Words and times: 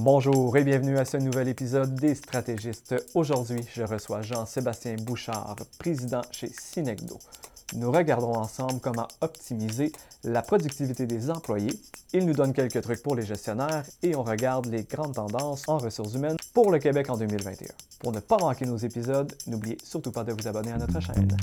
Bonjour 0.00 0.56
et 0.56 0.62
bienvenue 0.62 0.96
à 0.96 1.04
ce 1.04 1.16
nouvel 1.16 1.48
épisode 1.48 1.96
des 1.96 2.14
stratégistes. 2.14 2.94
Aujourd'hui, 3.14 3.64
je 3.74 3.82
reçois 3.82 4.22
Jean-Sébastien 4.22 4.94
Bouchard, 4.94 5.56
président 5.80 6.22
chez 6.30 6.48
Synecdo. 6.48 7.18
Nous 7.74 7.90
regarderons 7.90 8.36
ensemble 8.36 8.78
comment 8.80 9.08
optimiser 9.20 9.90
la 10.22 10.42
productivité 10.42 11.04
des 11.06 11.30
employés. 11.30 11.72
Il 12.12 12.26
nous 12.26 12.32
donne 12.32 12.52
quelques 12.52 12.80
trucs 12.80 13.02
pour 13.02 13.16
les 13.16 13.26
gestionnaires 13.26 13.84
et 14.04 14.14
on 14.14 14.22
regarde 14.22 14.66
les 14.66 14.84
grandes 14.84 15.14
tendances 15.14 15.68
en 15.68 15.78
ressources 15.78 16.14
humaines 16.14 16.36
pour 16.54 16.70
le 16.70 16.78
Québec 16.78 17.10
en 17.10 17.16
2021. 17.16 17.66
Pour 17.98 18.12
ne 18.12 18.20
pas 18.20 18.38
manquer 18.38 18.66
nos 18.66 18.76
épisodes, 18.76 19.34
n'oubliez 19.48 19.78
surtout 19.82 20.12
pas 20.12 20.22
de 20.22 20.32
vous 20.32 20.46
abonner 20.46 20.70
à 20.70 20.78
notre 20.78 21.00
chaîne. 21.00 21.36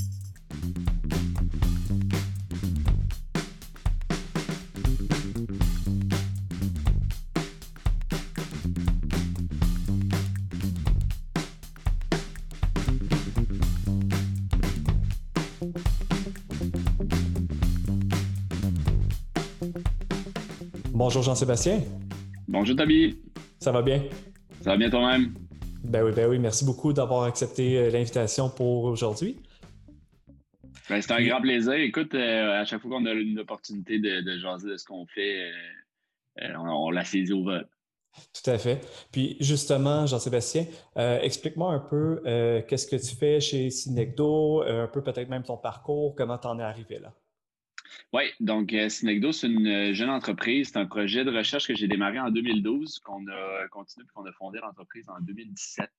Bonjour 21.06 21.22
Jean-Sébastien. 21.22 21.84
Bonjour 22.48 22.76
Tabi. 22.76 23.20
Ça 23.60 23.72
va 23.72 23.84
bien? 23.84 24.02
Ça 24.62 24.72
va 24.72 24.78
bien 24.78 24.90
toi-même? 24.90 25.36
Ben 25.84 26.04
oui, 26.04 26.12
ben 26.12 26.28
oui. 26.28 26.40
Merci 26.40 26.66
beaucoup 26.66 26.94
d'avoir 26.94 27.26
accepté 27.26 27.78
euh, 27.78 27.92
l'invitation 27.92 28.50
pour 28.50 28.86
aujourd'hui. 28.86 29.38
Ben, 30.90 31.00
c'est 31.00 31.12
un 31.12 31.24
grand 31.24 31.42
plaisir. 31.42 31.74
Écoute, 31.74 32.16
euh, 32.16 32.60
à 32.60 32.66
chaque 32.66 32.82
fois 32.82 32.90
qu'on 32.90 33.06
a 33.06 33.12
une 33.12 33.38
opportunité 33.38 34.00
de, 34.00 34.22
de 34.22 34.40
jaser 34.40 34.68
de 34.68 34.78
ce 34.78 34.86
qu'on 34.86 35.06
fait, 35.06 35.52
euh, 36.42 36.54
on, 36.58 36.90
l'a 36.90 37.06
saisi 37.06 37.32
au 37.34 37.44
vol. 37.44 37.68
Tout 38.34 38.50
à 38.50 38.58
fait. 38.58 38.82
Puis 39.12 39.38
justement, 39.40 40.08
Jean-Sébastien, 40.08 40.66
explique-moi 40.96 41.72
un 41.72 41.82
peu 41.82 42.20
qu'est-ce 42.68 42.88
que 42.88 42.96
tu 42.96 43.16
fais 43.16 43.40
chez 43.40 43.70
Synecdo, 43.70 44.64
un 44.64 44.88
peu 44.88 45.04
peut-être 45.04 45.30
même 45.30 45.44
ton 45.44 45.58
parcours, 45.58 46.16
comment 46.16 46.40
tu 46.40 46.48
en 46.48 46.58
es 46.58 46.64
arrivé 46.64 46.98
là? 46.98 47.14
Oui, 48.14 48.24
donc 48.40 48.74
euh, 48.74 48.90
Synecdo, 48.90 49.32
c'est 49.32 49.48
une 49.48 49.68
euh, 49.68 49.94
jeune 49.94 50.10
entreprise. 50.10 50.70
C'est 50.70 50.80
un 50.80 50.86
projet 50.86 51.26
de 51.26 51.32
recherche 51.32 51.68
que 51.68 51.76
j'ai 51.76 51.88
démarré 51.88 52.20
en 52.20 52.30
2012, 52.30 53.00
qu'on 53.00 53.28
a 53.28 53.68
continué 53.70 54.06
puis 54.06 54.14
qu'on 54.14 54.26
a 54.26 54.32
fondé 54.34 54.60
l'entreprise 54.62 55.10
en 55.10 55.20
2017. 55.22 55.90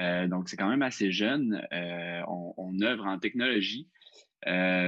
Euh, 0.00 0.26
donc, 0.26 0.48
c'est 0.48 0.56
quand 0.56 0.68
même 0.68 0.82
assez 0.82 1.12
jeune. 1.12 1.64
on, 2.26 2.80
œuvre 2.82 3.06
en 3.06 3.18
technologie. 3.18 3.88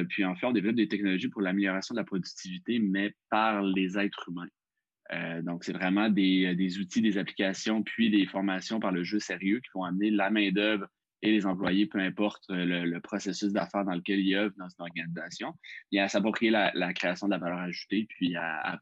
puis, 0.08 0.24
en 0.24 0.34
fait, 0.34 0.46
on 0.46 0.52
développe 0.52 0.74
des 0.74 0.88
technologies 0.88 1.28
pour 1.28 1.40
l'amélioration 1.40 1.94
de 1.94 2.00
la 2.00 2.04
productivité, 2.04 2.78
mais 2.80 3.14
par 3.30 3.62
les 3.62 3.96
êtres 3.96 4.28
humains. 4.28 5.42
donc, 5.42 5.62
c'est 5.62 5.72
vraiment 5.72 6.10
des, 6.10 6.56
des, 6.56 6.78
outils, 6.78 7.00
des 7.00 7.16
applications, 7.18 7.84
puis 7.84 8.10
des 8.10 8.26
formations 8.26 8.80
par 8.80 8.90
le 8.90 9.04
jeu 9.04 9.20
sérieux 9.20 9.60
qui 9.60 9.70
vont 9.74 9.84
amener 9.84 10.10
la 10.10 10.30
main-d'œuvre 10.30 10.88
et 11.22 11.30
les 11.30 11.46
employés, 11.46 11.86
peu 11.86 11.98
importe 11.98 12.44
le, 12.48 12.98
processus 13.00 13.52
d'affaires 13.52 13.84
dans 13.84 13.94
lequel 13.94 14.20
ils 14.20 14.36
œuvrent 14.36 14.56
dans 14.58 14.68
une 14.68 14.82
organisation, 14.82 15.54
et 15.92 16.00
à 16.00 16.08
s'approprier 16.08 16.50
la, 16.50 16.92
création 16.92 17.26
de 17.26 17.32
la 17.32 17.38
valeur 17.38 17.58
ajoutée, 17.58 18.06
puis 18.08 18.36
à, 18.36 18.80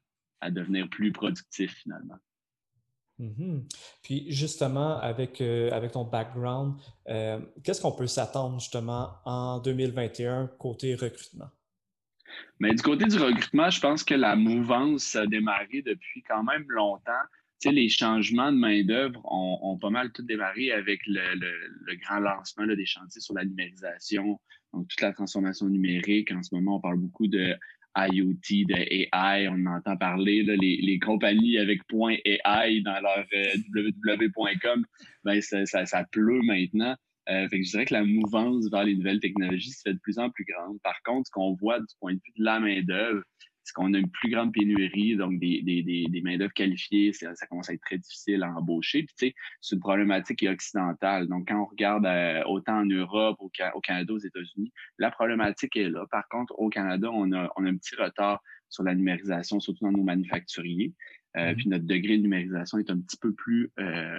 devenir 0.51 0.89
plus 0.91 1.11
productif 1.11 1.75
finalement. 1.83 2.19
Mm-hmm. 3.19 3.63
Puis 4.03 4.31
justement, 4.31 4.99
avec, 4.99 5.41
euh, 5.41 5.71
avec 5.71 5.93
ton 5.93 6.05
background, 6.05 6.79
euh, 7.09 7.41
qu'est-ce 7.63 7.81
qu'on 7.81 7.93
peut 7.93 8.07
s'attendre 8.07 8.61
justement 8.61 9.15
en 9.25 9.59
2021 9.61 10.49
côté 10.59 10.95
recrutement? 10.95 11.49
Mais 12.59 12.75
du 12.75 12.83
côté 12.83 13.07
du 13.07 13.17
recrutement, 13.19 13.71
je 13.71 13.81
pense 13.81 14.05
que 14.05 14.15
la 14.15 14.37
mouvance 14.37 15.17
a 15.17 15.27
démarré 15.27 15.83
depuis 15.83 16.23
quand 16.23 16.43
même 16.43 16.65
longtemps 16.69 17.13
les 17.71 17.89
changements 17.89 18.53
de 18.53 18.59
main-d'œuvre 18.59 19.21
ont, 19.25 19.79
pas 19.79 19.91
mal 19.91 20.13
tout 20.13 20.23
démarré 20.23 20.73
avec 20.73 21.01
le, 21.07 21.95
grand 22.03 22.21
lancement 22.21 22.67
des 22.67 22.87
chantiers 22.87 23.21
sur 23.21 23.35
la 23.35 23.45
numérisation, 23.45 24.41
donc 24.73 24.89
toute 24.89 25.01
la 25.01 25.13
transformation 25.13 25.67
numérique. 25.67 26.33
En 26.33 26.43
ce 26.43 26.55
moment, 26.55 26.77
on 26.77 26.81
parle 26.81 26.99
beaucoup 26.99 27.27
de 27.27 27.55
IoT, 27.97 28.67
de 28.67 28.75
AI, 29.15 29.49
on 29.49 29.67
entend 29.67 29.97
parler, 29.97 30.43
les, 30.43 30.99
compagnies 30.99 31.59
avec 31.59 31.81
.ai 31.93 32.81
dans 32.83 33.01
leur 33.01 33.25
euh, 33.33 33.57
www.com, 33.75 34.85
ben, 35.25 35.41
ça, 35.41 36.05
pleut 36.11 36.41
maintenant. 36.43 36.97
Euh, 37.31 37.49
je 37.51 37.71
dirais 37.71 37.87
que 37.87 37.95
la 37.95 38.05
mouvance 38.05 38.69
vers 38.71 38.85
les 38.85 38.97
nouvelles 38.97 39.21
technologies 39.21 39.71
se 39.71 39.81
fait 39.83 39.95
de 39.95 40.01
plus 40.01 40.19
en 40.19 40.29
plus 40.29 40.45
grande. 40.45 40.79
Par 40.83 41.01
contre, 41.05 41.29
ce 41.29 41.31
qu'on 41.31 41.55
voit 41.55 41.81
du 41.81 41.87
point 41.99 42.13
de 42.13 42.19
vue 42.19 42.33
de 42.37 42.45
la 42.45 42.61
main-d'œuvre, 42.61 43.23
c'est 43.65 43.73
qu'on 43.73 43.95
a 43.95 43.99
une 43.99 44.11
plus 44.11 44.31
grande 44.31 44.53
pénurie, 44.53 45.17
donc 45.17 45.39
des, 45.41 45.63
des, 45.63 45.83
des, 45.83 46.05
des 46.09 46.21
main-d'œuvre 46.21 46.53
qualifiées, 46.53 47.13
ça, 47.15 47.33
commence 47.49 47.71
à 47.71 47.73
être 47.73 47.81
très 47.81 47.97
difficile 47.97 48.43
à 48.43 48.51
embaucher. 48.51 49.05
Puis, 49.05 49.15
tu 49.19 49.27
sais, 49.29 49.35
c'est 49.63 49.77
une 49.77 49.81
problématique 49.81 50.41
qui 50.41 50.47
est 50.47 50.51
occidentale. 50.51 51.29
Donc, 51.29 51.49
quand 51.49 51.63
on 51.63 51.65
regarde 51.65 52.05
euh, 52.05 52.43
autant 52.45 52.81
en 52.81 52.85
Europe, 52.85 53.39
au, 53.41 53.51
au, 53.75 53.81
Canada, 53.81 54.13
aux 54.13 54.19
États-Unis, 54.19 54.71
la 54.99 55.11
problématique 55.11 55.77
est 55.77 55.89
là. 55.89 56.05
Par 56.11 56.29
contre, 56.29 56.55
au 56.59 56.69
Canada, 56.69 57.09
on 57.11 57.33
a, 57.33 57.51
on 57.57 57.65
a 57.65 57.71
un 57.71 57.77
petit 57.77 57.97
retard 57.97 58.41
sur 58.69 58.83
la 58.83 58.95
numérisation, 58.95 59.61
surtout 59.61 59.87
dans 59.87 59.93
nos 59.93 60.05
manufacturiers. 60.05 60.93
Euh, 61.37 61.41
mm-hmm. 61.41 61.57
Puis 61.57 61.69
notre 61.71 61.87
degré 61.87 62.19
de 62.19 62.23
numérisation 62.23 62.79
est 62.79 62.91
un 62.91 63.01
petit 63.01 63.17
peu 63.17 63.33
plus 63.33 63.73
euh, 63.81 64.19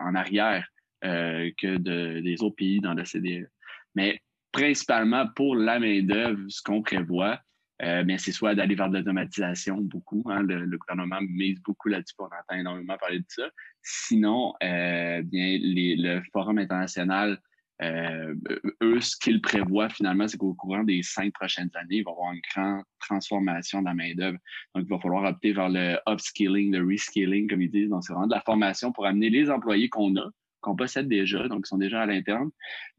en 0.00 0.14
arrière 0.14 0.66
que 1.02 1.78
de, 1.78 2.20
des 2.20 2.42
autres 2.44 2.54
pays 2.54 2.80
dans 2.80 2.94
l'OCDE. 2.94 3.48
Mais 3.96 4.20
principalement 4.52 5.26
pour 5.34 5.56
la 5.56 5.80
main-d'œuvre, 5.80 6.38
ce 6.48 6.62
qu'on 6.62 6.82
prévoit, 6.82 7.40
euh, 7.82 8.04
mais 8.06 8.18
c'est 8.18 8.32
soit 8.32 8.54
d'aller 8.54 8.74
vers 8.74 8.88
l'automatisation 8.88 9.78
beaucoup. 9.78 10.22
Hein, 10.26 10.42
le, 10.42 10.78
gouvernement 10.78 11.20
mise 11.20 11.60
beaucoup 11.62 11.88
là-dessus. 11.88 12.14
On 12.18 12.24
entend 12.24 12.56
énormément 12.56 12.96
parler 12.96 13.18
de 13.18 13.24
ça. 13.28 13.48
Sinon, 13.82 14.54
euh, 14.62 15.22
bien, 15.22 15.58
les, 15.60 15.96
le 15.96 16.22
Forum 16.32 16.58
international, 16.58 17.40
euh, 17.82 18.34
eux, 18.82 19.00
ce 19.00 19.16
qu'ils 19.16 19.40
prévoient 19.40 19.88
finalement, 19.88 20.28
c'est 20.28 20.36
qu'au 20.36 20.54
courant 20.54 20.84
des 20.84 21.02
cinq 21.02 21.32
prochaines 21.32 21.70
années, 21.74 21.96
il 21.96 22.04
va 22.04 22.12
y 22.12 22.14
avoir 22.14 22.32
une 22.32 22.40
grande 22.54 22.84
transformation 23.00 23.80
de 23.80 23.86
la 23.86 23.94
main-d'œuvre. 23.94 24.38
Donc, 24.74 24.84
il 24.86 24.88
va 24.88 25.00
falloir 25.00 25.24
opter 25.24 25.52
vers 25.52 25.68
le 25.68 25.98
upskilling, 26.08 26.72
le 26.72 26.86
reskilling, 26.86 27.48
comme 27.48 27.62
ils 27.62 27.70
disent. 27.70 27.90
Donc, 27.90 28.04
c'est 28.04 28.12
vraiment 28.12 28.28
de 28.28 28.34
la 28.34 28.42
formation 28.42 28.92
pour 28.92 29.06
amener 29.06 29.30
les 29.30 29.50
employés 29.50 29.88
qu'on 29.88 30.14
a, 30.16 30.30
qu'on 30.60 30.76
possède 30.76 31.08
déjà, 31.08 31.48
donc 31.48 31.64
qui 31.64 31.68
sont 31.68 31.78
déjà 31.78 32.02
à 32.02 32.06
l'interne, 32.06 32.50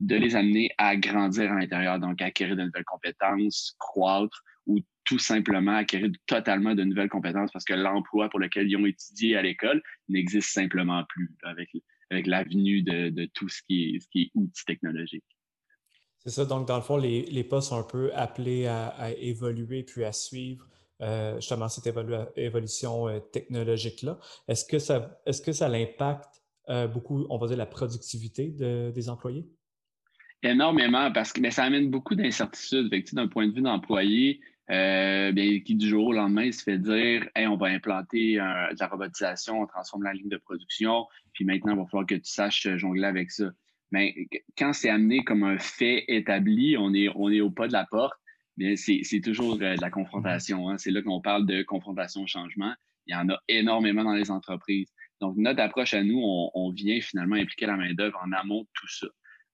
de 0.01 0.17
les 0.17 0.35
amener 0.35 0.71
à 0.77 0.97
grandir 0.97 1.53
à 1.53 1.59
l'intérieur, 1.59 1.99
donc 1.99 2.21
acquérir 2.21 2.57
de 2.57 2.63
nouvelles 2.63 2.83
compétences, 2.83 3.77
croître, 3.79 4.43
ou 4.65 4.79
tout 5.05 5.19
simplement 5.19 5.75
acquérir 5.75 6.11
totalement 6.27 6.75
de 6.75 6.83
nouvelles 6.83 7.09
compétences 7.09 7.51
parce 7.51 7.65
que 7.65 7.73
l'emploi 7.73 8.29
pour 8.29 8.39
lequel 8.39 8.69
ils 8.69 8.77
ont 8.77 8.85
étudié 8.85 9.35
à 9.35 9.41
l'école 9.41 9.81
n'existe 10.07 10.49
simplement 10.49 11.03
plus 11.09 11.29
avec, 11.43 11.69
avec 12.09 12.27
l'avenue 12.27 12.81
de, 12.83 13.09
de, 13.09 13.25
tout 13.33 13.49
ce 13.49 13.61
qui 13.67 13.95
est, 13.95 13.99
ce 13.99 14.07
qui 14.07 14.23
est 14.23 14.31
outils 14.35 14.65
technologiques. 14.65 15.25
C'est 16.19 16.29
ça, 16.29 16.45
donc 16.45 16.67
dans 16.67 16.77
le 16.77 16.81
fond, 16.83 16.95
les, 16.95 17.23
les 17.23 17.43
postes 17.43 17.69
sont 17.69 17.79
un 17.79 17.83
peu 17.83 18.11
appelés 18.13 18.65
à, 18.65 19.11
évoluer 19.17 19.83
puis 19.83 20.05
à 20.05 20.13
suivre 20.13 20.65
euh, 21.01 21.35
justement 21.35 21.67
cette 21.67 21.93
évolution 22.37 23.09
euh, 23.09 23.19
technologique-là. 23.19 24.17
Est-ce 24.47 24.63
que 24.63 24.79
ça, 24.79 25.19
est-ce 25.25 25.41
que 25.41 25.51
ça 25.51 25.67
l'impacte 25.67 26.41
euh, 26.69 26.87
beaucoup, 26.87 27.25
on 27.29 27.37
va 27.37 27.47
dire, 27.47 27.57
la 27.57 27.65
productivité 27.65 28.51
de, 28.51 28.91
des 28.95 29.09
employés? 29.09 29.45
Énormément, 30.43 31.11
parce 31.11 31.33
que 31.33 31.41
mais 31.41 31.51
ça 31.51 31.63
amène 31.63 31.89
beaucoup 31.89 32.15
d'incertitudes. 32.15 32.89
D'un 33.13 33.27
point 33.27 33.47
de 33.47 33.53
vue 33.53 33.61
d'employé, 33.61 34.39
euh, 34.71 35.31
bien, 35.31 35.59
qui 35.59 35.75
du 35.75 35.87
jour 35.87 36.07
au 36.07 36.13
lendemain 36.13 36.51
se 36.51 36.63
fait 36.63 36.77
dire 36.77 37.27
hey, 37.35 37.47
on 37.47 37.57
va 37.57 37.67
implanter 37.67 38.35
de 38.35 38.79
la 38.79 38.87
robotisation, 38.87 39.61
on 39.61 39.67
transforme 39.67 40.03
la 40.03 40.13
ligne 40.13 40.29
de 40.29 40.37
production, 40.37 41.05
puis 41.33 41.45
maintenant 41.45 41.73
il 41.73 41.79
va 41.79 41.85
falloir 41.85 42.07
que 42.07 42.15
tu 42.15 42.31
saches 42.31 42.67
jongler 42.77 43.05
avec 43.05 43.31
ça. 43.31 43.51
Mais 43.93 44.27
quand 44.57 44.73
c'est 44.73 44.89
amené 44.89 45.23
comme 45.23 45.43
un 45.43 45.59
fait 45.59 46.03
établi, 46.07 46.75
on 46.79 46.95
est, 46.95 47.09
on 47.15 47.29
est 47.29 47.41
au 47.41 47.51
pas 47.51 47.67
de 47.67 47.73
la 47.73 47.85
porte, 47.85 48.19
bien 48.57 48.75
c'est 48.75 49.21
toujours 49.23 49.53
euh, 49.61 49.75
de 49.75 49.81
la 49.81 49.91
confrontation. 49.91 50.67
Hein. 50.67 50.79
C'est 50.79 50.89
là 50.89 51.03
qu'on 51.03 51.21
parle 51.21 51.45
de 51.45 51.61
confrontation 51.61 52.23
au 52.23 52.27
changement. 52.27 52.73
Il 53.05 53.13
y 53.13 53.15
en 53.15 53.29
a 53.29 53.39
énormément 53.47 54.03
dans 54.03 54.13
les 54.13 54.31
entreprises. 54.31 54.91
Donc, 55.21 55.37
notre 55.37 55.61
approche 55.61 55.93
à 55.93 56.03
nous, 56.03 56.19
on, 56.23 56.49
on 56.55 56.71
vient 56.71 56.99
finalement 57.01 57.35
impliquer 57.35 57.67
la 57.67 57.77
main-d'œuvre 57.77 58.19
en 58.25 58.31
amont 58.31 58.61
de 58.61 58.67
tout 58.73 58.87
ça. 58.87 59.07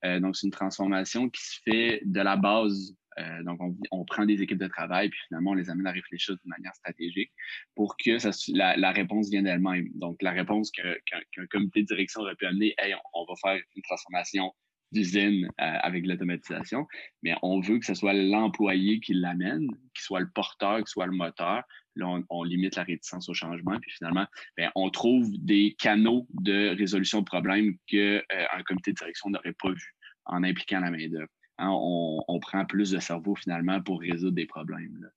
Euh, 0.06 0.22
donc, 0.22 0.38
c'est 0.38 0.48
une 0.48 0.54
transformation 0.54 1.30
qui 1.30 1.42
se 1.42 1.60
fait 1.66 2.02
de 2.06 2.22
la 2.22 2.38
base 2.38 2.96
euh, 3.19 3.44
donc, 3.44 3.60
on, 3.92 4.06
prend 4.06 4.25
des 4.25 4.42
équipes 4.42 4.57
de 4.57 4.68
travail, 4.68 5.10
puis 5.10 5.19
finalement, 5.27 5.51
on 5.51 5.56
les 5.56 5.69
amène 5.69 5.88
à 5.88 5.92
réfléchir 5.92 6.36
de 6.36 6.42
manière 6.45 6.74
stratégique 6.75 7.31
pour 7.75 7.95
que 7.98 8.18
la, 8.54 8.92
réponse 8.92 9.30
vienne 9.30 9.45
d'elle-même. 9.45 9.89
Donc, 9.95 10.21
la 10.21 10.31
réponse 10.31 10.71
qu'un 10.71 11.45
comité 11.51 11.81
de 11.81 11.88
direction 11.88 12.21
aurait 12.21 12.36
pu 12.36 12.45
amener, 12.45 12.74
hey, 12.77 12.95
on, 13.13 13.25
va 13.25 13.33
faire 13.42 13.62
une 13.75 13.81
transformation 13.83 14.54
d'usine 14.92 15.45
euh, 15.45 15.50
avec 15.81 16.06
l'automatisation, 16.06 16.88
mais 17.21 17.36
on 17.44 17.60
veut 17.60 17.77
que 17.77 17.86
ce 17.86 17.94
soit 17.94 18.13
l'employé 18.13 19.00
qui 19.00 19.13
l'amène, 19.13 19.68
qui 19.94 20.04
soit 20.04 20.19
le 20.19 20.30
porteur, 20.33 20.80
qui 20.80 20.92
soit 20.92 21.06
le 21.06 21.12
moteur. 21.12 21.63
Là, 21.95 22.21
on, 22.30 22.44
limite 22.44 22.75
la 22.75 22.83
réticence 22.83 23.27
au 23.30 23.33
changement, 23.33 23.77
puis 23.80 23.92
finalement, 23.92 24.25
ben, 24.57 24.71
on 24.75 24.89
trouve 24.89 25.27
des 25.38 25.75
canaux 25.77 26.27
de 26.30 26.69
résolution 26.69 27.19
de 27.19 27.25
problèmes 27.25 27.75
qu'un 27.88 28.21
euh, 28.31 28.63
comité 28.66 28.92
de 28.92 28.98
direction 28.98 29.30
n'aurait 29.30 29.56
pas 29.62 29.69
vu 29.69 29.95
en 30.25 30.44
impliquant 30.44 30.80
la 30.80 30.92
main-d'œuvre. 30.92 31.30
Hein, 31.60 31.72
on, 31.72 32.40
prend 32.40 32.66
plus 32.66 32.92
de 32.92 33.00
cerveau 33.00 33.36
finalement 33.36 33.82
pour 33.82 34.00
résoudre 34.00 34.36
des 34.36 34.46
problèmes. 34.46 35.12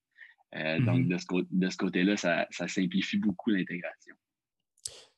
Euh, 0.57 0.81
donc, 0.81 1.07
mm-hmm. 1.07 1.49
de 1.53 1.71
ce, 1.71 1.77
côté-là, 1.77 2.17
ça, 2.17 2.47
simplifie 2.51 3.19
beaucoup 3.19 3.51
l'intégration. 3.51 4.15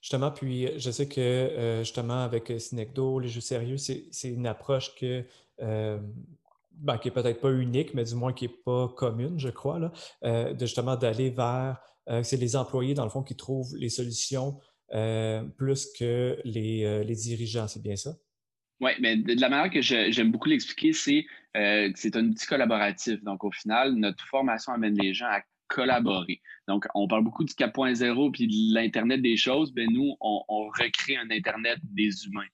Justement, 0.02 0.30
puis 0.30 0.68
je 0.76 0.90
sais 0.90 1.08
que 1.08 1.78
justement 1.78 2.24
avec 2.24 2.52
Cinecdo, 2.58 3.18
les 3.18 3.28
jeux 3.28 3.40
sérieux, 3.40 3.78
c'est 3.78 4.28
une 4.28 4.46
approche 4.46 4.94
que 4.96 5.24
ben, 5.58 6.98
qui 6.98 7.08
n'est 7.08 7.14
peut-être 7.14 7.40
pas 7.40 7.52
unique, 7.52 7.94
mais 7.94 8.04
du 8.04 8.14
moins 8.14 8.34
qui 8.34 8.46
n'est 8.46 8.54
pas 8.66 8.88
commune, 8.88 9.38
je 9.38 9.48
crois, 9.48 9.78
là, 9.78 10.52
de 10.52 10.60
justement 10.60 10.96
d'aller 10.96 11.30
vers, 11.30 11.80
c'est 12.22 12.36
les 12.36 12.54
employés, 12.54 12.92
dans 12.92 13.04
le 13.04 13.10
fond, 13.10 13.22
qui 13.22 13.34
trouvent 13.34 13.74
les 13.78 13.88
solutions 13.88 14.60
plus 15.56 15.90
que 15.98 16.38
les, 16.44 17.02
les 17.02 17.14
dirigeants, 17.14 17.66
c'est 17.66 17.82
bien 17.82 17.96
ça? 17.96 18.14
Oui, 18.80 18.90
mais 19.00 19.16
de 19.16 19.40
la 19.40 19.48
manière 19.48 19.70
que 19.70 19.80
j'aime 19.80 20.30
beaucoup 20.30 20.48
l'expliquer, 20.48 20.92
c'est 20.92 21.26
que 21.54 21.92
c'est 21.94 22.16
un 22.16 22.26
outil 22.26 22.46
collaboratif. 22.46 23.22
Donc, 23.22 23.44
au 23.44 23.50
final, 23.50 23.94
notre 23.94 24.26
formation 24.26 24.72
amène 24.72 24.98
les 24.98 25.14
gens 25.14 25.26
à 25.26 25.42
collaborer. 25.68 26.40
Donc, 26.68 26.86
on 26.94 27.08
parle 27.08 27.24
beaucoup 27.24 27.44
du 27.44 27.52
4.0 27.54 28.32
puis 28.32 28.46
de 28.46 28.74
l'Internet 28.74 29.22
des 29.22 29.36
choses. 29.36 29.72
Ben 29.72 29.88
nous, 29.90 30.16
on, 30.20 30.42
on, 30.48 30.68
recrée 30.68 31.16
un 31.16 31.30
Internet 31.30 31.78
des 31.82 32.26
humains 32.26 32.46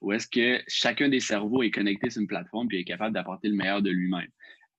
où 0.00 0.12
est-ce 0.12 0.28
que 0.28 0.62
chacun 0.68 1.08
des 1.08 1.20
cerveaux 1.20 1.62
est 1.62 1.70
connecté 1.70 2.10
sur 2.10 2.20
une 2.20 2.28
plateforme 2.28 2.68
puis 2.68 2.78
est 2.78 2.84
capable 2.84 3.14
d'apporter 3.14 3.48
le 3.48 3.54
meilleur 3.54 3.82
de 3.82 3.90
lui-même. 3.90 4.28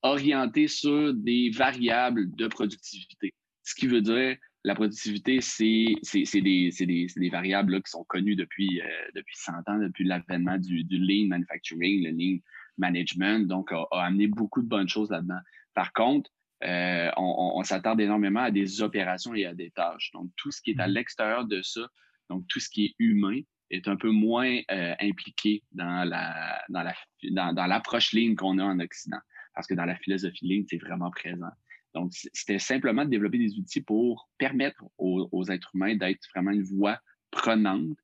Orienté 0.04 0.68
sur 0.68 1.14
des 1.14 1.50
variables 1.50 2.34
de 2.36 2.48
productivité. 2.48 3.34
Ce 3.64 3.74
qui 3.76 3.88
veut 3.88 4.02
dire, 4.02 4.38
la 4.68 4.76
productivité, 4.76 5.40
c'est 5.40 5.96
des, 6.14 6.72
des, 6.72 7.08
des, 7.16 7.30
variables 7.30 7.82
qui 7.82 7.90
sont 7.90 8.04
connues 8.04 8.36
depuis, 8.36 8.82
euh, 8.82 8.86
depuis 9.16 9.38
100 9.38 9.54
ans, 9.68 9.80
depuis 9.80 10.04
l'avènement 10.04 10.58
du, 10.58 10.84
du, 10.84 10.98
lean 10.98 11.28
manufacturing, 11.30 12.04
le 12.04 12.12
lean 12.12 12.40
management. 12.78 13.48
Donc, 13.48 13.72
a, 13.72 13.86
a 13.92 14.06
amené 14.06 14.28
beaucoup 14.28 14.62
de 14.62 14.68
bonnes 14.68 14.90
choses 14.90 15.10
là-dedans. 15.10 15.40
Par 15.74 15.94
contre, 15.94 16.30
euh, 16.66 17.10
on, 17.16 17.54
on, 17.56 17.64
s'attarde 17.64 18.02
énormément 18.02 18.42
à 18.42 18.52
des 18.52 18.82
opérations 18.82 19.34
et 19.34 19.46
à 19.46 19.54
des 19.54 19.72
tâches. 19.72 20.12
Donc, 20.14 20.32
tout 20.36 20.52
ce 20.52 20.62
qui 20.62 20.72
est 20.72 20.80
à 20.82 20.88
mmh. 20.88 20.92
l'extérieur 20.92 21.46
de 21.46 21.62
ça, 21.62 21.88
donc 22.30 22.46
tout 22.50 22.60
ce 22.60 22.70
qui 22.70 22.86
est 22.88 22.96
humain, 23.00 23.40
est 23.70 23.88
un 23.88 23.96
peu 23.96 24.10
moins 24.10 24.60
euh, 24.72 24.96
impliqué 25.00 25.64
dans 25.72 26.04
la 26.08 26.62
dans 26.70 26.84
la 26.84 26.94
dans, 27.32 27.66
l'approche 27.66 28.12
ligne 28.12 28.36
qu'on 28.36 28.58
a 28.60 28.64
en 28.64 28.80
Occident. 28.80 29.20
Parce 29.54 29.68
que 29.68 29.74
dans 29.74 29.86
la 29.86 29.96
philosophie 29.96 30.46
ligne, 30.46 30.66
c'est 30.70 30.78
vraiment 30.78 31.10
présent. 31.12 31.52
Donc, 31.94 32.12
c'était 32.12 32.60
simplement 32.60 33.06
de 33.06 33.10
développer 33.10 33.38
des 33.38 33.58
outils 33.58 33.82
pour 33.82 34.30
permettre 34.38 34.84
aux, 34.98 35.50
êtres 35.50 35.72
humains 35.74 35.96
d'être 35.96 36.28
vraiment 36.34 36.52
une 36.52 36.64
voie 36.64 37.00
prenante, 37.32 37.98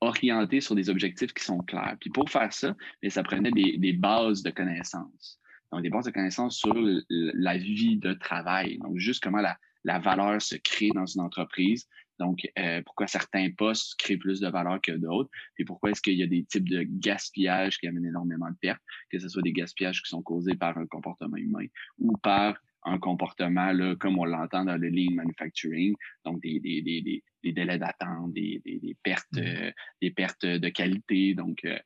orientée 0.00 0.60
sur 0.60 0.74
des 0.74 0.90
objectifs 0.90 1.32
qui 1.32 1.44
sont 1.44 1.58
clairs. 1.58 1.96
Puis 2.00 2.10
pour 2.10 2.30
faire 2.30 2.52
ça, 2.52 2.76
ça 3.08 3.22
prenait 3.22 3.50
des, 3.50 3.92
bases 3.92 4.42
de 4.42 4.50
connaissances. 4.50 5.40
Donc, 5.72 5.82
des 5.82 5.90
bases 5.90 6.06
de 6.06 6.10
connaissances 6.10 6.56
sur 6.58 6.74
la 7.08 7.56
vie 7.56 7.98
de 7.98 8.12
travail. 8.14 8.78
Donc, 8.78 8.96
juste 8.98 9.22
comment 9.22 9.40
la, 9.40 9.56
la 9.84 9.98
valeur 9.98 10.40
se 10.40 10.56
crée 10.56 10.90
dans 10.94 11.06
une 11.06 11.22
entreprise, 11.22 11.88
donc, 12.18 12.48
euh, 12.58 12.82
pourquoi 12.82 13.06
certains 13.06 13.50
postes 13.56 13.94
créent 13.98 14.16
plus 14.16 14.40
de 14.40 14.48
valeur 14.48 14.80
que 14.80 14.92
d'autres? 14.92 15.30
Puis 15.54 15.64
pourquoi 15.64 15.90
est-ce 15.90 16.02
qu'il 16.02 16.18
y 16.18 16.22
a 16.22 16.26
des 16.26 16.44
types 16.44 16.68
de 16.68 16.82
gaspillage 16.82 17.78
qui 17.78 17.86
amènent 17.86 18.06
énormément 18.06 18.50
de 18.50 18.56
pertes, 18.60 18.82
que 19.10 19.18
ce 19.18 19.28
soit 19.28 19.42
des 19.42 19.52
gaspillages 19.52 20.02
qui 20.02 20.08
sont 20.08 20.22
causés 20.22 20.56
par 20.56 20.76
un 20.78 20.86
comportement 20.86 21.36
humain 21.36 21.66
ou 21.98 22.16
par 22.16 22.58
un 22.88 22.98
comportement, 22.98 23.72
là, 23.72 23.94
comme 23.96 24.18
on 24.18 24.24
l'entend 24.24 24.64
dans 24.64 24.76
le 24.76 24.88
lean 24.88 25.14
manufacturing, 25.14 25.94
donc 26.24 26.40
des, 26.42 26.60
des, 26.60 26.82
des, 26.82 27.22
des 27.42 27.52
délais 27.52 27.78
d'attente, 27.78 28.32
des, 28.32 28.62
pertes, 29.02 29.26
mmh. 29.32 29.38
euh, 29.38 29.70
des 30.02 30.10
pertes 30.10 30.46
de 30.46 30.68
qualité, 30.68 31.34
donc 31.34 31.64
euh, 31.64 31.78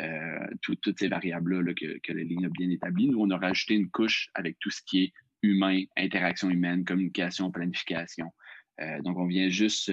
euh 0.00 0.46
toutes 0.62 0.98
ces 0.98 1.08
variables-là 1.08 1.74
que, 1.74 1.98
que 2.02 2.12
le 2.12 2.22
lean 2.22 2.44
a 2.44 2.48
bien 2.48 2.70
établies. 2.70 3.08
Nous, 3.08 3.20
on 3.20 3.30
a 3.30 3.38
rajouté 3.38 3.74
une 3.74 3.90
couche 3.90 4.28
avec 4.34 4.58
tout 4.58 4.70
ce 4.70 4.82
qui 4.86 5.04
est 5.04 5.12
humain, 5.42 5.82
interaction 5.96 6.50
humaine, 6.50 6.84
communication, 6.84 7.50
planification. 7.50 8.32
Euh, 8.80 9.00
donc, 9.02 9.18
on 9.18 9.26
vient 9.26 9.48
juste 9.48 9.92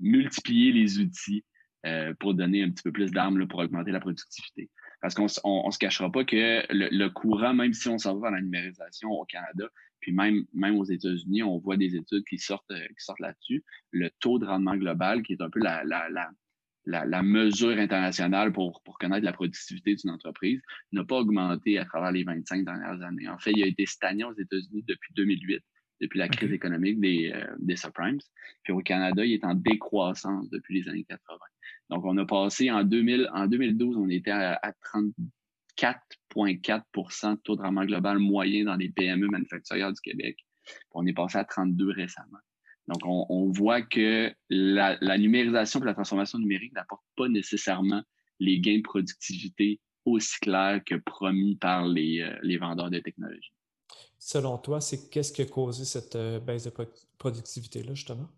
multiplier 0.00 0.72
les 0.72 0.98
outils 0.98 1.44
pour 2.18 2.34
donner 2.34 2.64
un 2.64 2.70
petit 2.70 2.82
peu 2.82 2.90
plus 2.90 3.12
d'armes 3.12 3.46
pour 3.46 3.60
augmenter 3.60 3.92
la 3.92 4.00
productivité. 4.00 4.68
Parce 5.00 5.14
qu'on 5.14 5.24
ne 5.24 5.70
se 5.70 5.78
cachera 5.78 6.10
pas 6.10 6.24
que 6.24 6.62
le, 6.70 7.08
courant, 7.08 7.54
même 7.54 7.72
si 7.72 7.88
on 7.88 7.98
s'en 7.98 8.14
va 8.14 8.28
vers 8.28 8.38
la 8.38 8.42
numérisation 8.42 9.10
au 9.10 9.24
Canada, 9.24 9.68
puis 10.00 10.12
même, 10.12 10.44
même 10.52 10.76
aux 10.76 10.84
États-Unis, 10.84 11.42
on 11.42 11.58
voit 11.58 11.76
des 11.76 11.96
études 11.96 12.24
qui 12.28 12.38
sortent, 12.38 12.72
qui 12.72 13.04
sortent 13.04 13.20
là-dessus, 13.20 13.64
le 13.92 14.10
taux 14.20 14.38
de 14.38 14.46
rendement 14.46 14.76
global, 14.76 15.22
qui 15.22 15.34
est 15.34 15.42
un 15.42 15.50
peu 15.50 15.60
la, 15.60 15.84
la, 15.84 16.08
la, 16.08 17.04
la, 17.04 17.22
mesure 17.22 17.78
internationale 17.78 18.52
pour, 18.52 18.82
pour 18.82 18.98
connaître 18.98 19.24
la 19.24 19.32
productivité 19.32 19.94
d'une 19.94 20.10
entreprise, 20.10 20.60
n'a 20.92 21.04
pas 21.04 21.16
augmenté 21.16 21.78
à 21.78 21.84
travers 21.84 22.12
les 22.12 22.24
25 22.24 22.64
dernières 22.64 23.02
années. 23.02 23.28
En 23.28 23.38
fait, 23.38 23.52
il 23.52 23.62
a 23.64 23.66
été 23.66 23.86
stagnant 23.86 24.30
aux 24.30 24.38
États-Unis 24.38 24.84
depuis 24.86 25.12
2008 25.14 25.62
depuis 26.00 26.18
la 26.18 26.28
crise 26.28 26.52
économique 26.52 27.00
des, 27.00 27.32
euh, 27.34 27.46
des 27.58 27.76
subprimes. 27.76 28.18
Puis 28.62 28.72
au 28.72 28.80
Canada, 28.80 29.24
il 29.24 29.32
est 29.32 29.44
en 29.44 29.54
décroissance 29.54 30.48
depuis 30.50 30.80
les 30.80 30.88
années 30.88 31.04
80. 31.04 31.38
Donc, 31.90 32.04
on 32.04 32.16
a 32.18 32.26
passé 32.26 32.70
en, 32.70 32.84
2000, 32.84 33.30
en 33.32 33.46
2012, 33.46 33.96
on 33.96 34.08
était 34.08 34.30
à, 34.30 34.60
34,4 35.78 37.34
de 37.36 37.40
taux 37.42 37.56
de 37.56 37.62
rendement 37.62 37.84
global 37.84 38.18
moyen 38.18 38.64
dans 38.64 38.76
les 38.76 38.88
PME 38.90 39.28
manufacturières 39.28 39.92
du 39.92 40.00
Québec. 40.00 40.36
Puis 40.64 40.76
on 40.92 41.06
est 41.06 41.12
passé 41.12 41.38
à 41.38 41.44
32 41.44 41.90
récemment. 41.90 42.38
Donc, 42.88 43.04
on, 43.04 43.26
on 43.28 43.50
voit 43.50 43.82
que 43.82 44.32
la, 44.48 44.96
la 45.00 45.18
numérisation 45.18 45.80
et 45.80 45.84
la 45.84 45.94
transformation 45.94 46.38
numérique 46.38 46.72
n'apportent 46.74 47.02
pas 47.16 47.28
nécessairement 47.28 48.02
les 48.38 48.60
gains 48.60 48.78
de 48.78 48.82
productivité 48.82 49.80
aussi 50.04 50.38
clairs 50.40 50.82
que 50.84 50.94
promis 50.94 51.56
par 51.56 51.86
les, 51.86 52.20
euh, 52.20 52.36
les 52.42 52.58
vendeurs 52.58 52.90
de 52.90 52.98
technologies 53.00 53.52
selon 54.26 54.58
toi, 54.58 54.80
c'est 54.80 55.08
qu'est-ce 55.08 55.32
qui 55.32 55.42
a 55.42 55.46
causé 55.46 55.84
cette 55.84 56.16
euh, 56.16 56.40
baisse 56.40 56.64
de 56.64 56.72
productivité-là, 57.16 57.94
justement? 57.94 58.28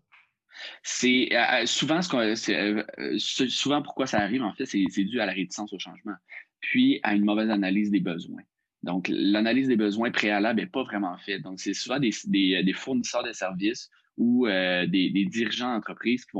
C'est 0.83 1.29
euh, 1.33 1.63
euh, 1.63 1.65
souvent 1.65 2.01
ce 2.03 3.47
souvent 3.47 3.81
pourquoi 3.81 4.05
ça 4.05 4.19
arrive, 4.19 4.43
en 4.43 4.53
fait, 4.53 4.67
c'est 4.67 5.03
dû 5.03 5.19
à 5.19 5.25
la 5.25 5.31
réticence 5.31 5.73
au 5.73 5.79
changement, 5.79 6.13
puis 6.59 6.99
à 7.01 7.15
une 7.15 7.25
mauvaise 7.25 7.49
analyse 7.49 7.89
des 7.89 8.01
besoins. 8.01 8.43
Donc, 8.83 9.07
l'analyse 9.07 9.67
des 9.67 9.77
besoins 9.77 10.11
préalables 10.11 10.59
n'est 10.59 10.67
pas 10.67 10.83
vraiment 10.83 11.17
faite. 11.17 11.41
Donc, 11.41 11.59
c'est 11.59 11.73
souvent 11.73 11.99
des, 11.99 12.11
fournisseurs 12.75 13.23
de 13.23 13.33
services 13.33 13.89
ou 14.15 14.47
des, 14.47 15.27
dirigeants 15.31 15.73
d'entreprise 15.73 16.23
qui, 16.25 16.37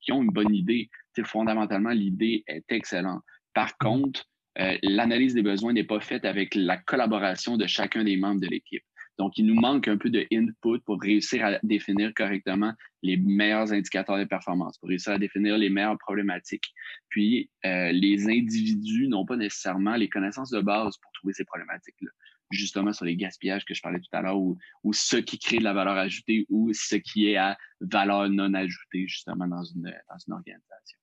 qui, 0.00 0.12
ont 0.12 0.22
une 0.22 0.32
bonne 0.32 0.54
idée. 0.54 0.90
fondamentalement, 1.24 1.90
l'idée 1.90 2.42
est 2.48 2.70
excellente. 2.70 3.22
Par 3.54 3.68
mmh 3.68 3.84
contre, 3.84 4.28
euh, 4.58 4.76
l'analyse 4.82 5.34
des 5.34 5.42
besoins 5.42 5.72
n'est 5.72 5.84
pas 5.84 6.00
faite 6.00 6.24
avec 6.24 6.54
la 6.54 6.76
collaboration 6.76 7.56
de 7.56 7.66
chacun 7.66 8.04
des 8.04 8.16
membres 8.16 8.40
de 8.40 8.48
l'équipe. 8.48 8.84
Donc, 9.18 9.36
il 9.36 9.46
nous 9.46 9.54
manque 9.54 9.88
un 9.88 9.98
peu 9.98 10.10
de 10.10 10.26
input 10.32 10.80
pour 10.84 11.00
réussir 11.00 11.44
à 11.44 11.58
définir 11.62 12.12
correctement 12.14 12.72
les 13.02 13.16
meilleurs 13.16 13.72
indicateurs 13.72 14.18
de 14.18 14.24
performance, 14.24 14.78
pour 14.78 14.88
réussir 14.88 15.12
à 15.12 15.18
définir 15.18 15.58
les 15.58 15.68
meilleures 15.68 15.98
problématiques. 15.98 16.72
Puis, 17.08 17.50
euh, 17.64 17.92
les 17.92 18.26
individus 18.28 19.08
n'ont 19.08 19.26
pas 19.26 19.36
nécessairement 19.36 19.96
les 19.96 20.08
connaissances 20.08 20.50
de 20.50 20.60
base 20.60 20.96
pour 20.96 21.12
trouver 21.12 21.34
ces 21.34 21.44
problématiques-là. 21.44 22.10
Justement, 22.50 22.92
sur 22.92 23.04
les 23.04 23.16
gaspillages 23.16 23.64
que 23.64 23.74
je 23.74 23.82
parlais 23.82 24.00
tout 24.00 24.08
à 24.12 24.22
l'heure, 24.22 24.38
ou, 24.38 24.58
ou 24.82 24.92
ce 24.92 25.16
qui 25.16 25.38
crée 25.38 25.58
de 25.58 25.64
la 25.64 25.72
valeur 25.72 25.96
ajoutée, 25.96 26.46
ou 26.48 26.72
ce 26.72 26.96
qui 26.96 27.28
est 27.28 27.36
à 27.36 27.56
valeur 27.80 28.28
non 28.28 28.54
ajoutée, 28.54 29.06
justement, 29.06 29.46
dans 29.46 29.64
une, 29.64 29.82
dans 29.82 30.18
une 30.26 30.32
organisation 30.32 31.01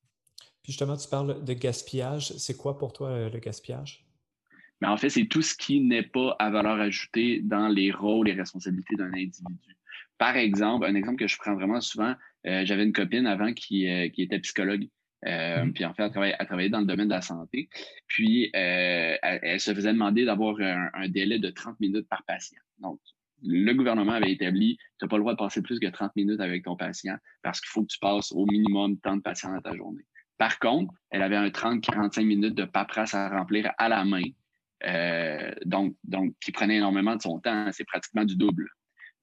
justement, 0.69 0.95
tu 0.95 1.09
parles 1.09 1.43
de 1.43 1.53
gaspillage. 1.53 2.31
C'est 2.37 2.55
quoi 2.55 2.77
pour 2.77 2.93
toi 2.93 3.09
euh, 3.09 3.29
le 3.29 3.39
gaspillage? 3.39 4.05
Mais 4.81 4.87
en 4.87 4.97
fait, 4.97 5.09
c'est 5.09 5.25
tout 5.25 5.41
ce 5.41 5.55
qui 5.55 5.81
n'est 5.81 6.03
pas 6.03 6.35
à 6.37 6.51
valeur 6.51 6.79
ajoutée 6.79 7.41
dans 7.41 7.67
les 7.67 7.91
rôles 7.91 8.29
et 8.29 8.33
responsabilités 8.33 8.95
d'un 8.95 9.11
individu. 9.11 9.75
Par 10.19 10.37
exemple, 10.37 10.85
un 10.85 10.95
exemple 10.95 11.17
que 11.17 11.27
je 11.27 11.37
prends 11.37 11.55
vraiment 11.55 11.81
souvent, 11.81 12.13
euh, 12.45 12.65
j'avais 12.65 12.83
une 12.83 12.93
copine 12.93 13.25
avant 13.25 13.51
qui, 13.53 13.89
euh, 13.89 14.09
qui 14.09 14.21
était 14.21 14.39
psychologue. 14.39 14.87
Mmh. 15.25 15.73
Puis 15.73 15.83
en 15.83 15.93
fait, 15.93 16.03
elle 16.03 16.11
travaillait, 16.45 16.69
dans 16.69 16.79
le 16.79 16.85
domaine 16.85 17.09
de 17.09 17.13
la 17.13 17.21
santé. 17.21 17.67
Puis 18.07 18.49
elle, 18.53 19.59
se 19.59 19.73
faisait 19.73 19.91
demander 19.91 20.23
d'avoir 20.23 20.55
un, 20.61 21.09
délai 21.09 21.39
de 21.39 21.49
30 21.49 21.77
minutes 21.81 22.07
par 22.07 22.23
patient. 22.23 22.61
Donc, 22.77 23.01
le 23.43 23.73
gouvernement 23.73 24.13
avait 24.13 24.31
établi, 24.31 24.77
tu 24.77 25.05
n'as 25.05 25.09
pas 25.09 25.17
le 25.17 25.23
droit 25.23 25.33
de 25.33 25.37
passer 25.37 25.61
plus 25.61 25.77
que 25.79 25.87
30 25.87 26.15
minutes 26.15 26.39
avec 26.39 26.63
ton 26.63 26.77
patient 26.77 27.17
parce 27.41 27.59
qu'il 27.59 27.69
faut 27.69 27.81
que 27.81 27.91
tu 27.91 27.99
passes 27.99 28.31
au 28.31 28.45
minimum 28.45 28.97
tant 28.99 29.17
de 29.17 29.21
patients 29.21 29.53
dans 29.53 29.61
ta 29.61 29.75
journée. 29.75 30.05
Par 30.39 30.57
contre, 30.57 30.93
elle 31.11 31.21
avait 31.21 31.35
un 31.35 31.49
30-45 31.49 32.23
minutes 32.23 32.55
de 32.55 32.63
paperasse 32.63 33.13
à 33.13 33.27
remplir 33.29 33.71
à 33.77 33.89
la 33.89 34.05
main, 34.05 34.23
euh, 34.85 35.53
donc, 35.65 35.95
donc 36.05 36.33
qui 36.41 36.53
prenait 36.53 36.77
énormément 36.77 37.15
de 37.17 37.21
son 37.21 37.39
temps. 37.39 37.69
C'est 37.73 37.83
pratiquement 37.83 38.23
du 38.23 38.37
double, 38.37 38.69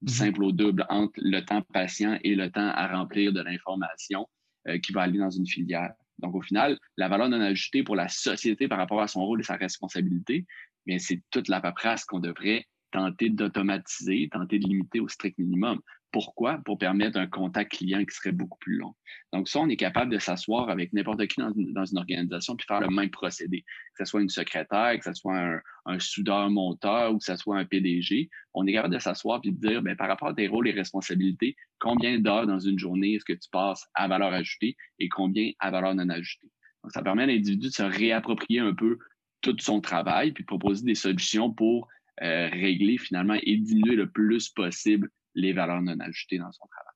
du 0.03 0.13
mhm. 0.13 0.17
simple 0.17 0.43
au 0.43 0.51
double 0.51 0.85
entre 0.89 1.13
le 1.17 1.41
temps 1.41 1.63
patient 1.73 2.19
et 2.23 2.35
le 2.35 2.51
temps 2.51 2.69
à 2.69 2.87
remplir 2.87 3.33
de 3.33 3.41
l'information 3.41 4.29
euh, 4.67 4.77
qui 4.77 4.93
va 4.93 5.01
aller 5.01 5.17
dans 5.17 5.31
une 5.31 5.47
filière. 5.47 5.91
Donc, 6.19 6.35
au 6.35 6.41
final, 6.41 6.77
la 6.97 7.07
valeur 7.07 7.29
non 7.29 7.41
ajoutée 7.41 7.81
pour 7.81 7.95
la 7.95 8.07
société 8.09 8.67
par 8.67 8.77
rapport 8.77 9.01
à 9.01 9.07
son 9.07 9.25
rôle 9.25 9.39
et 9.39 9.43
sa 9.43 9.55
responsabilité, 9.55 10.45
mais 10.85 10.99
c'est 10.99 11.23
toute 11.31 11.47
la 11.47 11.61
paperasse 11.61 12.05
qu'on 12.05 12.19
devrait 12.19 12.67
tenter 12.91 13.29
d'automatiser, 13.29 14.29
tenter 14.31 14.59
de 14.59 14.67
limiter 14.67 14.99
au 14.99 15.07
strict 15.07 15.37
minimum. 15.37 15.81
Pourquoi? 16.11 16.59
Pour 16.65 16.77
permettre 16.77 17.19
un 17.19 17.27
contact 17.27 17.73
client 17.73 18.03
qui 18.05 18.15
serait 18.15 18.31
beaucoup 18.31 18.57
plus 18.59 18.77
long. 18.77 18.95
Donc, 19.33 19.49
ça, 19.49 19.59
on 19.59 19.67
est 19.67 19.75
capable 19.75 20.11
de 20.11 20.19
s'asseoir 20.19 20.69
avec 20.69 20.93
n'importe 20.93 21.27
qui 21.27 21.41
dans 21.41 21.51
une, 21.85 21.97
organisation 21.97 22.55
puis 22.55 22.65
faire 22.65 22.79
le 22.79 22.89
même 22.89 23.09
procédé. 23.09 23.63
Que 23.95 24.05
ce 24.05 24.09
soit 24.09 24.21
une 24.21 24.29
secrétaire, 24.29 24.97
que 24.97 25.03
ce 25.03 25.13
soit 25.13 25.59
un, 25.85 25.99
soudeur-monteur 25.99 27.13
ou 27.13 27.17
que 27.17 27.25
ce 27.25 27.35
soit 27.35 27.57
un 27.57 27.65
PDG. 27.65 28.29
On 28.53 28.65
est 28.65 28.73
capable 28.73 28.93
de 28.93 28.99
s'asseoir 28.99 29.41
puis 29.41 29.51
de 29.51 29.59
dire, 29.59 29.81
bien, 29.81 29.95
par 29.95 30.07
rapport 30.07 30.29
à 30.29 30.33
tes 30.33 30.47
rôles 30.47 30.69
et 30.69 30.71
responsabilités, 30.71 31.55
combien 31.77 32.19
d'heures 32.19 32.47
dans 32.47 32.59
une 32.59 32.79
journée 32.79 33.15
est-ce 33.15 33.25
que 33.25 33.33
tu 33.33 33.49
passes 33.51 33.85
à 33.93 34.07
valeur 34.07 34.33
ajoutée 34.33 34.77
et 34.99 35.09
combien 35.09 35.51
à 35.59 35.71
valeur 35.71 35.93
non 35.93 36.09
ajoutée? 36.09 36.51
Donc, 36.83 36.93
ça 36.93 37.03
permet 37.03 37.23
à 37.23 37.27
l'individu 37.27 37.67
de 37.67 37.73
se 37.73 37.83
réapproprier 37.83 38.61
un 38.61 38.73
peu 38.73 38.97
tout 39.41 39.55
son 39.59 39.81
travail 39.81 40.31
puis 40.31 40.43
de 40.43 40.47
proposer 40.47 40.85
des 40.85 40.95
solutions 40.95 41.51
pour 41.51 41.87
euh, 42.23 42.49
régler 42.49 42.97
finalement 42.97 43.35
et 43.41 43.57
diminuer 43.57 43.95
le 43.95 44.09
plus 44.09 44.49
possible 44.49 45.09
les 45.35 45.53
valeurs 45.53 45.81
non 45.81 45.99
ajoutées 45.99 46.39
dans 46.39 46.51
son 46.51 46.65
travail. 46.67 46.93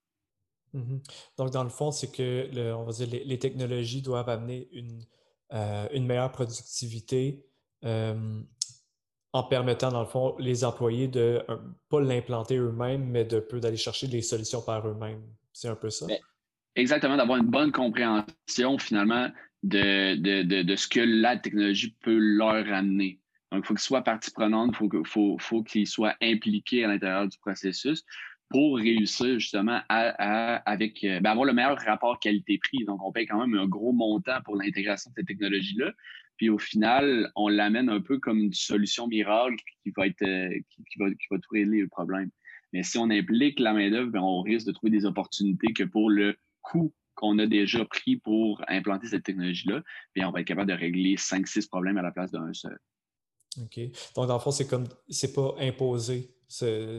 Mm-hmm. 0.74 1.36
Donc, 1.38 1.52
dans 1.52 1.64
le 1.64 1.70
fond, 1.70 1.92
c'est 1.92 2.12
que 2.12 2.74
on 2.74 2.84
va 2.84 2.92
dire, 2.92 3.08
les, 3.26 3.40
technologies 3.40 4.02
doivent 4.02 4.30
amener 4.30 4.68
une, 4.72 5.06
euh, 5.54 5.88
une 5.94 6.06
meilleure 6.06 6.32
productivité 6.32 7.44
euh, 7.84 8.42
en 9.34 9.44
permettant, 9.44 9.92
dans 9.92 10.02
le 10.02 10.08
fond, 10.08 10.36
les 10.40 10.64
employés 10.64 11.08
de 11.08 11.42
ne 11.48 11.56
pas 11.90 12.02
l'implanter 12.02 12.58
eux-mêmes, 12.58 13.06
mais 13.06 13.24
de 13.24 13.40
peu 13.40 13.60
d'aller 13.60 13.78
chercher 13.78 14.08
des 14.08 14.22
solutions 14.22 14.62
par 14.62 14.88
eux-mêmes. 14.88 15.24
C'est 15.54 15.68
un 15.68 15.76
peu 15.76 15.90
ça? 15.90 16.06
Ben, 16.08 16.18
exactement, 16.76 17.16
d'avoir 17.16 17.38
une 17.38 17.50
bonne 17.50 17.72
compréhension 17.72 18.78
finalement 18.78 19.30
de, 19.64 20.16
de, 20.16 20.64
de, 20.64 20.76
ce 20.76 20.88
que 20.88 21.00
la 21.00 21.38
technologie 21.38 21.96
peut 22.02 22.18
leur 22.18 22.68
amener. 22.74 23.21
Donc, 23.52 23.64
il 23.64 23.68
faut 23.68 23.74
qu'ils 23.74 23.84
soient 23.84 24.04
partie 24.04 24.32
prenante, 24.32 24.72
il 24.74 24.76
faut, 24.76 25.04
faut, 25.04 25.38
faut 25.40 25.64
qu'ils 25.64 25.88
soient 25.88 26.16
impliqués 26.22 26.86
à 26.86 26.88
l'intérieur 26.88 27.28
du 27.28 27.38
processus 27.40 28.04
pour 28.50 28.78
réussir 28.78 29.40
justement 29.40 29.82
à, 29.90 30.56
avec, 30.70 31.04
euh, 31.04 31.20
ben, 31.22 31.32
avoir 31.32 31.46
le 31.46 31.54
meilleur 31.54 31.78
rapport 31.80 32.20
qualité-prix. 32.20 32.86
Donc, 32.86 33.02
on 33.04 33.12
paye 33.12 33.26
quand 33.26 33.46
même 33.46 33.58
un 33.58 33.68
gros 33.68 33.94
montant 33.94 34.42
pour 34.44 34.56
l'intégration 34.56 35.10
de 35.12 35.16
cette 35.16 35.28
technologie-là. 35.28 35.92
Puis 36.38 36.50
au 36.50 36.58
final, 36.58 37.32
on 37.36 37.50
l'amène 37.50 37.90
un 37.90 38.02
peu 38.02 38.20
comme 38.20 38.40
une 38.40 38.54
solution 38.54 39.08
miracle 39.08 39.56
qui 39.84 39.92
va, 39.96 40.08
être, 40.08 40.22
euh, 40.24 40.50
qui, 40.90 41.00
va, 41.00 41.10
qui 41.10 41.28
va 41.30 41.38
tout 41.38 41.50
régler 41.52 41.82
le 41.82 41.88
problème. 41.88 42.30
Mais 42.74 42.84
si 42.84 42.98
on 42.98 43.10
implique 43.10 43.60
la 43.60 43.74
main-d'œuvre, 43.74 44.12
ben, 44.12 44.22
on 44.22 44.42
risque 44.42 44.68
de 44.68 44.72
trouver 44.72 44.92
des 44.92 45.06
opportunités 45.06 45.74
que 45.74 45.84
pour 45.84 46.10
le 46.10 46.36
coût 46.62 46.94
qu'on 47.16 47.38
a 47.40 47.46
déjà 47.46 47.86
pris 47.86 48.18
pour 48.18 48.62
implanter 48.68 49.08
cette 49.08 49.24
technologie-là, 49.24 49.84
bien, 50.16 50.28
on 50.28 50.32
va 50.32 50.42
être 50.42 50.48
capable 50.48 50.72
de 50.72 50.78
régler 50.78 51.16
5-6 51.16 51.68
problèmes 51.68 51.98
à 51.98 52.02
la 52.02 52.12
place 52.12 52.32
d'un 52.32 52.54
seul. 52.54 52.78
OK. 53.60 53.80
Donc, 54.16 54.28
dans 54.28 54.36
le 54.36 54.40
fond, 54.40 54.52
c'est 54.52 54.68
comme, 54.68 54.88
c'est 55.10 55.34
pas 55.34 55.56
imposé. 55.60 56.36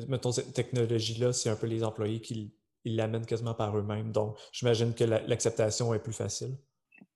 Mettons, 0.09 0.33
cette 0.33 0.53
technologie-là, 0.53 1.33
c'est 1.33 1.49
un 1.49 1.57
peu 1.57 1.67
les 1.67 1.85
employés 1.85 2.21
qui 2.21 2.53
l'amènent 2.85 3.27
quasiment 3.27 3.55
par 3.55 3.77
eux-mêmes. 3.77 4.13
Donc, 4.13 4.37
j'imagine 4.53 4.95
que 4.95 5.05
l'acceptation 5.05 5.95
est 5.95 5.99
plus 5.99 6.13
facile. 6.13 6.57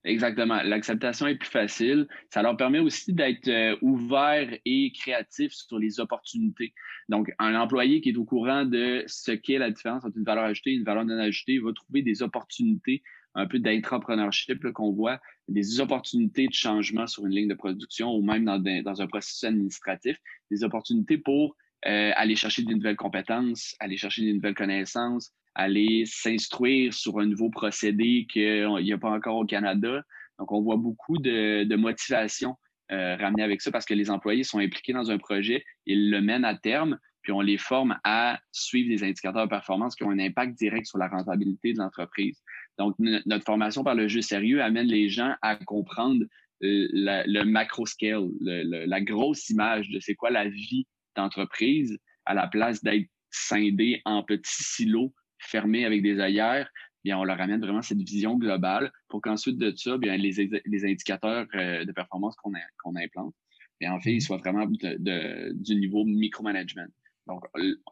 Exactement. 0.04 0.62
L'acceptation 0.62 1.26
est 1.26 1.34
plus 1.34 1.48
facile. 1.48 2.06
Ça 2.30 2.40
leur 2.40 2.56
permet 2.56 2.78
aussi 2.78 3.12
d'être 3.12 3.48
euh, 3.48 3.76
ouverts 3.82 4.56
et 4.64 4.92
créatifs 4.92 5.52
sur 5.52 5.80
les 5.80 5.98
opportunités. 5.98 6.72
Donc, 7.08 7.32
un 7.40 7.56
employé 7.56 8.00
qui 8.00 8.10
est 8.10 8.16
au 8.16 8.24
courant 8.24 8.64
de 8.64 9.02
ce 9.08 9.32
qu'est 9.32 9.58
la 9.58 9.70
différence 9.70 10.04
entre 10.04 10.16
une 10.16 10.24
valeur 10.24 10.44
ajoutée 10.44 10.70
et 10.70 10.74
une 10.74 10.84
valeur 10.84 11.04
non 11.04 11.18
ajoutée 11.18 11.58
va 11.58 11.72
trouver 11.72 12.02
des 12.02 12.22
opportunités 12.22 13.02
un 13.34 13.46
peu 13.46 13.58
d'intrapreneurship 13.58 14.72
qu'on 14.72 14.92
voit, 14.92 15.20
des 15.48 15.80
opportunités 15.80 16.46
de 16.46 16.54
changement 16.54 17.06
sur 17.06 17.26
une 17.26 17.34
ligne 17.34 17.48
de 17.48 17.54
production 17.54 18.14
ou 18.14 18.22
même 18.22 18.44
dans, 18.44 19.02
un 19.02 19.06
processus 19.06 19.44
administratif, 19.44 20.16
des 20.50 20.64
opportunités 20.64 21.18
pour 21.18 21.56
euh, 21.86 22.12
aller 22.16 22.34
chercher 22.34 22.62
de 22.62 22.72
nouvelles 22.72 22.96
compétences, 22.96 23.76
aller 23.78 23.96
chercher 23.96 24.26
de 24.26 24.32
nouvelles 24.32 24.54
connaissances, 24.54 25.32
aller 25.56 26.04
s'instruire 26.04 26.92
sur 26.92 27.18
un 27.18 27.26
nouveau 27.26 27.50
procédé 27.50 28.26
qu'il 28.30 28.68
n'y 28.82 28.92
a 28.92 28.98
pas 28.98 29.10
encore 29.10 29.36
au 29.36 29.46
Canada. 29.46 30.02
Donc, 30.38 30.52
on 30.52 30.60
voit 30.60 30.76
beaucoup 30.76 31.16
de, 31.18 31.64
de 31.64 31.76
motivation 31.76 32.56
euh, 32.92 33.16
ramenée 33.16 33.42
avec 33.42 33.62
ça 33.62 33.72
parce 33.72 33.86
que 33.86 33.94
les 33.94 34.10
employés 34.10 34.44
sont 34.44 34.58
impliqués 34.58 34.92
dans 34.92 35.10
un 35.10 35.18
projet, 35.18 35.64
ils 35.86 36.10
le 36.10 36.20
mènent 36.20 36.44
à 36.44 36.54
terme, 36.54 36.98
puis 37.22 37.32
on 37.32 37.40
les 37.40 37.58
forme 37.58 37.98
à 38.04 38.38
suivre 38.52 38.88
des 38.88 39.02
indicateurs 39.02 39.46
de 39.46 39.50
performance 39.50 39.96
qui 39.96 40.04
ont 40.04 40.10
un 40.10 40.18
impact 40.18 40.56
direct 40.56 40.86
sur 40.86 40.98
la 40.98 41.08
rentabilité 41.08 41.72
de 41.72 41.78
l'entreprise. 41.78 42.40
Donc, 42.78 42.94
notre 42.98 43.44
formation 43.44 43.82
par 43.82 43.94
le 43.94 44.06
jeu 44.06 44.20
sérieux 44.20 44.62
amène 44.62 44.86
les 44.86 45.08
gens 45.08 45.34
à 45.40 45.56
comprendre 45.56 46.22
euh, 46.62 46.88
le 46.92 47.42
macro 47.44 47.86
scale, 47.86 48.28
la 48.40 49.00
grosse 49.00 49.48
image 49.48 49.88
de 49.88 49.98
c'est 49.98 50.14
quoi 50.14 50.30
la 50.30 50.48
vie 50.48 50.86
d'entreprise 51.16 51.98
à 52.26 52.34
la 52.34 52.46
place 52.46 52.84
d'être 52.84 53.08
scindé 53.30 54.02
en 54.04 54.22
petits 54.22 54.62
silos 54.62 55.12
fermés 55.46 55.84
avec 55.84 56.02
des 56.02 56.20
ailleurs. 56.20 56.68
Bien, 57.04 57.18
on 57.18 57.24
leur 57.24 57.40
amène 57.40 57.60
vraiment 57.60 57.82
cette 57.82 58.02
vision 58.02 58.36
globale 58.36 58.92
pour 59.08 59.20
qu'ensuite 59.20 59.58
de 59.58 59.72
ça, 59.76 59.96
bien, 59.96 60.16
les, 60.16 60.50
les 60.64 60.84
indicateurs 60.84 61.46
euh, 61.54 61.84
de 61.84 61.92
performance 61.92 62.34
qu'on 62.36 62.52
qu'on 62.82 62.96
implante, 62.96 63.34
bien, 63.80 63.92
en 63.92 64.00
fait, 64.00 64.12
ils 64.12 64.16
mm-hmm. 64.16 64.20
soient 64.20 64.38
vraiment 64.38 64.66
de, 64.66 65.52
du 65.52 65.76
niveau 65.76 66.04
micromanagement. 66.04 66.86
Donc, 67.26 67.44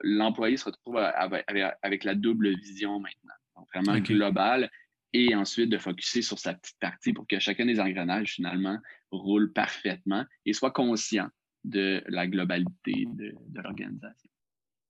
l'employé 0.03 0.57
se 0.57 0.67
retrouve 0.67 0.97
avec, 0.97 1.45
avec, 1.83 2.05
la 2.05 2.15
double 2.15 2.57
vision 2.57 3.01
maintenant. 3.01 3.35
Donc, 3.57 3.67
vraiment 3.75 3.99
global 3.99 4.71
et 5.13 5.35
ensuite 5.35 5.71
de 5.71 5.79
focuser 5.79 6.23
sur 6.23 6.39
sa 6.39 6.55
petite 6.55 6.79
partie 6.81 7.13
pour 7.13 7.27
que 7.27 7.39
chacun 7.39 7.67
des 7.67 7.81
engrenages, 7.81 8.35
finalement, 8.35 8.79
roule 9.11 9.53
parfaitement 9.53 10.25
et 10.45 10.53
soit 10.53 10.73
conscient 10.73 11.29
de 11.65 12.03
la 12.09 12.27
globalité 12.27 13.07
de, 13.15 13.35
l'organisation. 13.55 14.31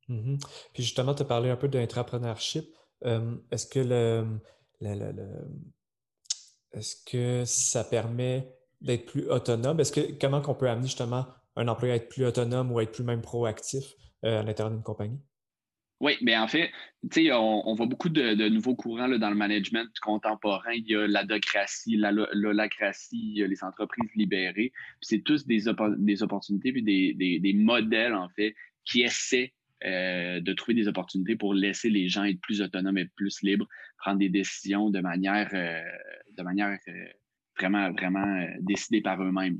Mm-hmm. 0.08 0.38
Puis 0.72 0.82
justement, 0.82 1.14
tu 1.14 1.22
as 1.22 1.26
parlé 1.26 1.50
un 1.50 1.56
peu 1.56 1.68
d'intrapreneurship. 1.68 2.66
Euh, 3.04 3.36
est-ce 3.50 3.66
que 3.66 3.80
le, 3.80 4.40
est-ce 6.72 6.96
que 7.04 7.44
ça 7.44 7.84
permet 7.84 8.52
d'être 8.80 9.06
plus 9.06 9.28
autonome? 9.28 9.80
Est-ce 9.80 9.92
que 9.92 10.18
comment 10.20 10.42
on 10.46 10.54
peut 10.54 10.68
amener 10.68 10.86
justement 10.86 11.26
un 11.56 11.68
employé 11.68 11.92
à 11.92 11.96
être 11.96 12.08
plus 12.08 12.24
autonome 12.24 12.72
ou 12.72 12.78
à 12.78 12.82
être 12.82 12.92
plus 12.92 13.04
même 13.04 13.22
proactif 13.22 13.84
euh, 14.24 14.40
à 14.40 14.42
l'intérieur 14.42 14.72
d'une 14.72 14.82
compagnie? 14.82 15.20
Oui, 16.00 16.18
bien 16.20 16.42
en 16.42 16.48
fait, 16.48 16.70
on, 17.16 17.62
on 17.64 17.74
voit 17.74 17.86
beaucoup 17.86 18.08
de, 18.08 18.48
nouveaux 18.48 18.74
courants 18.74 19.06
là, 19.06 19.16
dans 19.16 19.30
le 19.30 19.36
management 19.36 19.88
contemporain. 20.02 20.72
Il 20.72 20.86
y 20.86 20.96
a 20.96 21.06
l'adocratie, 21.06 21.96
la 21.96 22.10
l'holacratie, 22.10 23.32
il 23.32 23.38
y 23.38 23.42
a 23.42 23.46
les 23.46 23.62
entreprises 23.62 24.10
libérées. 24.16 24.72
C'est 25.00 25.22
tous 25.22 25.46
des, 25.46 25.62
des 25.98 26.22
opportunités 26.22 26.72
puis 26.72 26.82
des, 26.82 27.14
des, 27.14 27.38
des, 27.38 27.52
modèles, 27.54 28.12
en 28.12 28.28
fait, 28.28 28.54
qui 28.84 29.02
essaient 29.02 29.54
euh, 29.84 30.40
de 30.40 30.52
trouver 30.52 30.74
des 30.74 30.88
opportunités 30.88 31.36
pour 31.36 31.54
laisser 31.54 31.90
les 31.90 32.08
gens 32.08 32.24
être 32.24 32.40
plus 32.40 32.62
autonomes, 32.62 32.98
et 32.98 33.06
plus 33.16 33.42
libres, 33.42 33.68
prendre 33.98 34.18
des 34.18 34.28
décisions 34.28 34.90
de 34.90 35.00
manière, 35.00 35.50
euh, 35.54 35.82
de 36.36 36.42
manière 36.42 36.78
euh, 36.88 37.06
vraiment, 37.58 37.92
vraiment 37.92 38.46
décidée 38.60 39.00
par 39.00 39.22
eux-mêmes 39.22 39.58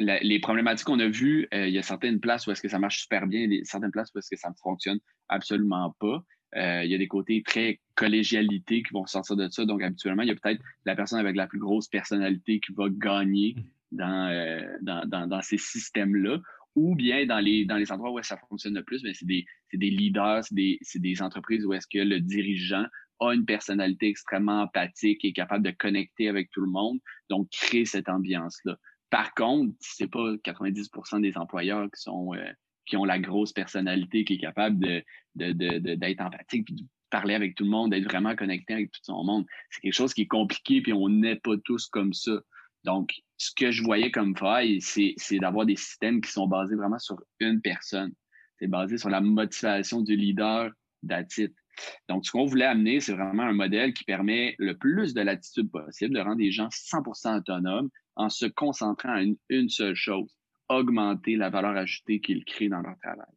les 0.00 0.38
problématiques 0.38 0.86
qu'on 0.86 1.00
a 1.00 1.08
vues, 1.08 1.48
il 1.50 1.70
y 1.70 1.78
a 1.78 1.82
certaines 1.82 2.20
places 2.20 2.46
où 2.46 2.52
est-ce 2.52 2.62
que 2.62 2.68
ça 2.68 2.78
marche 2.78 3.00
super 3.00 3.26
bien, 3.26 3.48
certaines 3.64 3.90
places 3.90 4.12
où 4.14 4.20
est-ce 4.20 4.30
que 4.30 4.36
ça 4.36 4.48
ne 4.48 4.54
fonctionne 4.62 5.00
absolument 5.28 5.96
pas. 5.98 6.22
Euh, 6.56 6.82
il 6.84 6.90
y 6.90 6.94
a 6.94 6.98
des 6.98 7.08
côtés 7.08 7.42
très 7.44 7.80
collégialité 7.94 8.82
qui 8.82 8.92
vont 8.92 9.06
sortir 9.06 9.36
de 9.36 9.48
ça. 9.50 9.64
Donc, 9.64 9.82
habituellement, 9.82 10.22
il 10.22 10.28
y 10.28 10.32
a 10.32 10.34
peut-être 10.34 10.62
la 10.86 10.96
personne 10.96 11.18
avec 11.18 11.36
la 11.36 11.46
plus 11.46 11.58
grosse 11.58 11.88
personnalité 11.88 12.60
qui 12.60 12.72
va 12.72 12.86
gagner 12.88 13.56
dans, 13.92 14.30
euh, 14.30 14.62
dans, 14.80 15.06
dans, 15.06 15.26
dans, 15.26 15.42
ces 15.42 15.58
systèmes-là. 15.58 16.38
Ou 16.78 16.94
bien 16.94 17.26
dans 17.26 17.40
les, 17.40 17.64
dans 17.64 17.76
les 17.76 17.90
endroits 17.90 18.12
où 18.12 18.22
ça 18.22 18.36
fonctionne 18.48 18.74
le 18.74 18.84
plus, 18.84 19.00
c'est 19.00 19.26
des, 19.26 19.44
des 19.72 19.90
leaders, 19.90 20.44
c'est 20.44 20.54
des, 20.54 20.78
des 20.94 21.22
entreprises 21.22 21.66
où 21.66 21.72
est-ce 21.72 21.88
que 21.88 21.98
le 21.98 22.20
dirigeant 22.20 22.86
a 23.18 23.32
une 23.32 23.44
personnalité 23.44 24.06
extrêmement 24.06 24.62
empathique 24.62 25.24
et 25.24 25.32
capable 25.32 25.64
de 25.64 25.72
connecter 25.72 26.28
avec 26.28 26.52
tout 26.52 26.60
le 26.60 26.70
monde, 26.70 27.00
donc 27.28 27.48
créer 27.50 27.84
cette 27.84 28.08
ambiance-là. 28.08 28.76
Par 29.10 29.34
contre, 29.34 29.74
c'est 29.80 30.06
pas 30.06 30.34
90% 30.44 31.20
des 31.20 31.36
employeurs 31.36 31.86
qui 31.86 32.00
sont 32.00 32.32
euh, 32.34 32.52
qui 32.86 32.96
ont 32.96 33.04
la 33.04 33.18
grosse 33.18 33.52
personnalité, 33.52 34.24
qui 34.24 34.34
est 34.34 34.38
capable 34.38 34.78
de, 34.78 35.04
d'être 35.34 36.20
empathique, 36.20 36.64
puis 36.64 36.74
de 36.74 36.84
parler 37.10 37.34
avec 37.34 37.54
tout 37.54 37.64
le 37.64 37.70
monde, 37.70 37.90
d'être 37.90 38.04
vraiment 38.04 38.34
connecté 38.36 38.74
avec 38.74 38.92
tout 38.92 39.00
son 39.02 39.24
monde. 39.24 39.46
C'est 39.70 39.80
quelque 39.80 39.92
chose 39.92 40.14
qui 40.14 40.22
est 40.22 40.26
compliqué, 40.26 40.80
puis 40.80 40.92
on 40.92 41.08
n'est 41.08 41.36
pas 41.36 41.56
tous 41.64 41.86
comme 41.88 42.12
ça. 42.12 42.40
Donc, 42.84 43.12
ce 43.38 43.52
que 43.54 43.70
je 43.70 43.82
voyais 43.84 44.10
comme 44.10 44.36
faille, 44.36 44.80
c'est, 44.80 45.14
d'avoir 45.38 45.64
des 45.64 45.76
systèmes 45.76 46.20
qui 46.20 46.30
sont 46.30 46.48
basés 46.48 46.74
vraiment 46.74 46.98
sur 46.98 47.16
une 47.38 47.60
personne. 47.60 48.12
C'est 48.58 48.66
basé 48.66 48.98
sur 48.98 49.08
la 49.08 49.20
motivation 49.20 50.02
du 50.02 50.16
leader 50.16 50.72
d'attitude. 51.04 51.54
Donc, 52.08 52.26
ce 52.26 52.32
qu'on 52.32 52.44
voulait 52.44 52.64
amener, 52.64 52.98
c'est 52.98 53.12
vraiment 53.12 53.44
un 53.44 53.52
modèle 53.52 53.94
qui 53.94 54.02
permet 54.02 54.56
le 54.58 54.76
plus 54.76 55.14
de 55.14 55.20
latitude 55.20 55.70
possible, 55.70 56.12
de 56.12 56.20
rendre 56.20 56.40
les 56.40 56.50
gens 56.50 56.68
100% 56.68 57.38
autonomes, 57.38 57.88
en 58.16 58.28
se 58.28 58.46
concentrant 58.46 59.12
à 59.12 59.22
une, 59.22 59.68
seule 59.68 59.94
chose, 59.94 60.36
augmenter 60.68 61.36
la 61.36 61.50
valeur 61.50 61.76
ajoutée 61.76 62.20
qu'ils 62.20 62.44
créent 62.44 62.68
dans 62.68 62.80
leur 62.80 62.98
travail. 62.98 63.32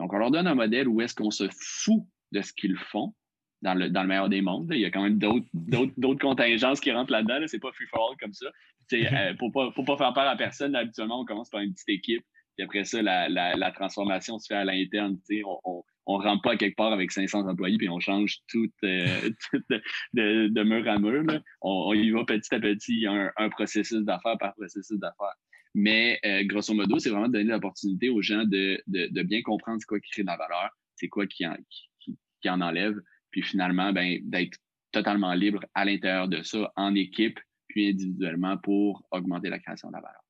Donc, 0.00 0.12
on 0.12 0.18
leur 0.18 0.32
donne 0.32 0.48
un 0.48 0.56
modèle 0.56 0.88
où 0.88 1.00
est-ce 1.00 1.14
qu'on 1.14 1.30
se 1.30 1.48
fout 1.52 2.02
de 2.32 2.42
ce 2.42 2.52
qu'ils 2.52 2.76
font 2.76 3.14
dans 3.62 3.74
le, 3.74 3.88
meilleur 3.88 4.28
des 4.28 4.42
mondes. 4.42 4.70
Il 4.72 4.80
y 4.80 4.84
a 4.84 4.90
quand 4.90 5.02
même 5.02 5.18
d'autres 5.18 6.20
contingences 6.20 6.80
qui 6.80 6.90
rentrent 6.90 7.12
là-dedans. 7.12 7.38
C'est 7.46 7.60
pas 7.60 7.72
free 7.72 7.86
for 7.86 8.10
all 8.10 8.16
comme 8.18 8.34
ça. 8.34 8.46
Euh, 8.92 9.34
pour 9.38 9.52
pas, 9.52 9.70
pas 9.70 9.96
faire 9.96 10.12
peur 10.12 10.28
à 10.28 10.36
personne, 10.36 10.74
habituellement, 10.76 11.20
on 11.20 11.24
commence 11.24 11.50
par 11.50 11.60
une 11.60 11.72
petite 11.72 11.88
équipe 11.88 12.24
Puis 12.56 12.64
après 12.64 12.84
ça, 12.84 13.02
la, 13.02 13.72
transformation 13.72 14.38
se 14.38 14.46
fait 14.46 14.54
à 14.54 14.64
l'interne. 14.64 15.18
On, 15.44 15.82
on, 16.06 16.18
ne 16.18 16.24
rentre 16.24 16.42
pas 16.42 16.56
quelque 16.56 16.76
part 16.76 16.92
avec 16.92 17.10
500 17.10 17.48
employés 17.48 17.78
puis 17.78 17.88
on 17.88 18.00
change 18.00 18.38
tout, 18.48 18.70
euh, 18.84 19.30
de, 20.12 20.62
mur 20.62 20.88
à 20.88 20.98
mur. 20.98 21.24
On, 21.62 21.94
y 21.94 22.10
va 22.10 22.24
petit 22.24 22.54
à 22.54 22.60
petit, 22.60 23.06
un, 23.06 23.30
un 23.36 23.48
processus 23.48 24.02
d'affaires 24.02 24.38
par 24.38 24.54
processus 24.54 24.98
d'affaires. 24.98 25.36
Mais 25.74 26.20
euh, 26.24 26.44
grosso 26.44 26.72
modo, 26.72 26.98
c'est 26.98 27.10
vraiment 27.10 27.26
de 27.26 27.32
donner 27.32 27.50
l'opportunité 27.50 28.08
aux 28.08 28.22
gens 28.22 28.44
de, 28.44 28.80
bien 29.22 29.42
comprendre 29.42 29.78
c'est 29.80 29.86
quoi 29.86 29.98
qui 29.98 30.10
crée 30.10 30.22
de 30.22 30.28
la 30.28 30.36
valeur, 30.36 30.70
c'est 30.94 31.08
quoi 31.08 31.26
qui 31.26 31.44
en, 31.46 31.56
qui, 32.00 32.48
en 32.48 32.60
enlève, 32.60 33.00
puis 33.30 33.42
finalement, 33.42 33.92
ben, 33.92 34.20
d'être 34.22 34.56
totalement 34.92 35.34
libre 35.34 35.64
à 35.74 35.84
l'intérieur 35.84 36.28
de 36.28 36.42
ça, 36.42 36.72
en 36.76 36.94
équipe, 36.94 37.40
puis 37.74 37.88
individuellement 37.90 38.56
pour 38.56 39.02
augmenter 39.10 39.50
la 39.50 39.58
création 39.58 39.88
de 39.88 39.94
la 39.94 40.00
valeur. 40.00 40.22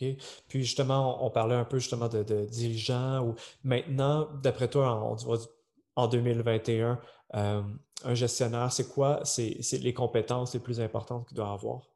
OK. 0.00 0.16
Puis 0.48 0.60
justement, 0.60 1.24
on, 1.24 1.30
parlait 1.30 1.54
un 1.54 1.64
peu 1.64 1.78
justement 1.78 2.08
de, 2.08 2.44
dirigeants 2.44 3.26
ou 3.26 3.34
maintenant, 3.64 4.28
d'après 4.42 4.68
toi, 4.68 5.02
on, 5.02 5.16
en 5.96 6.08
2021, 6.08 7.00
euh, 7.34 7.62
un 8.04 8.14
gestionnaire, 8.14 8.70
c'est 8.70 8.88
quoi? 8.92 9.20
C'est 9.24 9.58
les 9.82 9.94
compétences 9.94 10.52
les 10.52 10.60
plus 10.60 10.78
importantes 10.78 11.26
qu'il 11.26 11.36
doit 11.36 11.52
avoir? 11.52 11.88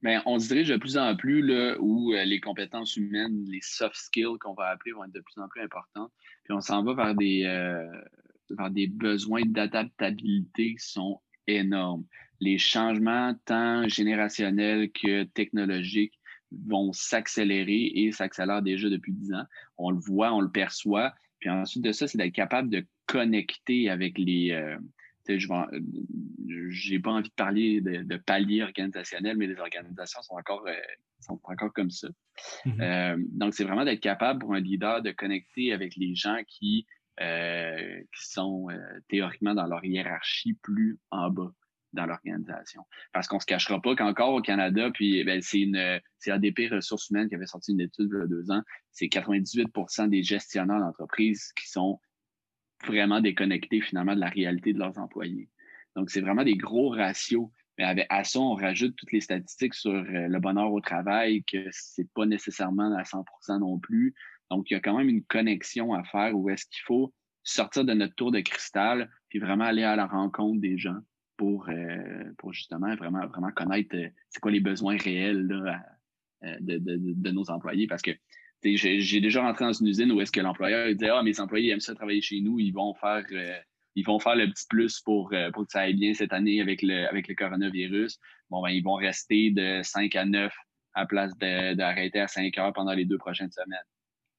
Bien, 0.00 0.22
on 0.26 0.38
se 0.38 0.48
dirige 0.48 0.68
de 0.68 0.76
plus 0.76 0.96
en 0.96 1.16
plus 1.16 1.42
là, 1.42 1.76
où 1.80 2.12
euh, 2.12 2.24
les 2.24 2.38
compétences 2.38 2.96
humaines, 2.96 3.46
les 3.48 3.62
soft 3.62 3.96
skills 3.96 4.38
qu'on 4.40 4.54
va 4.54 4.68
appeler, 4.68 4.92
vont 4.92 5.04
être 5.04 5.12
de 5.12 5.20
plus 5.20 5.40
en 5.42 5.48
plus 5.48 5.62
importantes. 5.62 6.12
Puis 6.44 6.52
on 6.54 6.60
s'en 6.60 6.84
va 6.84 6.94
vers 6.94 7.14
des, 7.16 7.44
euh, 7.44 7.90
vers 8.50 8.70
des 8.70 8.86
besoins 8.86 9.42
d'adaptabilité 9.46 10.74
qui 10.74 10.86
sont 10.86 11.20
énormes. 11.48 12.04
Les 12.40 12.58
changements 12.58 13.34
tant 13.44 13.88
générationnels 13.88 14.90
que 14.92 15.24
technologiques 15.24 16.18
vont 16.66 16.92
s'accélérer 16.92 17.92
et 17.94 18.12
s'accélèrent 18.12 18.62
déjà 18.62 18.88
depuis 18.88 19.12
dix 19.12 19.32
ans. 19.32 19.44
On 19.78 19.90
le 19.90 19.98
voit, 19.98 20.32
on 20.32 20.40
le 20.40 20.50
perçoit. 20.50 21.12
Puis 21.40 21.50
ensuite 21.50 21.84
de 21.84 21.92
ça, 21.92 22.06
c'est 22.06 22.18
d'être 22.18 22.32
capable 22.32 22.70
de 22.70 22.86
connecter 23.06 23.90
avec 23.90 24.18
les, 24.18 24.52
euh, 24.52 24.76
je 25.28 26.92
n'ai 26.92 26.98
pas 27.00 27.10
envie 27.12 27.28
de 27.28 27.34
parler 27.34 27.80
de, 27.80 28.02
de, 28.02 28.16
palier 28.16 28.62
organisationnel, 28.62 29.36
mais 29.36 29.46
les 29.46 29.58
organisations 29.58 30.22
sont 30.22 30.34
encore, 30.34 30.66
euh, 30.66 30.74
sont 31.20 31.40
encore 31.44 31.72
comme 31.72 31.90
ça. 31.90 32.08
Mm-hmm. 32.66 32.80
Euh, 32.80 33.24
donc, 33.32 33.54
c'est 33.54 33.64
vraiment 33.64 33.84
d'être 33.84 34.00
capable 34.00 34.40
pour 34.40 34.54
un 34.54 34.60
leader 34.60 35.02
de 35.02 35.10
connecter 35.12 35.72
avec 35.72 35.96
les 35.96 36.14
gens 36.14 36.38
qui, 36.46 36.86
euh, 37.20 38.00
qui 38.14 38.28
sont 38.28 38.68
théoriquement 39.08 39.54
dans 39.54 39.66
leur 39.66 39.84
hiérarchie 39.84 40.54
plus 40.54 40.98
en 41.10 41.30
bas 41.30 41.52
dans 41.94 42.06
l'organisation. 42.06 42.82
Parce 43.12 43.26
qu'on 43.28 43.36
ne 43.36 43.40
se 43.40 43.46
cachera 43.46 43.80
pas 43.80 43.94
qu'encore 43.94 44.34
au 44.34 44.42
Canada, 44.42 44.90
puis 44.92 45.24
ben, 45.24 45.40
c'est 45.42 45.60
une 45.60 46.00
ADP 46.26 46.70
Ressources 46.70 47.10
humaines 47.10 47.28
qui 47.28 47.34
avait 47.34 47.46
sorti 47.46 47.72
une 47.72 47.80
étude 47.80 48.10
il 48.12 48.18
y 48.18 48.22
a 48.22 48.26
deux 48.26 48.50
ans, 48.50 48.62
c'est 48.92 49.06
98% 49.06 50.08
des 50.08 50.22
gestionnaires 50.22 50.80
d'entreprise 50.80 51.52
qui 51.52 51.68
sont 51.68 52.00
vraiment 52.86 53.20
déconnectés 53.20 53.80
finalement 53.80 54.14
de 54.14 54.20
la 54.20 54.28
réalité 54.28 54.72
de 54.72 54.78
leurs 54.78 54.98
employés. 54.98 55.48
Donc, 55.96 56.10
c'est 56.10 56.20
vraiment 56.20 56.44
des 56.44 56.56
gros 56.56 56.90
ratios. 56.90 57.48
Mais 57.78 58.06
à 58.08 58.24
ça, 58.24 58.38
on 58.38 58.54
rajoute 58.54 58.94
toutes 58.96 59.12
les 59.12 59.20
statistiques 59.20 59.74
sur 59.74 59.92
euh, 59.92 60.28
le 60.28 60.38
bonheur 60.38 60.72
au 60.72 60.80
travail, 60.80 61.42
que 61.44 61.66
c'est 61.70 62.08
pas 62.14 62.24
nécessairement 62.24 62.94
à 62.96 63.02
100% 63.02 63.58
non 63.58 63.78
plus. 63.78 64.14
Donc, 64.50 64.70
il 64.70 64.74
y 64.74 64.76
a 64.76 64.80
quand 64.80 64.96
même 64.96 65.08
une 65.08 65.24
connexion 65.24 65.92
à 65.92 66.04
faire 66.04 66.36
où 66.36 66.48
est-ce 66.50 66.66
qu'il 66.66 66.82
faut 66.84 67.12
sortir 67.42 67.84
de 67.84 67.92
notre 67.92 68.14
tour 68.14 68.30
de 68.30 68.40
cristal 68.40 69.10
puis 69.28 69.38
vraiment 69.38 69.64
aller 69.64 69.82
à 69.82 69.96
la 69.96 70.06
rencontre 70.06 70.60
des 70.60 70.78
gens 70.78 70.98
pour, 71.36 71.68
euh, 71.68 72.32
pour 72.38 72.52
justement 72.52 72.94
vraiment, 72.96 73.26
vraiment 73.26 73.50
connaître 73.50 73.96
euh, 73.96 74.08
c'est 74.28 74.40
quoi 74.40 74.50
les 74.50 74.60
besoins 74.60 74.96
réels 74.96 75.48
de, 75.48 76.78
de, 76.78 77.30
nos 77.30 77.50
employés. 77.50 77.86
Parce 77.86 78.02
que 78.02 78.12
j'ai 78.62 79.20
déjà 79.20 79.42
rentré 79.42 79.64
dans 79.64 79.72
une 79.72 79.88
usine 79.88 80.12
où 80.12 80.20
est-ce 80.20 80.32
que 80.32 80.40
l'employeur 80.40 80.88
disait 80.88 81.10
Ah, 81.10 81.22
mes 81.22 81.38
employés 81.40 81.70
aiment 81.70 81.80
ça 81.80 81.94
travailler 81.94 82.22
chez 82.22 82.40
nous, 82.40 82.58
ils 82.58 82.72
vont 82.72 82.94
faire 82.94 83.24
euh, 83.32 83.58
ils 83.96 84.04
vont 84.04 84.18
faire 84.18 84.34
le 84.34 84.48
petit 84.48 84.66
plus 84.68 85.00
pour, 85.00 85.32
euh, 85.32 85.50
pour 85.52 85.66
que 85.66 85.72
ça 85.72 85.82
aille 85.82 85.94
bien 85.94 86.14
cette 86.14 86.32
année 86.32 86.60
avec 86.60 86.82
le, 86.82 87.06
avec 87.08 87.28
le 87.28 87.34
coronavirus. 87.34 88.18
Bon, 88.50 88.62
ben, 88.62 88.70
ils 88.70 88.82
vont 88.82 88.94
rester 88.94 89.50
de 89.50 89.82
5 89.82 90.16
à 90.16 90.24
9 90.24 90.52
à 90.94 91.06
place 91.06 91.36
d'arrêter 91.38 92.20
à 92.20 92.28
5 92.28 92.56
heures 92.58 92.72
pendant 92.72 92.92
les 92.92 93.04
deux 93.04 93.18
prochaines 93.18 93.52
semaines. 93.52 93.78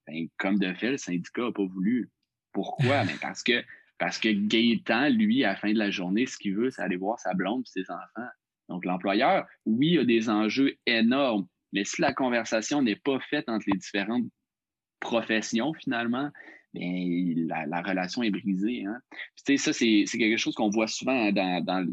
Ben, 0.07 0.27
comme 0.37 0.59
de 0.59 0.73
fait, 0.73 0.91
le 0.91 0.97
syndicat 0.97 1.43
n'a 1.43 1.51
pas 1.51 1.65
voulu. 1.65 2.09
Pourquoi? 2.51 3.03
ben, 3.05 3.17
parce 3.21 3.43
que 3.43 3.63
parce 3.97 4.19
que 4.19 4.29
Gaétan, 4.29 5.09
lui, 5.09 5.43
à 5.43 5.49
la 5.49 5.55
fin 5.55 5.71
de 5.71 5.77
la 5.77 5.89
journée, 5.89 6.25
ce 6.25 6.37
qu'il 6.37 6.55
veut, 6.55 6.69
c'est 6.69 6.81
aller 6.81 6.97
voir 6.97 7.19
sa 7.19 7.33
blonde 7.33 7.63
et 7.65 7.81
ses 7.81 7.91
enfants. 7.91 8.29
Donc, 8.67 8.85
l'employeur, 8.85 9.45
oui, 9.65 9.97
a 9.97 10.03
des 10.03 10.29
enjeux 10.29 10.75
énormes 10.85 11.47
mais 11.75 11.83
si 11.83 12.01
la 12.01 12.13
conversation 12.13 12.81
n'est 12.81 12.95
pas 12.95 13.19
faite 13.19 13.49
entre 13.49 13.65
les 13.67 13.77
différentes 13.77 14.23
professions, 15.01 15.73
finalement, 15.73 16.31
bien, 16.73 17.33
la, 17.67 17.81
relation 17.81 18.23
est 18.23 18.31
brisée. 18.31 18.85
Hein. 18.85 19.01
ça, 19.57 19.73
c'est 19.73 20.05
quelque 20.05 20.37
chose 20.37 20.55
qu'on 20.55 20.69
voit 20.69 20.87
souvent 20.87 21.31
dans, 21.33 21.85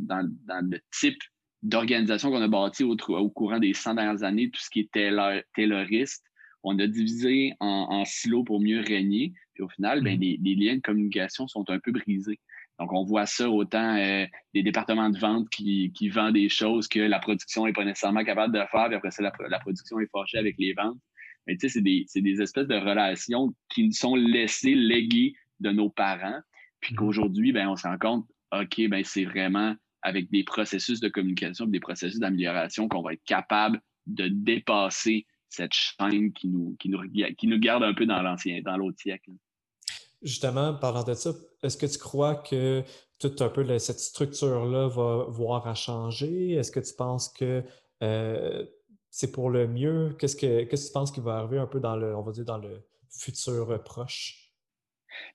le 0.70 0.78
type 0.92 1.18
d'organisation 1.62 2.30
qu'on 2.30 2.42
a 2.42 2.48
bâti 2.48 2.84
au, 2.84 2.96
courant 3.30 3.58
des 3.58 3.74
100 3.74 3.94
dernières 3.94 4.22
années, 4.22 4.50
tout 4.50 4.60
ce 4.60 4.70
qui 4.70 4.80
est 4.80 5.42
tayloriste. 5.52 6.24
On 6.62 6.78
a 6.78 6.86
divisé 6.86 7.54
en, 7.60 8.04
silos 8.04 8.44
pour 8.44 8.60
mieux 8.60 8.80
régner. 8.80 9.32
Puis 9.54 9.62
au 9.62 9.68
final, 9.68 10.02
bien, 10.02 10.16
mmh. 10.16 10.20
les, 10.42 10.54
liens 10.54 10.76
de 10.76 10.80
communication 10.80 11.48
sont 11.48 11.68
un 11.70 11.78
peu 11.78 11.92
brisés. 11.92 12.38
Donc, 12.78 12.92
on 12.92 13.04
voit 13.04 13.26
ça 13.26 13.50
autant 13.50 13.96
euh, 13.96 14.26
des 14.54 14.62
départements 14.62 15.10
de 15.10 15.18
vente 15.18 15.48
qui, 15.50 15.90
vendent 16.08 16.34
des 16.34 16.48
choses 16.48 16.88
que 16.88 17.00
la 17.00 17.18
production 17.18 17.66
n'est 17.66 17.72
pas 17.72 17.84
nécessairement 17.84 18.24
capable 18.24 18.54
de 18.54 18.64
faire, 18.70 18.86
puis 18.86 18.96
après 18.96 19.10
ça, 19.10 19.22
la, 19.22 19.58
production 19.60 20.00
est 20.00 20.10
fâchée 20.10 20.38
avec 20.38 20.56
les 20.58 20.72
ventes. 20.72 20.98
Mais 21.46 21.56
tu 21.56 21.68
sais, 21.68 21.80
c'est 21.80 22.20
des, 22.20 22.42
espèces 22.42 22.68
de 22.68 22.76
relations 22.76 23.54
qui 23.68 23.84
nous 23.86 23.92
sont 23.92 24.16
laissées 24.16 24.74
léguées 24.74 25.34
de 25.60 25.70
nos 25.70 25.90
parents, 25.90 26.40
puis 26.80 26.94
mmh. 26.94 26.96
qu'aujourd'hui, 26.96 27.52
ben, 27.52 27.68
on 27.68 27.76
se 27.76 27.86
rend 27.86 27.98
compte, 27.98 28.26
OK, 28.52 28.88
ben, 28.88 29.04
c'est 29.04 29.24
vraiment 29.24 29.74
avec 30.02 30.30
des 30.30 30.44
processus 30.44 31.00
de 31.00 31.08
communication, 31.08 31.66
des 31.66 31.80
processus 31.80 32.18
d'amélioration 32.18 32.88
qu'on 32.88 33.02
va 33.02 33.12
être 33.12 33.24
capable 33.24 33.80
de 34.06 34.28
dépasser 34.28 35.26
cette 35.52 35.72
chaîne 35.72 36.32
qui 36.32 36.48
nous, 36.48 36.76
qui 36.78 36.88
nous, 36.88 37.00
qui 37.36 37.46
nous 37.46 37.58
garde 37.58 37.82
un 37.82 37.94
peu 37.94 38.06
dans 38.06 38.22
l'ancien, 38.22 38.60
dans 38.62 38.76
l'autre 38.76 38.98
siècle. 38.98 39.30
Justement, 40.22 40.74
parlant 40.74 41.02
de 41.02 41.14
ça, 41.14 41.32
est-ce 41.62 41.76
que 41.76 41.86
tu 41.86 41.98
crois 41.98 42.36
que 42.36 42.82
toute 43.18 43.42
un 43.42 43.48
peu 43.48 43.78
cette 43.78 43.98
structure-là 43.98 44.88
va 44.88 45.24
voir 45.28 45.66
à 45.66 45.74
changer? 45.74 46.52
Est-ce 46.52 46.70
que 46.70 46.80
tu 46.80 46.94
penses 46.94 47.28
que 47.28 47.62
euh, 48.02 48.66
c'est 49.10 49.32
pour 49.32 49.50
le 49.50 49.66
mieux? 49.66 50.16
Qu'est-ce 50.18 50.36
que, 50.36 50.64
que 50.64 50.76
tu 50.76 50.92
penses 50.92 51.10
qui 51.10 51.20
va 51.20 51.38
arriver 51.38 51.58
un 51.58 51.66
peu 51.66 51.80
dans 51.80 51.96
le, 51.96 52.16
on 52.16 52.22
va 52.22 52.32
dire, 52.32 52.44
dans 52.44 52.58
le 52.58 52.82
futur 53.10 53.82
proche? 53.84 54.41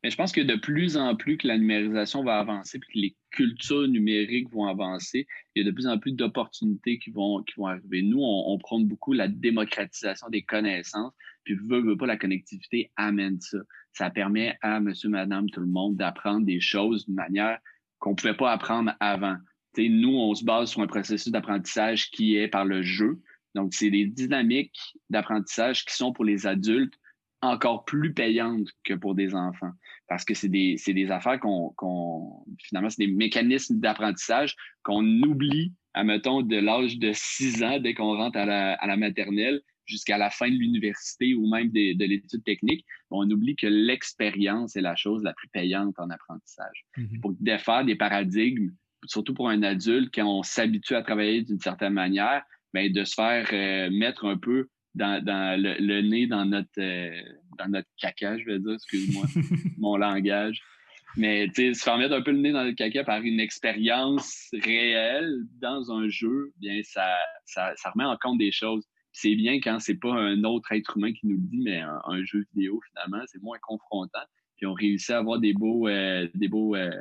Mais 0.04 0.10
je 0.10 0.18
pense 0.18 0.32
que 0.32 0.42
de 0.42 0.56
plus 0.56 0.98
en 0.98 1.16
plus 1.16 1.38
que 1.38 1.48
la 1.48 1.58
numérisation 1.58 2.24
va 2.24 2.40
avancer 2.40 2.80
puis 2.80 2.94
que 2.94 3.00
les 3.00 3.16
cultures 3.32 3.88
numériques 3.88 4.50
vont 4.52 4.66
avancer, 4.66 5.28
il 5.56 5.64
y 5.64 5.68
a 5.68 5.70
de 5.70 5.74
plus 5.74 5.88
en 5.88 5.98
plus 5.98 6.14
d'opportunités 6.14 7.00
qui 7.00 7.12
vont, 7.12 7.44
qui 7.44 7.54
vont 7.58 7.68
arriver. 7.68 8.02
Nous, 8.02 8.20
on, 8.20 8.54
on 8.54 8.58
prône 8.58 8.86
beaucoup 8.88 9.14
la 9.14 9.28
démocratisation 9.28 10.30
des 10.30 10.42
connaissances, 10.42 11.14
puis 11.44 11.56
veut, 11.56 11.82
veut 11.82 11.98
pas, 11.98 12.06
la 12.06 12.18
connectivité 12.18 12.92
amène 12.96 13.40
ça 13.40 13.60
ça 13.98 14.12
permet 14.12 14.56
à 14.62 14.80
monsieur, 14.80 15.10
madame, 15.10 15.50
tout 15.50 15.60
le 15.60 15.66
monde 15.66 15.98
d'apprendre 15.98 16.46
des 16.46 16.60
choses 16.60 17.06
d'une 17.06 17.16
manière 17.16 17.58
qu'on 17.98 18.12
ne 18.12 18.16
pouvait 18.16 18.38
pas 18.38 18.52
apprendre 18.52 18.94
avant. 19.00 19.38
nous, 19.78 20.16
on 20.16 20.36
se 20.36 20.46
base 20.46 20.70
sur 20.70 20.82
un 20.82 20.88
processus 20.88 21.32
d'apprentissage 21.32 22.12
qui 22.12 22.36
est 22.36 22.48
par 22.48 22.64
le 22.64 22.84
jeu. 22.84 23.20
Donc, 23.56 23.74
c'est 23.74 23.90
des 23.90 24.06
dynamiques 24.06 24.80
d'apprentissage 25.10 25.84
qui 25.84 25.96
sont 25.96 26.14
pour 26.14 26.26
les 26.26 26.46
adultes 26.46 26.94
encore 27.42 27.86
plus 27.86 28.14
payantes 28.14 28.70
que 28.84 28.94
pour 28.94 29.16
des 29.16 29.36
enfants. 29.36 29.72
Parce 30.08 30.26
que 30.26 30.34
c'est 30.34 30.50
des, 30.50 30.76
des 30.88 31.12
affaires 31.12 31.40
qu'on, 31.40 32.46
finalement, 32.60 32.90
c'est 32.90 33.06
des 33.06 33.12
mécanismes 33.12 33.80
d'apprentissage 33.80 34.56
qu'on 34.84 35.06
oublie, 35.24 35.74
à 35.94 36.04
mettons, 36.04 36.42
de 36.42 36.58
l'âge 36.58 36.98
de 36.98 37.12
6 37.14 37.64
ans, 37.64 37.80
dès 37.80 37.94
qu'on 37.94 38.16
rentre 38.16 38.38
à 38.38 38.46
la, 38.46 38.74
à 38.74 38.88
la 38.88 38.98
maternelle, 38.98 39.62
jusqu'à 39.88 40.18
la 40.18 40.30
fin 40.30 40.50
de 40.50 40.56
l'université 40.56 41.34
ou 41.34 41.48
même 41.48 41.70
de, 41.70 42.06
l'étude 42.06 42.44
technique, 42.44 42.86
on 43.10 43.30
oublie 43.30 43.56
que 43.56 43.68
l'expérience 43.68 44.76
est 44.76 44.82
la 44.82 44.96
chose 44.96 45.24
la 45.24 45.34
plus 45.34 45.48
payante 45.50 45.96
en 45.98 46.10
apprentissage. 46.10 46.86
Mm-hmm. 46.98 47.20
Pour 47.22 47.34
défaire 47.40 47.86
des 47.86 47.96
paradigmes, 47.96 48.72
surtout 49.06 49.34
pour 49.34 49.50
un 49.50 49.64
adulte, 49.64 50.14
quand 50.14 50.28
on 50.28 50.44
s'habitue 50.44 50.96
à 50.96 51.02
travailler 51.02 51.42
d'une 51.42 51.60
certaine 51.60 51.94
manière, 51.94 52.44
bien, 52.74 52.90
de 52.90 53.04
se 53.04 53.14
faire 53.14 53.48
euh, 53.54 53.90
mettre 53.90 54.26
un 54.26 54.38
peu 54.38 54.68
dans, 54.98 55.62
le, 55.62 56.02
nez 56.02 56.28
dans 56.28 56.46
notre, 56.46 56.70
euh, 56.80 57.22
dans 57.58 57.68
notre 57.70 57.88
caca, 57.98 58.38
je 58.38 58.46
vais 58.46 58.60
dire, 58.60 58.74
excuse-moi, 58.74 59.26
mon 59.78 59.98
langage. 59.98 60.62
Mais 61.16 61.48
se 61.56 61.74
faire 61.74 61.98
mettre 61.98 62.14
un 62.14 62.22
peu 62.22 62.32
le 62.32 62.40
nez 62.40 62.52
dans 62.52 62.64
le 62.64 62.74
caca 62.74 63.04
par 63.04 63.22
une 63.22 63.40
expérience 63.40 64.50
réelle 64.54 65.34
dans 65.60 65.92
un 65.92 66.08
jeu, 66.10 66.52
bien 66.60 66.82
ça, 66.84 67.16
ça, 67.46 67.74
ça 67.76 67.90
remet 67.92 68.04
en 68.04 68.18
compte 68.18 68.38
des 68.38 68.52
choses 68.52 68.86
c'est 69.18 69.36
bien 69.36 69.56
quand 69.56 69.80
c'est 69.80 70.00
pas 70.00 70.14
un 70.14 70.44
autre 70.44 70.72
être 70.74 70.96
humain 70.96 71.12
qui 71.12 71.26
nous 71.26 71.38
le 71.38 71.42
dit, 71.42 71.62
mais 71.64 71.80
un, 71.80 72.24
jeu 72.24 72.46
vidéo, 72.54 72.80
finalement, 72.90 73.26
c'est 73.26 73.42
moins 73.42 73.58
confrontant. 73.64 74.22
Puis 74.58 74.68
on 74.68 74.74
réussit 74.74 75.10
à 75.10 75.18
avoir 75.18 75.40
des 75.40 75.54
beaux, 75.54 75.88
euh, 75.88 76.28
des 76.36 76.48
beaux, 76.48 76.76
euh, 76.76 76.92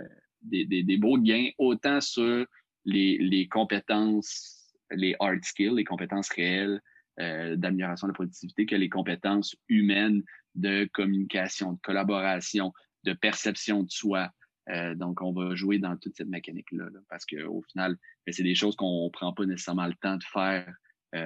des, 0.40 0.96
beaux 0.96 1.18
gains, 1.18 1.50
autant 1.58 2.00
sur 2.00 2.46
les, 2.86 3.48
compétences, 3.50 4.72
les 4.90 5.14
hard 5.20 5.44
skills, 5.44 5.74
les 5.74 5.84
compétences 5.84 6.30
réelles 6.30 6.80
d'amélioration 7.18 8.06
de 8.06 8.12
la 8.12 8.14
productivité 8.14 8.66
que 8.66 8.76
les 8.76 8.88
compétences 8.88 9.56
humaines 9.68 10.22
de 10.54 10.88
communication, 10.92 11.72
de 11.72 11.80
collaboration, 11.82 12.72
de 13.04 13.12
perception 13.12 13.82
de 13.82 13.90
soi. 13.90 14.30
donc, 14.96 15.22
on 15.22 15.32
va 15.32 15.54
jouer 15.54 15.78
dans 15.78 15.96
toute 15.96 16.16
cette 16.16 16.28
mécanique-là, 16.28 16.88
parce 17.08 17.24
qu'au 17.24 17.62
final, 17.70 17.96
ben, 18.26 18.32
c'est 18.32 18.42
des 18.42 18.54
choses 18.54 18.76
qu'on 18.76 19.04
ne 19.04 19.10
prend 19.10 19.32
pas 19.32 19.46
nécessairement 19.46 19.86
le 19.86 19.94
temps 19.94 20.16
de 20.16 20.24
faire 20.24 20.74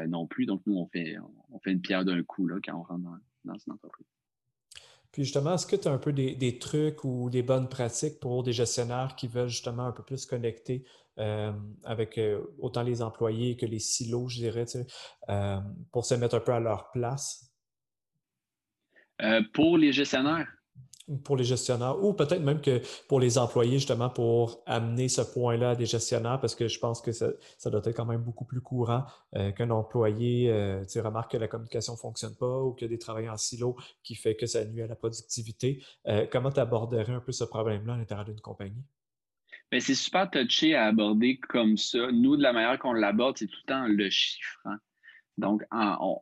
non 0.09 0.27
plus. 0.27 0.47
Donc, 0.47 0.63
nous, 0.67 0.77
on 0.77 0.87
fait, 0.87 1.17
on 1.49 1.59
fait 1.59 1.73
une 1.73 1.81
pierre 1.81 2.05
d'un 2.05 2.23
coup 2.23 2.47
là, 2.47 2.59
quand 2.65 2.77
on 2.77 2.83
rentre 2.83 3.03
dans, 3.03 3.19
dans 3.45 3.59
une 3.59 3.73
entreprise. 3.73 4.07
Puis 5.13 5.25
justement, 5.25 5.55
est-ce 5.55 5.67
que 5.67 5.77
tu 5.77 5.89
as 5.89 5.93
un 5.93 5.99
peu 5.99 6.13
des, 6.13 6.59
trucs 6.59 7.05
ou 7.05 7.31
des 7.31 7.43
bonnes 7.43 7.69
pratiques 7.69 8.21
pour 8.21 8.43
des 8.43 8.53
gestionnaires 8.53 9.17
qui 9.17 9.27
veulent 9.27 9.49
justement 9.49 9.87
un 9.87 9.93
peu 9.93 10.05
plus 10.05 10.25
connecter 10.25 10.85
euh, 11.19 11.53
avec 11.85 12.19
euh, 12.19 12.41
autant 12.59 12.83
les 12.83 13.03
employés 13.03 13.57
que 13.57 13.67
les 13.67 13.79
silos, 13.79 14.29
je 14.29 14.37
dirais, 14.37 14.65
euh, 15.29 15.61
pour 15.93 16.05
se 16.05 16.15
mettre 16.15 16.37
un 16.37 16.41
peu 16.41 16.53
à 16.53 16.61
leur 16.61 16.91
place? 16.91 17.47
pour 19.53 19.77
les 19.77 19.93
gestionnaires? 19.93 20.49
pour 21.25 21.37
les 21.37 21.45
gestionnaires 21.45 22.03
ou 22.03 22.15
peut-être 22.15 22.41
même 22.41 22.61
que 22.61 22.81
pour 23.09 23.19
les 23.19 23.37
employés, 23.37 23.79
justement, 23.79 24.09
pour 24.09 24.63
amener 24.65 25.09
ce 25.09 25.23
point-là 25.23 25.71
à 25.71 25.77
des 25.77 25.85
gestionnaires, 25.85 26.41
parce 26.41 26.55
que 26.55 26.69
je 26.69 26.79
pense 26.79 27.03
que 27.03 27.11
ça, 27.11 27.33
doit 27.67 27.81
être 27.85 27.97
quand 27.97 28.07
même 28.07 28.23
beaucoup 28.23 28.45
plus 28.45 28.61
courant 28.61 29.05
qu'un 29.33 29.71
employé 29.71 30.51
euh, 30.51 30.85
remarque 30.97 31.33
que 31.33 31.37
la 31.37 31.49
communication 31.49 31.95
ne 31.95 31.99
fonctionne 31.99 32.37
pas 32.37 32.63
ou 32.63 32.75
qu'il 32.75 32.87
y 32.87 32.91
a 32.91 32.95
des 32.95 32.99
travailleurs 32.99 33.35
en 33.35 33.39
silo 33.39 33.77
qui 34.05 34.15
fait 34.15 34.37
que 34.37 34.47
ça 34.47 34.65
nuit 34.65 34.83
à 34.83 34.87
la 34.87 34.95
productivité. 34.95 35.83
Comment 36.31 36.53
tu 36.53 36.61
aborderais 36.61 37.13
un 37.13 37.21
peu 37.21 37.33
ce 37.33 37.45
problème-là 37.45 37.95
à 37.95 37.97
l'intérieur 37.97 38.25
d'une 38.25 38.41
compagnie? 38.41 38.85
C'est 39.79 39.95
super 39.95 40.29
touché 40.29 40.75
à 40.75 40.87
aborder 40.87 41.39
comme 41.39 41.77
ça. 41.77 42.11
Nous, 42.11 42.37
de 42.37 42.43
la 42.43 42.53
manière 42.53 42.79
qu'on 42.79 42.93
l'aborde, 42.93 43.39
c'est 43.39 43.47
tout 43.47 43.59
le 43.65 43.69
temps 43.69 43.87
le 43.87 44.11
chiffre. 44.11 44.61
Hein. 44.65 44.79
Donc, 45.39 45.63
on, 45.71 46.19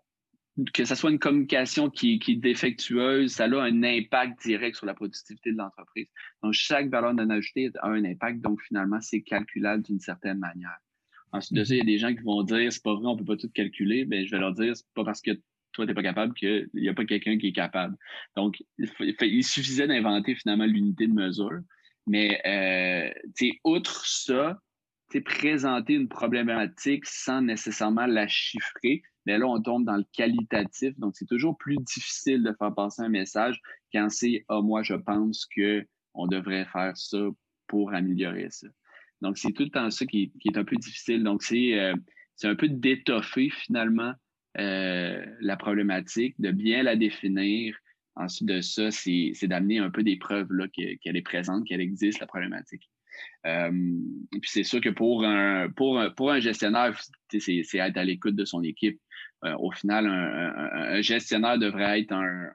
que 0.72 0.84
ce 0.84 0.94
soit 0.94 1.10
une 1.10 1.18
communication 1.18 1.88
qui, 1.88 2.20
est 2.26 2.34
défectueuse, 2.34 3.32
ça 3.32 3.44
a 3.44 3.48
un 3.48 3.82
impact 3.82 4.42
direct 4.42 4.76
sur 4.76 4.86
la 4.86 4.94
productivité 4.94 5.52
de 5.52 5.56
l'entreprise. 5.56 6.08
Donc, 6.42 6.52
chaque 6.52 6.88
valeur 6.88 7.14
non 7.14 7.30
ajoutée 7.30 7.70
a 7.80 7.88
un 7.88 8.04
impact, 8.04 8.40
donc 8.40 8.60
finalement, 8.62 9.00
c'est 9.00 9.22
calculable 9.22 9.82
d'une 9.84 10.00
certaine 10.00 10.38
manière. 10.38 10.76
Ensuite 11.32 11.58
de 11.58 11.64
ça, 11.64 11.74
il 11.74 11.78
y 11.78 11.82
a 11.82 11.84
des 11.84 11.98
gens 11.98 12.14
qui 12.14 12.22
vont 12.22 12.42
dire 12.42 12.72
c'est 12.72 12.82
pas 12.82 12.94
vrai, 12.94 13.06
on 13.06 13.16
peut 13.16 13.24
pas 13.24 13.36
tout 13.36 13.50
calculer. 13.50 14.04
Bien, 14.04 14.24
je 14.24 14.30
vais 14.30 14.38
leur 14.38 14.54
dire 14.54 14.74
c'est 14.74 14.86
pas 14.94 15.04
parce 15.04 15.20
que 15.20 15.32
toi, 15.72 15.84
tu 15.84 15.90
n'es 15.90 15.94
pas 15.94 16.02
capable 16.02 16.34
qu'il 16.34 16.68
n'y 16.74 16.88
a 16.88 16.94
pas 16.94 17.04
quelqu'un 17.04 17.38
qui 17.38 17.48
est 17.48 17.52
capable. 17.52 17.96
Donc, 18.34 18.62
il, 18.78 19.44
suffisait 19.44 19.86
d'inventer 19.86 20.34
finalement 20.34 20.64
l'unité 20.64 21.06
de 21.06 21.12
mesure. 21.12 21.60
Mais, 22.08 22.40
euh, 22.46 23.50
outre 23.64 24.06
ça, 24.06 24.58
présenter 25.20 25.94
une 25.94 26.08
problématique 26.08 27.06
sans 27.06 27.40
nécessairement 27.40 28.06
la 28.06 28.28
chiffrer, 28.28 29.02
mais 29.24 29.38
là, 29.38 29.46
on 29.46 29.60
tombe 29.60 29.84
dans 29.84 29.96
le 29.96 30.04
qualitatif. 30.12 30.98
Donc, 30.98 31.16
c'est 31.16 31.26
toujours 31.26 31.56
plus 31.56 31.76
difficile 31.76 32.42
de 32.42 32.54
faire 32.58 32.74
passer 32.74 33.02
un 33.02 33.08
message 33.08 33.60
quand 33.92 34.08
c'est 34.10 34.44
Ah, 34.48 34.60
moi, 34.60 34.82
je 34.82 34.94
pense 34.94 35.46
qu'on 35.46 36.26
devrait 36.26 36.66
faire 36.66 36.96
ça 36.96 37.18
pour 37.66 37.92
améliorer 37.94 38.48
ça. 38.50 38.68
Donc, 39.20 39.38
c'est 39.38 39.52
tout 39.52 39.64
le 39.64 39.70
temps 39.70 39.90
ça 39.90 40.06
qui, 40.06 40.32
est 40.44 40.56
un 40.56 40.64
peu 40.64 40.76
difficile. 40.76 41.24
Donc, 41.24 41.42
c'est 41.42 41.78
euh, 41.78 41.94
un 42.44 42.54
peu 42.54 42.68
d'étoffer 42.68 43.50
finalement 43.50 44.12
euh, 44.58 45.24
la 45.40 45.56
problématique, 45.56 46.34
de 46.38 46.50
bien 46.50 46.82
la 46.82 46.96
définir. 46.96 47.76
Ensuite 48.18 48.48
de 48.48 48.60
ça, 48.60 48.90
c'est 48.90 49.46
d'amener 49.46 49.78
un 49.78 49.90
peu 49.90 50.02
des 50.02 50.16
preuves 50.16 50.48
qu'elle 50.72 51.16
est 51.16 51.22
présente, 51.22 51.66
qu'elle 51.66 51.80
existe, 51.80 52.18
la 52.18 52.26
problématique. 52.26 52.90
Euh, 53.46 53.70
et 54.34 54.40
puis 54.40 54.50
c'est 54.50 54.64
sûr 54.64 54.80
que 54.80 54.90
pour 54.90 55.24
un, 55.24 56.40
gestionnaire, 56.40 57.00
c'est 57.30 57.62
être 57.74 57.96
à 57.96 58.04
l'écoute 58.04 58.34
de 58.34 58.44
son 58.44 58.62
équipe. 58.62 59.00
Euh, 59.44 59.54
au 59.58 59.70
final, 59.70 60.06
un, 60.06 61.00
gestionnaire 61.00 61.58
devrait 61.58 62.00
être 62.00 62.12
un, 62.12 62.50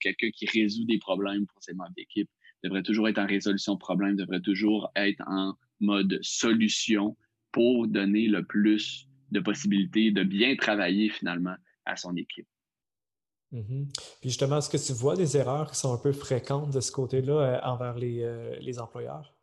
quelqu'un 0.00 0.30
qui 0.30 0.46
résout 0.46 0.86
des 0.86 0.98
problèmes 0.98 1.46
pour 1.46 1.62
ses 1.62 1.74
membres 1.74 1.92
d'équipe, 1.96 2.28
devrait 2.64 2.82
toujours 2.82 3.08
être 3.08 3.18
en 3.18 3.26
résolution 3.26 3.74
de 3.74 3.78
problèmes, 3.78 4.16
devrait 4.16 4.40
toujours 4.40 4.90
être 4.96 5.22
en 5.26 5.54
mode 5.80 6.18
solution 6.22 7.16
pour 7.50 7.86
donner 7.86 8.28
le 8.28 8.44
plus 8.44 9.08
de 9.30 9.40
possibilités 9.40 10.10
de 10.10 10.22
bien 10.22 10.56
travailler 10.56 11.10
finalement 11.10 11.56
à 11.84 11.96
son 11.96 12.16
équipe. 12.16 12.46
Mm-hmm. 13.52 13.92
Puis 14.20 14.30
justement, 14.30 14.58
est-ce 14.58 14.70
que 14.70 14.78
tu 14.78 14.92
vois 14.92 15.16
des 15.16 15.36
erreurs 15.36 15.70
qui 15.70 15.76
sont 15.76 15.92
un 15.92 15.98
peu 15.98 16.12
fréquentes 16.12 16.70
de 16.70 16.80
ce 16.80 16.90
côté-là 16.90 17.32
euh, 17.32 17.60
envers 17.62 17.96
les, 17.96 18.22
euh, 18.22 18.56
les 18.60 18.78
employeurs? 18.78 19.34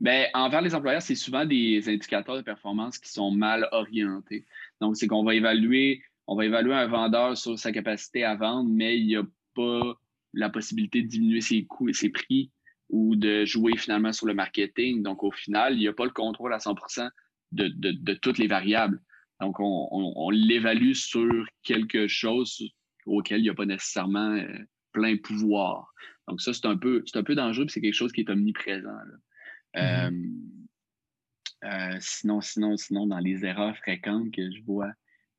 Bien, 0.00 0.26
envers 0.34 0.60
les 0.60 0.74
employeurs, 0.74 1.02
c'est 1.02 1.14
souvent 1.14 1.44
des 1.44 1.88
indicateurs 1.88 2.36
de 2.36 2.42
performance 2.42 2.98
qui 2.98 3.10
sont 3.10 3.30
mal 3.30 3.68
orientés. 3.72 4.44
Donc, 4.80 4.96
c'est 4.96 5.06
qu'on 5.06 5.24
va 5.24 5.34
évaluer, 5.34 6.02
on 6.26 6.34
va 6.34 6.44
évaluer 6.44 6.74
un 6.74 6.88
vendeur 6.88 7.36
sur 7.36 7.58
sa 7.58 7.70
capacité 7.70 8.24
à 8.24 8.34
vendre, 8.34 8.68
mais 8.68 8.98
il 8.98 9.06
n'y 9.06 9.16
a 9.16 9.22
pas 9.54 9.98
la 10.32 10.50
possibilité 10.50 11.02
de 11.02 11.08
diminuer 11.08 11.40
ses 11.40 11.64
coûts 11.64 11.88
et 11.88 11.92
ses 11.92 12.10
prix 12.10 12.50
ou 12.90 13.16
de 13.16 13.44
jouer 13.44 13.76
finalement 13.76 14.12
sur 14.12 14.26
le 14.26 14.34
marketing. 14.34 15.02
Donc, 15.02 15.22
au 15.22 15.30
final, 15.30 15.74
il 15.74 15.78
n'y 15.78 15.88
a 15.88 15.92
pas 15.92 16.04
le 16.04 16.10
contrôle 16.10 16.52
à 16.52 16.58
100% 16.58 17.08
de, 17.52 18.14
toutes 18.14 18.38
les 18.38 18.48
variables. 18.48 19.00
Donc, 19.40 19.56
on, 19.58 20.30
l'évalue 20.30 20.92
sur 20.92 21.46
quelque 21.62 22.08
chose 22.08 22.62
auquel 23.06 23.40
il 23.40 23.44
n'y 23.44 23.50
a 23.50 23.54
pas 23.54 23.66
nécessairement 23.66 24.32
euh, 24.32 24.58
plein 24.92 25.16
pouvoir. 25.16 25.92
Donc, 26.28 26.40
ça, 26.40 26.52
c'est 26.52 26.66
un 26.66 26.76
peu, 26.76 27.02
c'est 27.06 27.18
un 27.18 27.22
peu 27.22 27.34
dangereux, 27.34 27.66
c'est 27.68 27.80
quelque 27.80 27.94
chose 27.94 28.12
qui 28.12 28.22
est 28.22 28.30
omniprésent. 28.30 28.88
Mm-hmm. 29.74 29.78
Euh, 29.78 30.10
euh, 31.64 31.96
sinon, 32.00 32.40
sinon, 32.40 32.76
sinon, 32.76 33.06
dans 33.06 33.18
les 33.18 33.44
erreurs 33.44 33.76
fréquentes 33.78 34.30
que 34.32 34.50
je 34.50 34.62
vois 34.62 34.92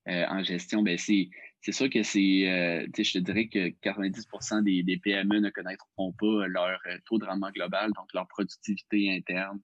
en 0.08 0.44
gestion, 0.44 0.84
ben 0.84 1.00
c'est, 1.00 1.30
c'est 1.62 1.72
sûr 1.72 1.90
que 1.90 2.04
c'est, 2.04 2.20
je 2.22 3.12
te 3.14 3.18
dirais 3.18 3.48
que 3.48 3.70
90 3.82 4.28
des, 4.64 4.84
des, 4.84 4.98
PME 4.98 5.40
ne 5.40 5.50
connaîtront 5.50 6.14
pas 6.14 6.46
leur 6.46 6.80
taux 7.08 7.18
de 7.18 7.26
rendement 7.26 7.50
global, 7.50 7.92
donc 7.94 8.14
leur 8.14 8.28
productivité 8.28 9.12
interne. 9.12 9.60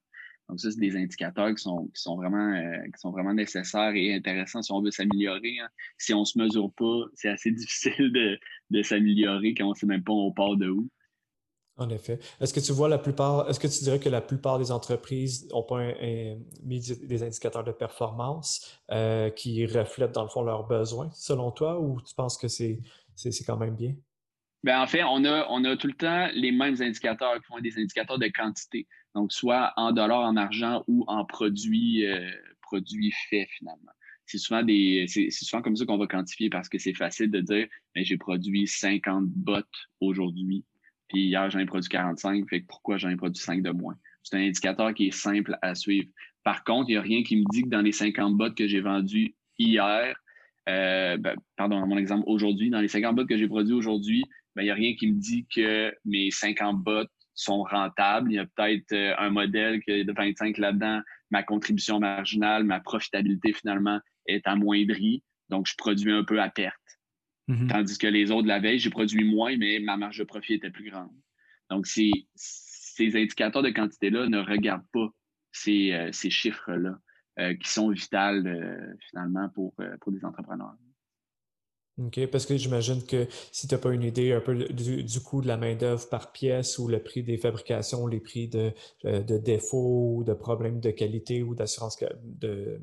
Donc, 0.48 0.60
ça, 0.60 0.70
c'est 0.70 0.80
des 0.80 0.96
indicateurs 0.96 1.54
qui 1.54 1.62
sont, 1.62 1.86
qui 1.94 2.02
sont, 2.02 2.16
vraiment, 2.16 2.52
qui 2.84 3.00
sont 3.00 3.10
vraiment 3.10 3.32
nécessaires 3.32 3.94
et 3.94 4.14
intéressants 4.14 4.62
si 4.62 4.72
on 4.72 4.82
veut 4.82 4.90
s'améliorer. 4.90 5.58
Hein. 5.60 5.68
Si 5.98 6.12
on 6.12 6.20
ne 6.20 6.24
se 6.24 6.38
mesure 6.38 6.70
pas, 6.76 7.04
c'est 7.14 7.28
assez 7.28 7.50
difficile 7.52 8.12
de, 8.12 8.38
de 8.70 8.82
s'améliorer 8.82 9.54
quand 9.54 9.66
on 9.66 9.70
ne 9.70 9.74
sait 9.74 9.86
même 9.86 10.04
pas 10.04 10.12
où 10.12 10.26
on 10.26 10.32
part 10.32 10.56
de 10.56 10.68
où. 10.68 10.88
En 11.76 11.88
effet. 11.88 12.18
Est-ce 12.40 12.52
que 12.52 12.60
tu 12.60 12.72
vois 12.72 12.88
la 12.88 12.98
plupart, 12.98 13.48
est-ce 13.48 13.58
que 13.58 13.66
tu 13.66 13.82
dirais 13.82 13.98
que 13.98 14.10
la 14.10 14.20
plupart 14.20 14.58
des 14.58 14.70
entreprises 14.70 15.48
n'ont 15.50 15.62
pas 15.62 15.94
mis 16.62 16.80
des 16.80 17.22
indicateurs 17.22 17.64
de 17.64 17.72
performance 17.72 18.78
euh, 18.90 19.30
qui 19.30 19.64
reflètent 19.64 20.12
dans 20.12 20.22
le 20.22 20.28
fond 20.28 20.42
leurs 20.42 20.66
besoins, 20.66 21.10
selon 21.14 21.50
toi, 21.50 21.80
ou 21.80 22.00
tu 22.02 22.14
penses 22.14 22.36
que 22.36 22.48
c'est, 22.48 22.78
quand 23.46 23.56
même 23.56 23.74
bien? 23.74 23.94
Bien, 24.62 24.82
en 24.82 24.86
fait, 24.86 25.02
on 25.02 25.24
a, 25.24 25.46
on 25.48 25.64
a 25.64 25.76
tout 25.76 25.86
le 25.86 25.94
temps 25.94 26.28
les 26.34 26.52
mêmes 26.52 26.76
indicateurs 26.80 27.36
qui 27.36 27.46
font 27.46 27.58
des 27.58 27.76
indicateurs 27.78 28.18
de 28.18 28.28
quantité. 28.28 28.86
Donc, 29.14 29.32
soit 29.32 29.72
en 29.76 29.92
dollars, 29.92 30.22
en 30.22 30.36
argent 30.36 30.84
ou 30.88 31.04
en 31.06 31.24
produits, 31.24 32.06
euh, 32.06 32.30
produits 32.62 33.12
faits 33.28 33.48
finalement. 33.58 33.92
C'est 34.26 34.38
souvent, 34.38 34.62
des, 34.62 35.06
c'est, 35.08 35.30
souvent 35.30 35.62
comme 35.62 35.76
ça 35.76 35.84
qu'on 35.84 35.98
va 35.98 36.06
quantifier 36.06 36.48
parce 36.48 36.68
que 36.68 36.78
c'est 36.78 36.94
facile 36.94 37.30
de 37.30 37.40
dire 37.40 37.66
ben, 37.94 38.04
j'ai 38.04 38.16
produit 38.16 38.66
50 38.66 39.26
bottes 39.26 39.66
aujourd'hui 40.00 40.64
puis 41.12 41.26
hier, 41.26 41.50
j'en 41.50 41.58
ai 41.58 41.66
produit 41.66 41.88
45, 41.88 42.48
fait 42.48 42.62
que 42.62 42.66
pourquoi 42.66 42.96
j'en 42.96 43.10
ai 43.10 43.16
produit 43.16 43.42
5 43.42 43.62
de 43.62 43.70
moins? 43.70 43.96
C'est 44.22 44.36
un 44.36 44.40
indicateur 44.40 44.94
qui 44.94 45.08
est 45.08 45.10
simple 45.10 45.58
à 45.60 45.74
suivre. 45.74 46.08
Par 46.42 46.64
contre, 46.64 46.88
il 46.88 46.92
n'y 46.92 46.98
a 46.98 47.02
rien 47.02 47.22
qui 47.22 47.36
me 47.36 47.44
dit 47.52 47.64
que 47.64 47.68
dans 47.68 47.82
les 47.82 47.92
50 47.92 48.36
bottes 48.36 48.56
que 48.56 48.66
j'ai 48.66 48.80
vendues 48.80 49.34
hier, 49.58 50.16
euh, 50.68 51.16
ben, 51.18 51.36
pardon, 51.56 51.80
dans 51.80 51.86
mon 51.86 51.98
exemple 51.98 52.24
aujourd'hui, 52.26 52.70
dans 52.70 52.80
les 52.80 52.88
50 52.88 53.14
bottes 53.14 53.28
que 53.28 53.36
j'ai 53.36 53.46
produits 53.46 53.74
aujourd'hui, 53.74 54.24
ben, 54.56 54.62
il 54.62 54.66
n'y 54.66 54.70
a 54.70 54.74
rien 54.74 54.94
qui 54.94 55.06
me 55.06 55.20
dit 55.20 55.46
que 55.54 55.94
mes 56.04 56.30
50 56.30 56.82
bottes 56.82 57.10
sont 57.34 57.62
rentables. 57.62 58.30
Il 58.30 58.36
y 58.36 58.38
a 58.38 58.46
peut-être 58.46 58.92
euh, 58.92 59.14
un 59.18 59.30
modèle 59.30 59.80
qui 59.82 60.04
de 60.04 60.12
25 60.12 60.58
là-dedans, 60.58 61.00
ma 61.30 61.42
contribution 61.42 61.98
marginale, 61.98 62.64
ma 62.64 62.80
profitabilité 62.80 63.52
finalement 63.52 64.00
est 64.26 64.46
amoindrie. 64.46 65.22
Donc, 65.48 65.66
je 65.66 65.74
produis 65.76 66.12
un 66.12 66.24
peu 66.24 66.40
à 66.40 66.50
perte. 66.50 66.76
Mm-hmm. 67.48 67.68
Tandis 67.68 67.98
que 67.98 68.06
les 68.06 68.30
autres 68.30 68.48
la 68.48 68.60
veille, 68.60 68.78
j'ai 68.78 68.90
produit 68.90 69.24
moins, 69.24 69.56
mais 69.56 69.78
ma 69.80 69.96
marge 69.96 70.18
de 70.18 70.24
profit 70.24 70.54
était 70.54 70.70
plus 70.70 70.90
grande. 70.90 71.10
Donc, 71.70 71.86
ces, 71.86 72.10
indicateurs 73.00 73.62
de 73.62 73.70
quantité-là 73.70 74.28
ne 74.28 74.38
regardent 74.38 74.86
pas 74.92 75.08
ces, 75.50 75.92
euh, 75.92 76.12
ces 76.12 76.30
chiffres-là 76.30 76.98
euh, 77.38 77.54
qui 77.54 77.68
sont 77.68 77.90
vitaux 77.90 78.16
euh, 78.16 78.94
finalement 79.08 79.48
pour, 79.50 79.74
pour 80.00 80.12
des 80.12 80.24
entrepreneurs. 80.24 80.74
OK, 82.06 82.26
parce 82.26 82.46
que 82.46 82.56
j'imagine 82.56 83.02
que 83.04 83.26
si 83.50 83.68
tu 83.68 83.74
n'as 83.74 83.80
pas 83.80 83.92
une 83.92 84.02
idée 84.02 84.32
un 84.32 84.40
peu 84.40 84.54
du, 84.54 85.20
coût 85.20 85.40
de 85.40 85.48
la 85.48 85.56
main-d'œuvre 85.56 86.08
par 86.08 86.32
pièce 86.32 86.78
ou 86.78 86.88
le 86.88 87.02
prix 87.02 87.22
des 87.22 87.36
fabrications, 87.36 88.06
les 88.06 88.20
prix 88.20 88.48
de, 88.48 88.72
de 89.04 89.38
défauts 89.38 90.16
ou 90.16 90.24
de 90.24 90.34
problèmes 90.34 90.80
de 90.80 90.90
qualité 90.90 91.42
ou 91.42 91.54
d'assurance 91.54 91.98
de 92.24 92.80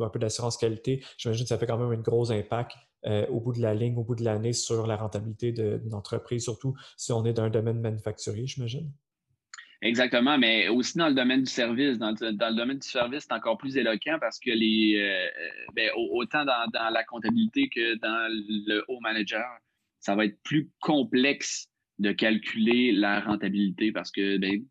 un 0.00 0.08
peu 0.08 0.18
d'assurance 0.18 0.56
qualité, 0.56 1.02
j'imagine 1.16 1.44
que 1.44 1.48
ça 1.48 1.58
fait 1.58 1.66
quand 1.66 1.78
même 1.78 1.98
un 1.98 2.02
gros 2.02 2.30
impact 2.30 2.72
euh, 3.06 3.26
au 3.28 3.40
bout 3.40 3.52
de 3.52 3.60
la 3.60 3.74
ligne, 3.74 3.96
au 3.96 4.04
bout 4.04 4.14
de 4.14 4.24
l'année 4.24 4.52
sur 4.52 4.86
la 4.86 4.96
rentabilité 4.96 5.52
d'une 5.52 5.94
entreprise, 5.94 6.44
surtout 6.44 6.74
si 6.96 7.12
on 7.12 7.24
est 7.24 7.32
dans 7.32 7.44
un 7.44 7.50
domaine 7.50 7.80
manufacturier, 7.80 8.46
j'imagine? 8.46 8.92
Exactement, 9.82 10.36
mais 10.36 10.68
aussi 10.68 10.98
dans 10.98 11.08
le 11.08 11.14
domaine 11.14 11.42
du 11.42 11.50
service. 11.50 11.98
Dans, 11.98 12.10
le 12.10 12.54
domaine 12.54 12.78
du 12.78 12.86
service, 12.86 13.24
c'est 13.26 13.34
encore 13.34 13.56
plus 13.56 13.78
éloquent 13.78 14.18
parce 14.20 14.38
que 14.38 14.50
les 14.50 14.96
euh, 14.98 15.26
ben, 15.74 15.90
autant 15.96 16.44
dans, 16.44 16.90
la 16.90 17.04
comptabilité 17.04 17.70
que 17.70 17.94
dans 17.96 18.28
le 18.30 18.84
haut 18.88 19.00
manager, 19.00 19.46
ça 19.98 20.14
va 20.14 20.26
être 20.26 20.38
plus 20.42 20.70
complexe 20.80 21.68
de 21.98 22.12
calculer 22.12 22.92
la 22.92 23.20
rentabilité 23.20 23.90
parce 23.90 24.10
que 24.10 24.36
ben, 24.36 24.62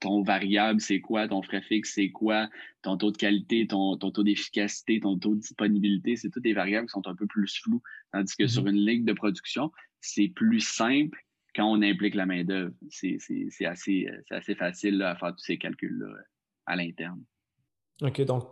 ton 0.00 0.22
variable, 0.22 0.80
c'est 0.80 1.00
quoi, 1.00 1.28
ton 1.28 1.42
frais 1.42 1.62
fixe, 1.62 1.94
c'est 1.94 2.10
quoi, 2.10 2.48
ton 2.82 2.96
taux 2.96 3.12
de 3.12 3.16
qualité, 3.16 3.68
ton, 3.68 3.96
taux 3.96 4.22
d'efficacité, 4.24 4.98
ton 5.00 5.16
taux 5.18 5.34
de 5.34 5.40
disponibilité, 5.40 6.16
c'est 6.16 6.30
toutes 6.30 6.42
des 6.42 6.52
variables 6.52 6.88
qui 6.88 6.92
sont 6.92 7.06
un 7.06 7.14
peu 7.14 7.26
plus 7.26 7.60
floues. 7.62 7.82
Tandis 8.12 8.34
que 8.36 8.46
sur 8.48 8.64
mm-hmm. 8.64 8.70
une 8.70 8.86
ligne 8.86 9.04
de 9.04 9.12
production, 9.12 9.70
c'est 10.00 10.28
plus 10.28 10.60
simple 10.60 11.18
quand 11.56 11.66
on 11.66 11.82
implique 11.82 12.14
la 12.14 12.26
main-d'œuvre. 12.26 12.74
C'est 12.90 13.18
assez, 13.66 14.06
assez 14.30 14.54
facile 14.54 15.02
à 15.02 15.16
faire 15.16 15.34
tous 15.34 15.44
ces 15.44 15.58
calculs-là 15.58 16.14
à 16.66 16.76
l'interne. 16.76 17.22
OK, 18.02 18.20
donc 18.22 18.44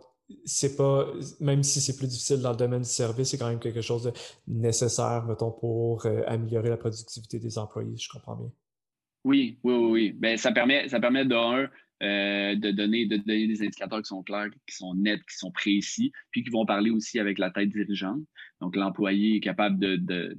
c'est 0.43 0.75
pas, 0.75 1.07
même 1.39 1.61
si 1.61 1.79
c'est 1.79 1.95
plus 1.95 2.07
difficile 2.07 2.41
dans 2.41 2.51
le 2.51 2.57
domaine 2.57 2.81
du 2.81 2.89
service, 2.89 3.29
c'est 3.29 3.37
quand 3.37 3.49
même 3.49 3.59
quelque 3.59 3.81
chose 3.81 4.03
de 4.03 4.11
nécessaire, 4.47 5.23
mettons, 5.27 5.51
pour 5.51 6.05
euh, 6.05 6.23
améliorer 6.25 6.69
la 6.69 6.77
productivité 6.77 7.39
des 7.39 7.57
employés, 7.59 7.95
je 7.95 8.09
comprends 8.09 8.35
bien. 8.35 8.51
Oui, 9.23 9.59
oui, 9.63 9.73
oui. 9.73 9.91
oui. 9.91 10.11
Ben, 10.13 10.37
ça 10.37 10.51
permet, 10.51 10.89
ça 10.89 10.99
permet 10.99 11.25
d'un, 11.25 11.69
euh, 12.03 12.55
de, 12.55 12.71
donner, 12.71 13.05
de 13.05 13.17
donner 13.17 13.47
des 13.47 13.61
indicateurs 13.61 14.01
qui 14.01 14.07
sont 14.07 14.23
clairs, 14.23 14.49
qui 14.67 14.75
sont 14.75 14.95
nets, 14.95 15.21
qui 15.29 15.37
sont 15.37 15.51
précis, 15.51 16.11
puis 16.31 16.43
qui 16.43 16.49
vont 16.49 16.65
parler 16.65 16.89
aussi 16.89 17.19
avec 17.19 17.37
la 17.37 17.51
tête 17.51 17.69
dirigeante. 17.69 18.21
Donc, 18.61 18.75
l'employé 18.75 19.37
est 19.37 19.39
capable 19.39 19.79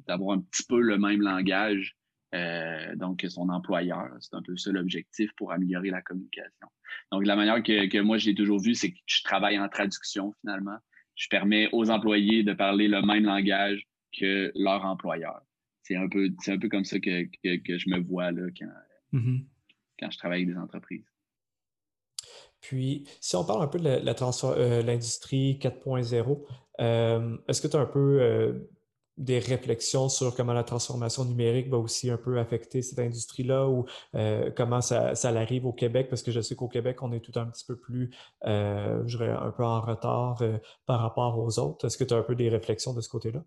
d'avoir 0.06 0.36
un 0.36 0.40
petit 0.40 0.64
peu 0.64 0.80
le 0.80 0.98
même 0.98 1.20
langage 1.20 1.95
euh, 2.34 2.94
donc 2.96 3.24
son 3.28 3.48
employeur. 3.48 4.08
C'est 4.20 4.34
un 4.34 4.42
peu 4.42 4.56
ça 4.56 4.70
l'objectif 4.70 5.30
pour 5.36 5.52
améliorer 5.52 5.90
la 5.90 6.02
communication. 6.02 6.68
Donc, 7.12 7.26
la 7.26 7.36
manière 7.36 7.62
que, 7.62 7.86
que 7.86 7.98
moi 7.98 8.18
j'ai 8.18 8.34
toujours 8.34 8.60
vu, 8.60 8.74
c'est 8.74 8.92
que 8.92 8.98
je 9.06 9.22
travaille 9.22 9.58
en 9.58 9.68
traduction 9.68 10.32
finalement. 10.40 10.76
Je 11.14 11.28
permets 11.28 11.68
aux 11.72 11.90
employés 11.90 12.42
de 12.42 12.52
parler 12.52 12.88
le 12.88 13.00
même 13.02 13.24
langage 13.24 13.86
que 14.18 14.52
leur 14.54 14.84
employeur. 14.84 15.40
C'est 15.82 15.96
un 15.96 16.08
peu, 16.08 16.30
c'est 16.40 16.52
un 16.52 16.58
peu 16.58 16.68
comme 16.68 16.84
ça 16.84 16.98
que, 16.98 17.24
que, 17.42 17.78
je 17.78 17.88
me 17.88 18.00
vois 18.00 18.32
là, 18.32 18.48
quand, 18.58 19.18
mm-hmm. 19.18 19.44
quand 20.00 20.10
je 20.10 20.18
travaille 20.18 20.42
avec 20.42 20.54
des 20.54 20.60
entreprises. 20.60 21.06
Puis, 22.60 23.04
si 23.20 23.36
on 23.36 23.44
parle 23.44 23.62
un 23.62 23.68
peu 23.68 23.78
de 23.78 23.86
euh, 23.86 24.82
l'industrie 24.82 25.58
4.0, 25.60 26.44
euh, 26.80 27.38
est-ce 27.46 27.62
que 27.62 27.68
tu 27.68 27.76
as 27.76 27.80
un 27.80 27.86
peu 27.86 28.68
des 29.16 29.38
réflexions 29.38 30.08
sur 30.08 30.34
comment 30.34 30.52
la 30.52 30.64
transformation 30.64 31.24
numérique 31.24 31.68
va 31.68 31.78
aussi 31.78 32.10
un 32.10 32.16
peu 32.16 32.38
affecter 32.38 32.82
cette 32.82 32.98
industrie-là 32.98 33.66
ou 33.68 33.86
euh, 34.14 34.50
comment 34.54 34.80
ça, 34.80 35.14
ça 35.14 35.28
arrive 35.30 35.66
au 35.66 35.72
Québec, 35.72 36.08
parce 36.10 36.22
que 36.22 36.30
je 36.30 36.40
sais 36.40 36.54
qu'au 36.54 36.68
Québec, 36.68 37.02
on 37.02 37.12
est 37.12 37.20
tout 37.20 37.38
un 37.38 37.46
petit 37.46 37.64
peu 37.64 37.76
plus, 37.76 38.10
euh, 38.46 39.02
je 39.06 39.16
dirais, 39.16 39.30
un 39.30 39.50
peu 39.50 39.64
en 39.64 39.80
retard 39.80 40.42
euh, 40.42 40.58
par 40.86 41.00
rapport 41.00 41.38
aux 41.38 41.58
autres. 41.58 41.86
Est-ce 41.86 41.96
que 41.96 42.04
tu 42.04 42.14
as 42.14 42.18
un 42.18 42.22
peu 42.22 42.34
des 42.34 42.48
réflexions 42.48 42.92
de 42.92 43.00
ce 43.00 43.08
côté-là? 43.08 43.42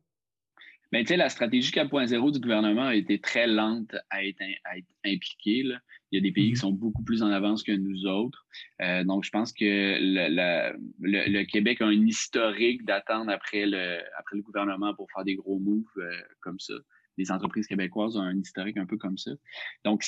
Bien, 0.92 1.02
tu 1.02 1.10
sais, 1.10 1.18
la 1.18 1.30
stratégie 1.30 1.72
4.0 1.72 2.32
du 2.32 2.40
gouvernement 2.40 2.88
a 2.88 2.96
été 2.96 3.20
très 3.20 3.46
lente 3.46 3.96
à 4.10 4.26
être, 4.26 4.42
à 4.64 4.78
être 4.78 4.88
impliquée. 5.06 5.62
Là. 5.62 5.80
Il 6.12 6.18
y 6.18 6.20
a 6.20 6.24
des 6.24 6.32
pays 6.32 6.48
qui 6.48 6.54
mm-hmm. 6.54 6.62
sont 6.62 6.72
beaucoup 6.72 7.04
plus 7.04 7.22
en 7.22 7.28
avance 7.28 7.62
que 7.62 7.72
nous 7.72 8.08
autres. 8.08 8.44
Euh, 8.82 9.04
donc, 9.04 9.24
je 9.24 9.30
pense 9.30 9.54
que 9.54 9.64
le, 9.64 10.74
le, 11.00 11.44
Québec 11.44 11.82
a 11.82 11.86
un 11.86 12.08
historique 12.08 12.84
d'attendre 12.86 13.32
après 13.32 13.68
le, 13.68 14.00
après 14.18 14.38
le 14.38 14.42
gouvernement 14.42 14.96
pour 14.96 15.08
faire 15.14 15.24
des 15.24 15.36
gros 15.36 15.60
moves 15.60 15.84
euh, 15.98 16.12
comme 16.42 16.60
ça. 16.60 16.74
Les 17.18 17.32
entreprises 17.32 17.68
québécoises 17.68 18.18
ont 18.18 18.22
un 18.22 18.38
historique 18.40 18.78
un 18.78 18.88
peu 18.88 18.98
comme 18.98 19.18
ça. 19.18 19.32
Donc, 19.86 20.04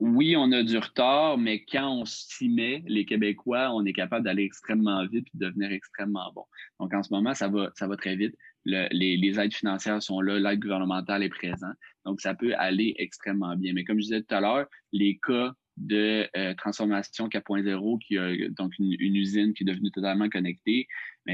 oui, 0.00 0.36
on 0.36 0.52
a 0.52 0.62
du 0.62 0.78
retard, 0.78 1.38
mais 1.38 1.64
quand 1.64 1.90
on 1.90 2.04
s'y 2.04 2.48
met, 2.48 2.84
les 2.86 3.04
Québécois, 3.04 3.72
on 3.74 3.84
est 3.84 3.92
capable 3.92 4.24
d'aller 4.24 4.44
extrêmement 4.44 5.04
vite 5.06 5.26
et 5.34 5.38
de 5.38 5.46
devenir 5.46 5.72
extrêmement 5.72 6.30
bon. 6.32 6.44
Donc, 6.78 6.94
en 6.94 7.02
ce 7.02 7.12
moment, 7.12 7.34
ça 7.34 7.48
va, 7.48 7.70
ça 7.74 7.88
va 7.88 7.96
très 7.96 8.14
vite. 8.14 8.36
Les, 8.68 9.40
aides 9.40 9.54
financières 9.54 10.02
sont 10.02 10.20
là, 10.20 10.38
l'aide 10.38 10.60
gouvernementale 10.60 11.22
est 11.22 11.28
présente. 11.28 11.74
Donc, 12.04 12.20
ça 12.20 12.34
peut 12.34 12.54
aller 12.56 12.94
extrêmement 12.98 13.56
bien. 13.56 13.72
Mais 13.72 13.84
comme 13.84 13.98
je 13.98 14.04
disais 14.04 14.22
tout 14.22 14.34
à 14.34 14.40
l'heure, 14.40 14.66
les 14.92 15.18
cas 15.26 15.52
de 15.76 16.28
euh, 16.36 16.54
transformation 16.54 17.28
4.0, 17.28 17.98
qui 18.00 18.18
a 18.18 18.48
donc 18.50 18.72
une, 18.78 18.94
usine 19.14 19.54
qui 19.54 19.62
est 19.62 19.66
devenue 19.66 19.90
totalement 19.90 20.28
connectée, 20.28 20.86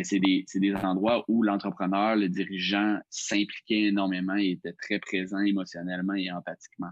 c'est 0.03 0.19
des, 0.19 0.45
des, 0.55 0.75
endroits 0.75 1.25
où 1.29 1.43
l'entrepreneur, 1.43 2.17
le 2.17 2.29
dirigeant 2.29 2.99
s'impliquait 3.09 3.85
énormément 3.85 4.37
et 4.37 4.51
était 4.51 4.75
très 4.75 4.99
présent 4.99 5.39
émotionnellement 5.39 6.15
et 6.15 6.31
empathiquement. 6.31 6.91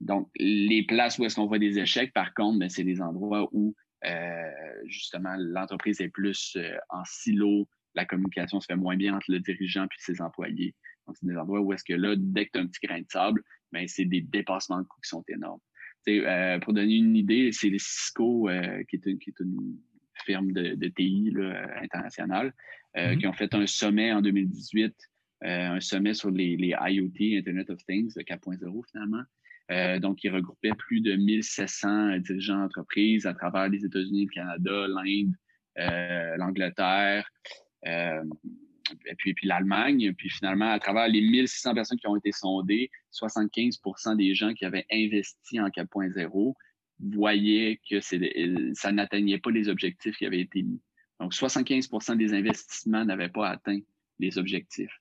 Donc, 0.00 0.30
les 0.36 0.84
places 0.84 1.18
où 1.18 1.24
est-ce 1.24 1.34
qu'on 1.34 1.46
voit 1.46 1.58
des 1.58 1.78
échecs, 1.78 2.12
par 2.12 2.32
contre, 2.34 2.60
ben, 2.60 2.68
c'est 2.68 2.84
des 2.84 3.02
endroits 3.02 3.48
où 3.52 3.74
euh, 4.04 4.50
justement 4.86 5.34
l'entreprise 5.38 6.00
est 6.00 6.08
plus 6.08 6.56
euh, 6.56 6.76
en 6.88 7.02
silo, 7.04 7.68
la 7.94 8.04
communication 8.04 8.60
se 8.60 8.66
fait 8.66 8.76
moins 8.76 8.96
bien 8.96 9.14
entre 9.14 9.30
le 9.30 9.40
dirigeant 9.40 9.84
et 9.84 9.88
ses 9.98 10.20
employés. 10.20 10.74
Donc, 11.06 11.16
c'est 11.18 11.26
des 11.26 11.36
endroits 11.36 11.60
où 11.60 11.72
est-ce 11.72 11.84
que 11.84 11.94
là, 11.94 12.14
dès 12.16 12.46
que 12.46 12.52
tu 12.52 12.58
as 12.58 12.62
un 12.62 12.66
petit 12.66 12.86
grain 12.86 13.00
de 13.00 13.06
sable, 13.08 13.42
ben, 13.72 13.86
c'est 13.88 14.04
des 14.04 14.20
dépassements 14.20 14.80
de 14.80 14.86
coûts 14.86 15.00
qui 15.02 15.08
sont 15.08 15.24
énormes. 15.28 15.60
Euh, 16.08 16.58
pour 16.60 16.72
donner 16.72 16.96
une 16.96 17.16
idée, 17.16 17.50
c'est 17.52 17.68
les 17.68 17.78
Cisco, 17.78 18.48
qui, 18.88 18.96
est 18.96 19.06
une, 19.06 19.18
qui, 19.18 19.30
est 19.30 19.40
une, 19.40 19.78
firme 20.24 20.52
de, 20.52 20.74
de 20.74 20.88
TI 20.88 21.30
là, 21.32 21.80
internationale, 21.82 22.54
mm-hmm. 22.96 23.18
qui 23.18 23.26
ont 23.26 23.32
fait 23.32 23.54
un 23.54 23.66
sommet 23.66 24.12
en 24.12 24.20
2018, 24.20 24.94
un 25.42 25.80
sommet 25.80 26.14
sur 26.14 26.30
les, 26.30 26.56
les 26.56 26.74
IoT, 26.80 27.38
Internet 27.38 27.70
of 27.70 27.84
Things 27.84 28.14
4.0 28.16 28.82
finalement. 28.90 29.22
Euh, 29.70 29.98
donc, 29.98 30.24
il 30.24 30.34
regroupait 30.34 30.72
plus 30.78 31.00
de 31.00 31.14
1700 31.14 32.18
dirigeants 32.18 32.60
d'entreprise 32.60 33.26
à 33.26 33.34
travers 33.34 33.68
les 33.68 33.84
États-Unis, 33.84 34.26
le 34.26 34.30
Canada, 34.30 34.86
l'Inde, 34.88 35.34
euh, 35.78 36.36
l'Angleterre, 36.36 37.28
euh, 37.46 37.67
et 37.84 39.14
puis, 39.16 39.34
puis 39.34 39.46
l'Allemagne. 39.46 40.12
Puis 40.16 40.30
finalement, 40.30 40.70
à 40.70 40.78
travers 40.78 41.08
les 41.08 41.20
1600 41.20 41.74
personnes 41.74 41.98
qui 41.98 42.06
ont 42.06 42.16
été 42.16 42.32
sondées, 42.32 42.90
75% 43.12 44.16
des 44.16 44.34
gens 44.34 44.54
qui 44.54 44.64
avaient 44.64 44.86
investi 44.90 45.60
en 45.60 45.68
4.0 45.68 46.54
voyaient 47.00 47.80
que 47.88 48.00
ça 48.00 48.92
n'atteignait 48.92 49.38
pas 49.38 49.50
les 49.50 49.68
objectifs 49.68 50.16
qui 50.16 50.26
avaient 50.26 50.40
été 50.40 50.62
mis. 50.62 50.80
Donc, 51.20 51.32
75% 51.32 52.16
des 52.16 52.34
investissements 52.34 53.04
n'avaient 53.04 53.28
pas 53.28 53.48
atteint 53.48 53.78
les 54.18 54.38
objectifs. 54.38 54.92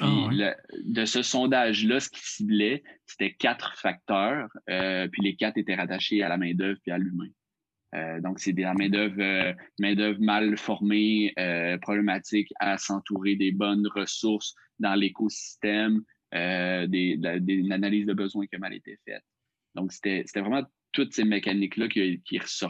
Ah, 0.00 0.28
de 0.84 1.04
ce 1.04 1.22
sondage-là, 1.22 2.00
ce 2.00 2.10
qui 2.10 2.20
ciblait, 2.20 2.82
c'était 3.06 3.32
quatre 3.32 3.78
facteurs, 3.78 4.48
euh, 4.68 5.06
puis 5.06 5.22
les 5.22 5.36
quatre 5.36 5.56
étaient 5.56 5.76
rattachés 5.76 6.22
à 6.22 6.28
la 6.28 6.36
main-d'œuvre 6.36 6.80
puis 6.82 6.90
à 6.90 6.98
l'humain. 6.98 7.28
Euh, 7.94 8.20
donc, 8.20 8.40
c'est 8.40 8.52
des 8.52 8.64
main-d'œuvre 8.64 9.20
euh, 9.20 9.52
main 9.78 9.94
d'œuvre 9.94 10.20
mal 10.20 10.56
formée, 10.56 11.32
euh, 11.38 11.78
problématique 11.78 12.52
à 12.58 12.76
s'entourer 12.76 13.36
des 13.36 13.52
bonnes 13.52 13.86
ressources 13.94 14.54
dans 14.78 14.94
l'écosystème, 14.94 16.02
euh, 16.34 16.86
des, 16.86 17.16
des, 17.16 17.62
l'analyse 17.62 18.06
de 18.06 18.14
besoins 18.14 18.46
qui 18.46 18.56
a 18.56 18.58
mal 18.58 18.74
été 18.74 18.98
faite. 19.04 19.22
Donc, 19.74 19.92
c'était, 19.92 20.24
vraiment 20.36 20.64
toutes 20.92 21.12
ces 21.12 21.24
mécaniques-là 21.24 21.88
qui, 21.88 22.22
qui 22.24 22.36
est. 22.36 22.66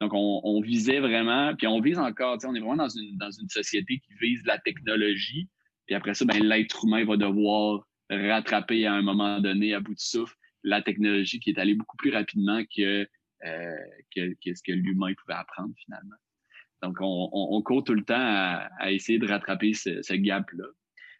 Donc, 0.00 0.12
on, 0.14 0.40
on, 0.44 0.60
visait 0.60 1.00
vraiment, 1.00 1.54
puis 1.56 1.66
on 1.66 1.80
vise 1.80 1.98
encore, 1.98 2.38
on 2.44 2.54
est 2.54 2.60
vraiment 2.60 2.76
dans 2.76 2.88
une, 2.88 3.16
dans 3.16 3.30
une 3.30 3.48
société 3.48 3.98
qui 3.98 4.14
vise 4.20 4.42
la 4.44 4.58
technologie, 4.58 5.48
puis 5.86 5.94
après 5.94 6.14
ça, 6.14 6.24
ben, 6.24 6.42
l'être 6.42 6.84
humain 6.84 7.04
va 7.04 7.16
devoir 7.16 7.84
rattraper 8.10 8.86
à 8.86 8.94
un 8.94 9.02
moment 9.02 9.40
donné, 9.40 9.74
à 9.74 9.80
bout 9.80 9.94
de 9.94 10.00
souffle, 10.00 10.34
la 10.64 10.82
technologie 10.82 11.40
qui 11.40 11.50
est 11.50 11.58
allée 11.58 11.74
beaucoup 11.74 11.96
plus 11.96 12.12
rapidement 12.12 12.62
que, 12.76 13.08
euh, 13.44 13.76
que, 14.14 14.54
ce 14.54 14.62
que 14.62 14.72
l'humain 14.72 15.12
pouvait 15.14 15.38
apprendre 15.38 15.72
finalement. 15.84 16.16
Donc, 16.82 16.96
on, 17.00 17.62
court 17.62 17.84
tout 17.84 17.94
le 17.94 18.02
temps 18.02 18.14
à, 18.18 18.90
essayer 18.90 19.18
de 19.18 19.26
rattraper 19.26 19.72
ce, 19.72 20.14
gap-là. 20.14 20.64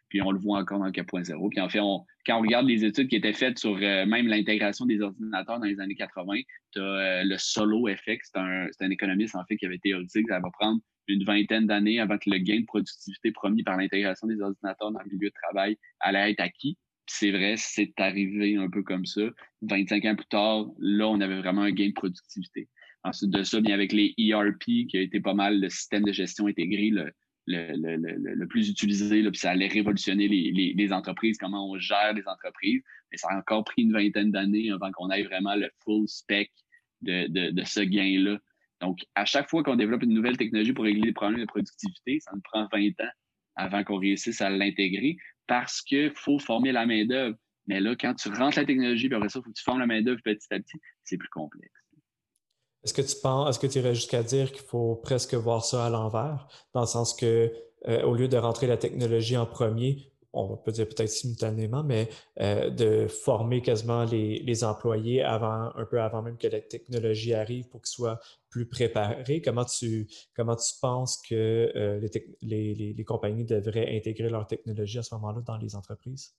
Puis 0.08 0.20
on 0.20 0.30
le 0.30 0.38
voit 0.38 0.58
encore 0.58 0.80
dans 0.80 0.86
le 0.86 0.92
4.0. 0.92 1.48
Puis 1.50 1.60
en 1.60 1.68
fait, 1.68 1.78
quand 2.26 2.38
on 2.38 2.42
regarde 2.42 2.66
les 2.66 2.84
études 2.84 3.08
qui 3.08 3.16
étaient 3.16 3.32
faites 3.32 3.58
sur 3.58 3.76
euh, 3.76 4.04
même 4.04 4.26
l'intégration 4.26 4.84
des 4.84 5.00
ordinateurs 5.00 5.58
dans 5.58 5.66
les 5.66 5.80
années 5.80 5.94
80, 5.94 6.40
tu 6.72 6.80
as 6.80 7.24
le 7.24 7.36
solo 7.38 7.88
effect. 7.88 8.22
C'est 8.24 8.38
un, 8.38 8.66
un, 8.80 8.90
économiste 8.90 9.36
en 9.36 9.44
fait 9.46 9.56
qui 9.56 9.64
avait 9.64 9.78
théorisé 9.78 10.22
que 10.22 10.28
ça 10.28 10.40
va 10.40 10.50
prendre 10.50 10.80
une 11.08 11.24
vingtaine 11.24 11.66
d'années 11.66 12.00
avant 12.00 12.18
que 12.18 12.28
le 12.28 12.38
gain 12.38 12.60
de 12.60 12.66
productivité 12.66 13.32
promis 13.32 13.62
par 13.62 13.76
l'intégration 13.76 14.26
des 14.26 14.40
ordinateurs 14.40 14.92
dans 14.92 15.00
le 15.00 15.10
milieu 15.10 15.28
de 15.28 15.34
travail 15.42 15.78
allait 16.00 16.32
être 16.32 16.40
acquis. 16.40 16.76
C'est 17.18 17.30
vrai, 17.30 17.54
c'est 17.56 17.92
arrivé 17.98 18.56
un 18.56 18.70
peu 18.70 18.82
comme 18.82 19.06
ça. 19.06 19.22
25 19.62 20.04
ans 20.04 20.16
plus 20.16 20.26
tard, 20.26 20.66
là, 20.78 21.08
on 21.08 21.20
avait 21.20 21.38
vraiment 21.38 21.62
un 21.62 21.70
gain 21.70 21.88
de 21.88 21.92
productivité. 21.92 22.68
Ensuite 23.04 23.30
de 23.30 23.42
ça, 23.42 23.60
bien 23.60 23.74
avec 23.74 23.92
les 23.92 24.14
ERP, 24.18 24.86
qui 24.88 24.96
a 24.96 25.00
été 25.00 25.20
pas 25.20 25.34
mal 25.34 25.60
le 25.60 25.68
système 25.68 26.04
de 26.04 26.12
gestion 26.12 26.46
intégré, 26.46 26.90
le, 26.90 27.12
le, 27.46 27.74
le, 27.76 28.34
le, 28.34 28.46
plus 28.46 28.68
utilisé, 28.68 29.22
là, 29.22 29.30
puis 29.30 29.40
ça 29.40 29.50
allait 29.50 29.66
révolutionner 29.66 30.28
les, 30.28 30.52
les, 30.52 30.74
les, 30.74 30.92
entreprises, 30.92 31.38
comment 31.38 31.70
on 31.70 31.78
gère 31.78 32.12
les 32.14 32.26
entreprises. 32.28 32.82
Mais 33.10 33.18
ça 33.18 33.28
a 33.30 33.38
encore 33.38 33.64
pris 33.64 33.82
une 33.82 33.92
vingtaine 33.92 34.30
d'années 34.30 34.70
avant 34.70 34.92
qu'on 34.92 35.10
ait 35.10 35.24
vraiment 35.24 35.56
le 35.56 35.68
full 35.84 36.06
spec 36.08 36.52
de, 37.00 37.26
de, 37.26 37.50
de 37.50 37.64
ce 37.64 37.80
gain-là 37.80 38.38
donc, 38.82 38.98
à 39.14 39.24
chaque 39.24 39.48
fois 39.48 39.62
qu'on 39.62 39.76
développe 39.76 40.02
une 40.02 40.12
nouvelle 40.12 40.36
technologie 40.36 40.72
pour 40.72 40.84
régler 40.84 41.06
les 41.06 41.12
problèmes 41.12 41.40
de 41.40 41.46
productivité, 41.46 42.18
ça 42.18 42.32
nous 42.34 42.40
prend 42.42 42.66
20 42.72 42.88
ans 43.00 43.12
avant 43.54 43.84
qu'on 43.84 43.98
réussisse 43.98 44.40
à 44.40 44.50
l'intégrer 44.50 45.16
parce 45.46 45.82
qu'il 45.82 46.12
faut 46.14 46.38
former 46.38 46.72
la 46.72 46.86
main-d'œuvre. 46.86 47.36
Mais 47.66 47.80
là, 47.80 47.94
quand 47.94 48.14
tu 48.14 48.28
rentres 48.28 48.58
la 48.58 48.64
technologie, 48.64 49.08
puis 49.08 49.16
après 49.16 49.28
ça, 49.28 49.38
il 49.38 49.42
faut 49.42 49.50
que 49.50 49.56
tu 49.56 49.62
formes 49.62 49.78
la 49.78 49.86
main-d'œuvre 49.86 50.20
petit 50.24 50.46
à 50.50 50.58
petit, 50.58 50.78
c'est 51.04 51.16
plus 51.16 51.28
complexe. 51.28 51.72
Est-ce 52.84 52.94
que 52.94 53.02
tu 53.02 53.14
penses, 53.22 53.50
est-ce 53.50 53.58
que 53.60 53.72
tu 53.72 53.78
irais 53.78 53.94
jusqu'à 53.94 54.22
dire 54.22 54.50
qu'il 54.50 54.64
faut 54.64 54.96
presque 54.96 55.34
voir 55.34 55.64
ça 55.64 55.86
à 55.86 55.90
l'envers, 55.90 56.48
dans 56.74 56.80
le 56.80 56.86
sens 56.86 57.14
que 57.14 57.52
euh, 57.88 58.02
au 58.02 58.14
lieu 58.14 58.28
de 58.28 58.36
rentrer 58.36 58.66
la 58.66 58.76
technologie 58.76 59.36
en 59.36 59.46
premier, 59.46 60.11
on 60.32 60.56
peut 60.56 60.72
dire 60.72 60.88
peut-être 60.88 61.08
simultanément, 61.08 61.84
mais 61.84 62.08
euh, 62.40 62.70
de 62.70 63.06
former 63.06 63.60
quasiment 63.62 64.04
les, 64.04 64.64
employés 64.64 65.22
avant, 65.22 65.74
un 65.74 65.84
peu 65.84 66.00
avant 66.00 66.22
même 66.22 66.36
que 66.36 66.46
la 66.46 66.60
technologie 66.60 67.34
arrive 67.34 67.68
pour 67.68 67.82
qu'ils 67.82 67.92
soient 67.92 68.20
plus 68.50 68.66
préparés. 68.66 69.42
Comment 69.42 69.64
tu, 69.64 70.06
comment 70.36 70.56
tu 70.56 70.72
penses 70.80 71.20
que 71.28 71.72
euh, 71.74 72.08
les, 72.42 72.74
les, 72.74 73.04
compagnies 73.04 73.44
devraient 73.44 73.96
intégrer 73.96 74.28
leur 74.28 74.46
technologie 74.46 74.98
à 74.98 75.02
ce 75.02 75.14
moment-là 75.14 75.40
dans 75.40 75.56
les 75.56 75.74
entreprises? 75.74 76.34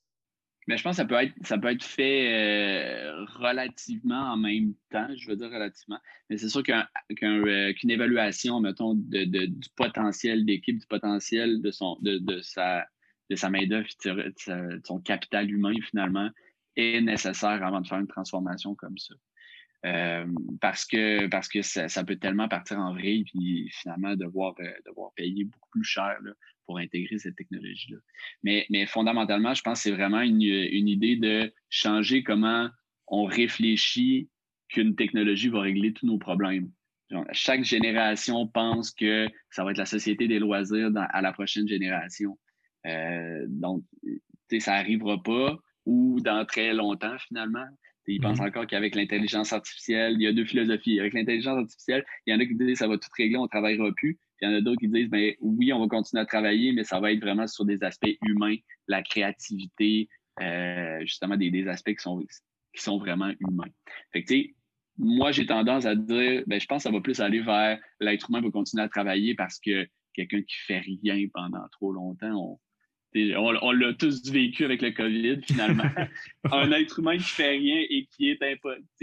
Mais 0.68 0.78
je 0.78 0.84
pense 0.84 0.96
que 0.96 1.02
ça 1.02 1.06
peut 1.06 1.16
être, 1.16 1.34
ça 1.42 1.58
peut 1.58 1.72
être 1.72 1.84
fait 1.84 2.34
euh, 2.34 3.26
relativement 3.38 4.32
en 4.32 4.38
même 4.38 4.74
temps, 4.92 5.08
je 5.16 5.30
veux 5.30 5.36
dire 5.36 5.50
relativement. 5.50 6.00
Mais 6.30 6.38
c'est 6.38 6.48
sûr 6.48 6.64
qu'une 6.64 7.92
évaluation, 7.92 8.62
mettons, 8.62 8.96
de, 8.96 9.26
du 9.26 9.70
potentiel 9.76 10.46
d'équipe, 10.46 10.80
du 10.80 10.88
potentiel 10.88 11.62
de, 11.62 11.72
son, 11.72 11.98
de, 12.02 12.18
de 12.18 12.42
sa 12.42 12.86
de 13.30 13.36
sa 13.36 13.50
main-d'œuvre, 13.50 13.88
de 14.06 14.82
son 14.84 15.00
capital 15.00 15.50
humain, 15.50 15.74
finalement, 15.82 16.30
est 16.76 17.02
nécessaire 17.02 17.64
avant 17.64 17.82
de 17.82 17.88
faire 17.88 18.00
une 18.00 18.08
transformation 18.08 18.76
comme 18.76 18.98
ça. 18.98 19.16
Euh, 19.86 20.26
parce 20.62 20.86
que, 20.86 21.28
parce 21.28 21.50
que 21.50 21.62
ça, 21.62 22.04
peut 22.06 22.16
tellement 22.16 22.48
partir 22.48 22.80
en 22.80 22.94
vrille, 22.94 23.26
puis 23.26 23.70
finalement 23.74 24.16
devoir, 24.16 24.56
euh, 24.60 24.72
devoir 24.86 25.12
payer 25.16 25.44
beaucoup 25.44 25.70
plus 25.72 25.84
cher 25.84 26.18
pour 26.66 26.78
intégrer 26.78 27.18
cette 27.18 27.36
technologie-là. 27.36 27.98
Mais, 28.44 28.66
mais 28.70 28.86
fondamentalement, 28.86 29.54
je 29.54 29.62
pense 29.62 29.80
que 29.80 29.84
c'est 29.84 29.96
vraiment 29.96 30.22
une, 30.22 30.42
une 30.42 30.88
idée 30.88 31.18
de 31.18 31.54
changer 31.70 32.24
comment 32.24 32.70
on 33.08 33.26
réfléchit 33.26 34.30
qu'une 34.70 34.96
technologie 34.96 35.50
va 35.50 35.62
régler 35.62 35.92
tous 35.92 36.08
nos 36.08 36.18
problèmes. 36.18 36.72
chaque 37.34 37.64
génération 37.64 38.48
pense 38.48 38.92
que 38.92 39.28
ça 39.52 39.66
va 39.66 39.72
être 39.72 39.78
la 39.78 39.86
société 39.86 40.30
des 40.30 40.40
loisirs 40.40 40.92
à 40.96 41.22
la 41.22 41.34
prochaine 41.34 41.68
génération. 41.68 42.40
Euh, 42.86 43.46
donc, 43.48 43.84
ça 44.60 44.74
n'arrivera 44.74 45.22
pas 45.22 45.58
ou 45.86 46.20
dans 46.22 46.46
très 46.46 46.74
longtemps 46.74 47.18
finalement. 47.28 47.66
Ils 48.08 48.20
pensent 48.20 48.40
mm-hmm. 48.40 48.48
encore 48.48 48.68
qu'avec 48.68 48.96
l'intelligence 48.96 49.54
artificielle, 49.54 50.16
il 50.16 50.22
y 50.22 50.28
a 50.28 50.34
deux 50.34 50.46
philosophies. 50.46 51.00
Avec 51.00 51.14
l'intelligence 51.14 51.58
artificielle, 51.58 52.06
il 52.26 52.34
y 52.34 52.36
en 52.36 52.40
a 52.40 52.46
qui 52.46 52.56
disent 52.56 52.80
ça 52.80 52.88
va 52.88 52.98
tout 52.98 53.10
régler, 53.18 53.38
on 53.38 53.44
ne 53.44 53.48
travaillera 53.48 53.92
plus. 53.96 54.16
Puis 54.38 54.46
il 54.46 54.50
y 54.50 54.54
en 54.54 54.56
a 54.56 54.62
d'autres 54.62 54.80
qui 54.80 54.90
disent 54.90 55.10
ben, 55.10 55.34
oui, 55.40 55.72
on 55.72 55.80
va 55.80 55.88
continuer 55.88 56.22
à 56.22 56.26
travailler, 56.26 56.74
mais 56.74 56.84
ça 56.84 57.00
va 57.00 57.12
être 57.14 57.22
vraiment 57.22 57.48
sur 57.48 57.66
des 57.66 57.84
aspects 57.84 58.18
humains, 58.26 58.56
la 58.88 59.02
créativité, 59.02 60.10
euh, 60.42 61.00
justement 61.02 61.38
des, 61.38 61.68
aspects 61.68 61.96
qui 61.96 62.02
sont, 62.02 62.20
qui 62.74 62.84
sont 62.84 62.98
vraiment 62.98 63.32
humains. 63.40 63.72
Fait 64.12 64.24
que, 64.24 64.34
moi, 64.98 65.32
j'ai 65.32 65.46
tendance 65.46 65.86
à 65.86 65.96
dire, 65.96 66.44
ben, 66.46 66.60
je 66.60 66.66
pense 66.66 66.84
que 66.84 66.90
ça 66.90 66.92
va 66.92 67.02
plus 67.02 67.22
aller 67.22 67.40
vers 67.40 67.80
l'être 68.00 68.30
humain 68.30 68.42
va 68.42 68.52
continuer 68.52 68.84
à 68.84 68.90
travailler 68.90 69.34
parce 69.34 69.60
que 69.60 69.88
quelqu'un 70.14 70.42
qui 70.42 70.56
fait 70.68 70.80
rien 70.80 71.26
pendant 71.34 71.68
trop 71.72 71.92
longtemps, 71.94 72.36
on, 72.36 72.60
on, 73.16 73.72
l'a 73.72 73.94
tous 73.94 74.30
vécu 74.30 74.66
avec 74.66 74.82
le 74.82 74.92
COVID, 74.92 75.42
finalement. 75.44 75.84
un 76.52 76.72
être 76.72 77.00
humain 77.00 77.18
qui 77.18 77.24
fait 77.24 77.50
rien 77.50 77.84
et 77.90 78.08
qui 78.12 78.30
est, 78.30 78.40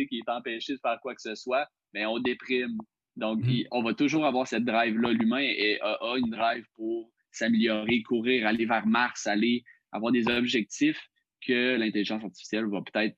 qui 0.09 0.19
est 0.19 0.29
empêché 0.29 0.75
de 0.75 0.79
faire 0.79 0.99
quoi 1.01 1.15
que 1.15 1.23
ce 1.23 1.35
soit, 1.35 1.69
mais 1.95 2.03
ben, 2.03 2.09
on 2.09 2.19
déprime. 2.19 2.77
Donc, 3.17 3.41
mm-hmm. 3.41 3.67
on 3.71 3.83
va 3.83 3.95
toujours 3.95 4.25
avoir 4.25 4.47
cette 4.47 4.65
drive-là. 4.65 5.13
L'humain 5.13 5.47
a, 5.83 6.17
une 6.17 6.31
drive 6.31 6.65
pour 6.77 7.13
s'améliorer, 7.31 8.03
courir, 8.03 8.47
aller 8.47 8.67
vers 8.67 8.87
Mars, 8.87 9.27
aller 9.27 9.65
avoir 9.93 10.13
des 10.13 10.29
objectifs 10.29 11.01
que 11.47 11.77
l'intelligence 11.77 12.23
artificielle 12.25 12.67
va 12.67 12.81
peut-être 12.83 13.17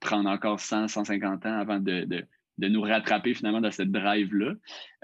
prendre 0.00 0.28
encore 0.28 0.60
100, 0.60 0.88
150 0.88 1.46
ans 1.46 1.58
avant 1.58 1.80
de, 1.80 2.26
nous 2.58 2.80
rattraper 2.82 3.34
finalement 3.34 3.60
dans 3.60 3.70
cette 3.70 3.90
drive-là. 3.90 4.54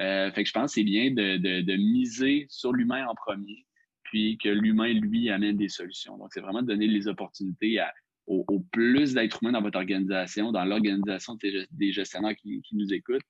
Euh, 0.00 0.32
fait 0.32 0.42
que 0.42 0.48
je 0.48 0.52
pense 0.52 0.72
que 0.72 0.80
c'est 0.80 0.84
bien 0.84 1.10
de 1.10 1.76
miser 1.76 2.46
sur 2.48 2.72
l'humain 2.72 3.06
en 3.06 3.14
premier 3.14 3.64
puis 4.12 4.36
que 4.36 4.50
l'humain, 4.50 4.92
lui, 4.92 5.30
amène 5.30 5.56
des 5.56 5.70
solutions. 5.70 6.18
Donc, 6.18 6.28
c'est 6.32 6.42
vraiment 6.42 6.60
de 6.60 6.66
donner 6.66 6.86
les 6.86 7.08
opportunités 7.08 7.82
au, 8.26 8.44
plus 8.70 9.14
d'êtres 9.14 9.38
humains 9.42 9.52
dans 9.52 9.62
votre 9.62 9.78
organisation, 9.78 10.52
dans 10.52 10.66
l'organisation 10.66 11.38
des 11.70 11.92
gestionnaires 11.92 12.36
qui, 12.36 12.62
nous 12.72 12.92
écoutent, 12.92 13.22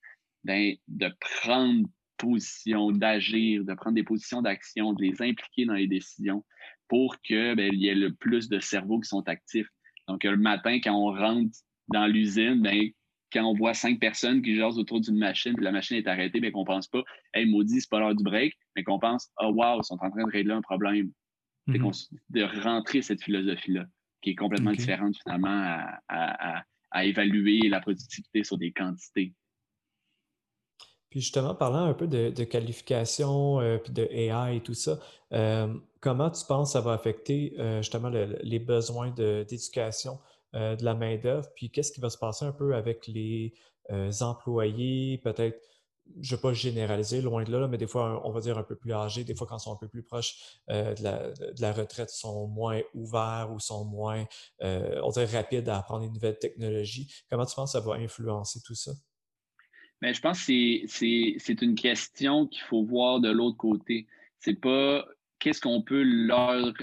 ben, 0.43 0.75
de 0.89 1.09
prendre 1.41 1.87
position, 2.17 2.91
d'agir, 2.91 3.63
de 3.63 3.73
prendre 3.75 3.95
des 3.95 4.03
positions 4.03 4.41
d'action, 4.41 4.91
de 4.91 5.03
les 5.03 5.21
impliquer 5.21 5.63
dans 5.65 5.73
les 5.73 5.87
décisions 5.87 6.43
pour 6.89 7.21
qu'il 7.21 7.55
ben, 7.55 7.73
y 7.73 7.87
ait 7.87 7.95
le 7.95 8.11
plus 8.11 8.49
de 8.49 8.59
cerveaux 8.59 8.99
qui 8.99 9.07
sont 9.07 9.25
actifs. 9.29 9.69
Donc, 10.09 10.25
le 10.25 10.35
matin, 10.35 10.81
quand 10.83 10.93
on 10.93 11.15
rentre 11.15 11.57
dans 11.87 12.07
l'usine, 12.07 12.61
ben, 12.61 12.89
quand 13.33 13.43
on 13.43 13.53
voit 13.53 13.73
cinq 13.73 13.99
personnes 13.99 14.41
qui 14.41 14.55
jasent 14.55 14.77
autour 14.77 15.01
d'une 15.01 15.17
machine, 15.17 15.55
puis 15.55 15.65
la 15.65 15.71
machine 15.71 15.97
est 15.97 16.07
arrêtée, 16.07 16.39
mais 16.39 16.51
qu'on 16.51 16.63
pense 16.63 16.87
pas, 16.87 17.03
hey, 17.33 17.45
maudit, 17.49 17.81
c'est 17.81 17.89
pas 17.89 17.99
l'heure 17.99 18.15
du 18.15 18.23
break, 18.23 18.53
mais 18.75 18.83
qu'on 18.83 18.99
pense, 18.99 19.29
oh 19.41 19.51
wow, 19.53 19.79
ils 19.79 19.83
sont 19.83 19.97
en 19.99 20.09
train 20.09 20.23
de 20.23 20.31
régler 20.31 20.53
un 20.53 20.61
problème. 20.61 21.11
Mhm. 21.67 21.91
De 22.29 22.61
rentrer 22.61 23.01
cette 23.01 23.23
philosophie-là, 23.23 23.85
qui 24.21 24.31
est 24.31 24.35
complètement 24.35 24.71
différente 24.71 25.15
finalement 25.23 25.87
à, 26.09 26.63
évaluer 27.05 27.69
la 27.69 27.79
productivité 27.79 28.43
sur 28.43 28.57
des 28.57 28.71
quantités. 28.71 29.33
Puis 31.09 31.21
justement, 31.21 31.55
parlant 31.55 31.85
un 31.85 31.93
peu 31.93 32.07
de, 32.07 32.43
qualification, 32.43 33.59
euh, 33.59 33.77
puis 33.77 33.93
de 33.93 34.03
AI 34.11 34.57
et 34.57 34.61
tout 34.61 34.73
ça, 34.73 34.99
euh, 35.31 35.73
comment 36.01 36.29
tu 36.29 36.45
penses 36.45 36.69
que 36.69 36.73
ça 36.73 36.81
va 36.81 36.93
affecter 36.93 37.53
euh, 37.57 37.81
justement 37.81 38.09
les 38.09 38.59
besoins 38.59 39.09
d'éducation 39.11 40.19
euh, 40.55 40.75
de 40.75 40.85
la 40.85 40.93
main-d'œuvre, 40.93 41.49
puis 41.55 41.71
qu'est-ce 41.71 41.91
qui 41.91 41.99
va 41.99 42.09
se 42.09 42.17
passer 42.17 42.45
un 42.45 42.51
peu 42.51 42.75
avec 42.75 43.07
les 43.07 43.53
euh, 43.91 44.11
employés, 44.21 45.19
peut-être, 45.23 45.59
je 46.21 46.33
ne 46.33 46.37
vais 46.37 46.41
pas 46.41 46.53
généraliser, 46.53 47.21
loin 47.21 47.43
de 47.43 47.51
là, 47.51 47.67
mais 47.67 47.77
des 47.77 47.87
fois, 47.87 48.21
on 48.23 48.31
va 48.31 48.39
dire 48.39 48.57
un 48.57 48.63
peu 48.63 48.75
plus 48.75 48.93
âgés, 48.93 49.23
des 49.23 49.33
fois, 49.33 49.47
quand 49.47 49.57
ils 49.57 49.63
sont 49.63 49.73
un 49.73 49.77
peu 49.77 49.87
plus 49.87 50.03
proches 50.03 50.59
euh, 50.69 50.93
de, 50.93 51.03
la, 51.03 51.31
de, 51.31 51.61
la, 51.61 51.73
retraite, 51.73 52.09
sont 52.09 52.47
moins 52.47 52.81
ouverts 52.93 53.49
ou 53.51 53.59
sont 53.59 53.85
moins, 53.85 54.25
on 54.61 55.09
dirait, 55.09 55.25
rapides 55.25 55.67
à 55.69 55.77
apprendre 55.77 56.05
une 56.05 56.13
nouvelles 56.13 56.37
technologies. 56.37 57.11
Comment 57.29 57.45
tu 57.45 57.55
penses 57.55 57.73
que 57.73 57.79
ça 57.79 57.85
va 57.85 57.95
influencer 57.95 58.59
tout 58.63 58.75
ça? 58.75 58.91
Ben, 60.01 60.13
je 60.13 60.21
pense 60.21 60.45
que 60.45 60.87
c'est 61.39 61.61
une 61.61 61.75
question 61.75 62.45
qu'il 62.47 62.61
faut 62.63 62.83
voir 62.83 63.21
de 63.21 63.31
l'autre 63.31 63.57
côté. 63.57 64.05
C'est 64.39 64.59
pas 64.59 65.05
qu'est-ce 65.39 65.61
qu'on 65.61 65.81
peut 65.81 66.03
leur. 66.03 66.73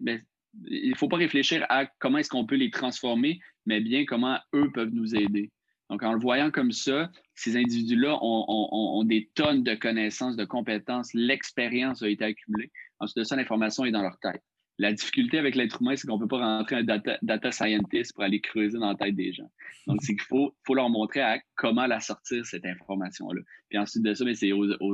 Ben, 0.00 0.20
il 0.66 0.90
ne 0.90 0.96
faut 0.96 1.08
pas 1.08 1.16
réfléchir 1.16 1.64
à 1.68 1.86
comment 1.86 2.18
est-ce 2.18 2.30
qu'on 2.30 2.46
peut 2.46 2.56
les 2.56 2.70
transformer, 2.70 3.40
mais 3.66 3.80
bien 3.80 4.04
comment 4.04 4.38
eux 4.54 4.70
peuvent 4.72 4.92
nous 4.92 5.14
aider. 5.14 5.50
Donc, 5.90 6.02
en 6.02 6.12
le 6.12 6.20
voyant 6.20 6.50
comme 6.50 6.72
ça, 6.72 7.10
ces 7.34 7.56
individus-là 7.56 8.18
ont, 8.20 9.04
des 9.04 9.30
tonnes 9.34 9.62
de 9.62 9.74
connaissances, 9.74 10.36
de 10.36 10.44
compétences, 10.44 11.14
l'expérience 11.14 12.02
a 12.02 12.08
été 12.08 12.24
accumulée. 12.24 12.70
Ensuite 13.00 13.18
de 13.18 13.24
ça, 13.24 13.36
l'information 13.36 13.84
est 13.84 13.90
dans 13.90 14.02
leur 14.02 14.18
tête. 14.20 14.42
La 14.80 14.92
difficulté 14.92 15.38
avec 15.38 15.56
l'être 15.56 15.80
humain, 15.80 15.96
c'est 15.96 16.06
qu'on 16.06 16.18
ne 16.18 16.22
peut 16.22 16.28
pas 16.28 16.58
rentrer 16.58 16.76
un 16.76 16.84
data, 16.84 17.52
scientist 17.52 18.14
pour 18.14 18.22
aller 18.22 18.40
creuser 18.40 18.78
dans 18.78 18.90
la 18.90 18.94
tête 18.94 19.16
des 19.16 19.32
gens. 19.32 19.50
Donc, 19.86 20.02
c'est 20.02 20.14
qu'il 20.14 20.26
faut, 20.26 20.54
leur 20.74 20.90
montrer 20.90 21.22
comment 21.56 21.86
la 21.86 22.00
sortir, 22.00 22.44
cette 22.44 22.66
information-là. 22.66 23.40
Puis 23.70 23.78
ensuite 23.78 24.04
de 24.04 24.14
ça, 24.14 24.24
c'est 24.34 24.52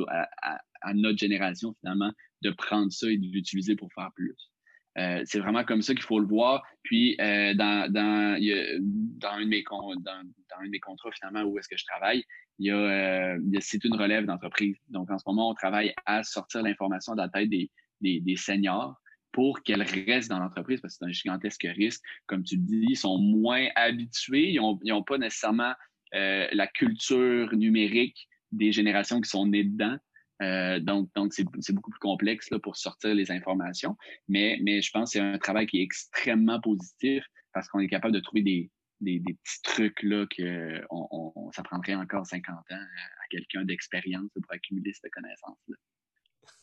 à, 0.08 0.60
à, 0.80 0.94
notre 0.94 1.18
génération, 1.18 1.74
finalement, 1.80 2.12
de 2.42 2.50
prendre 2.50 2.92
ça 2.92 3.10
et 3.10 3.18
de 3.18 3.26
l'utiliser 3.26 3.74
pour 3.74 3.92
faire 3.92 4.10
plus. 4.14 4.53
Euh, 4.98 5.22
c'est 5.24 5.40
vraiment 5.40 5.64
comme 5.64 5.82
ça 5.82 5.94
qu'il 5.94 6.04
faut 6.04 6.20
le 6.20 6.26
voir. 6.26 6.62
Puis, 6.82 7.16
euh, 7.20 7.54
dans, 7.54 7.90
dans, 7.90 8.38
dans, 8.40 9.28
un 9.28 9.40
de 9.40 9.48
mes, 9.48 9.64
dans, 9.68 9.94
dans 10.00 10.60
un 10.60 10.78
contrats, 10.80 11.10
finalement, 11.12 11.42
où 11.42 11.58
est-ce 11.58 11.68
que 11.68 11.76
je 11.76 11.84
travaille, 11.84 12.24
il 12.58 12.66
y 12.66 12.70
a, 12.70 12.76
euh, 12.76 13.38
c'est 13.60 13.84
une 13.84 13.94
relève 13.94 14.26
d'entreprise. 14.26 14.76
Donc, 14.88 15.10
en 15.10 15.18
ce 15.18 15.24
moment, 15.26 15.50
on 15.50 15.54
travaille 15.54 15.92
à 16.06 16.22
sortir 16.22 16.62
l'information 16.62 17.14
de 17.14 17.18
la 17.18 17.28
tête 17.28 17.48
des, 17.50 17.70
des, 18.00 18.20
des 18.20 18.36
seniors 18.36 19.00
pour 19.32 19.62
qu'elle 19.64 19.82
reste 19.82 20.30
dans 20.30 20.38
l'entreprise 20.38 20.80
parce 20.80 20.94
que 20.94 20.98
c'est 21.00 21.10
un 21.10 21.12
gigantesque 21.12 21.66
risque. 21.76 22.00
Comme 22.26 22.44
tu 22.44 22.56
le 22.56 22.62
dis, 22.62 22.86
ils 22.90 22.96
sont 22.96 23.18
moins 23.18 23.66
habitués, 23.74 24.52
ils 24.52 24.60
n'ont 24.60 24.78
ont 24.90 25.02
pas 25.02 25.18
nécessairement 25.18 25.74
euh, 26.14 26.46
la 26.52 26.68
culture 26.68 27.52
numérique 27.56 28.28
des 28.52 28.70
générations 28.70 29.20
qui 29.20 29.28
sont 29.28 29.46
nées 29.46 29.64
dedans. 29.64 29.96
Euh, 30.42 30.80
donc, 30.80 31.08
donc 31.14 31.32
c'est, 31.32 31.44
beaucoup 31.72 31.90
plus 31.90 32.00
complexe 32.00 32.50
là, 32.50 32.58
pour 32.58 32.76
sortir 32.76 33.14
les 33.14 33.30
informations. 33.30 33.96
Mais, 34.28 34.58
mais 34.62 34.82
je 34.82 34.90
pense 34.90 35.10
que 35.10 35.18
c'est 35.18 35.24
un 35.24 35.38
travail 35.38 35.66
qui 35.66 35.80
est 35.80 35.82
extrêmement 35.82 36.60
positif 36.60 37.24
parce 37.52 37.68
qu'on 37.68 37.80
est 37.80 37.88
capable 37.88 38.14
de 38.14 38.20
trouver 38.20 38.42
des, 38.42 38.70
des, 39.00 39.20
petits 39.20 39.62
trucs 39.62 40.02
là 40.02 40.26
que 40.26 40.82
on, 40.90 41.50
ça 41.52 41.62
prendrait 41.62 41.94
encore 41.94 42.26
50 42.26 42.54
ans 42.54 42.62
à, 42.70 43.28
quelqu'un 43.30 43.64
d'expérience 43.64 44.28
pour 44.34 44.42
accumuler 44.50 44.92
cette 44.92 45.12
connaissance-là. 45.12 45.76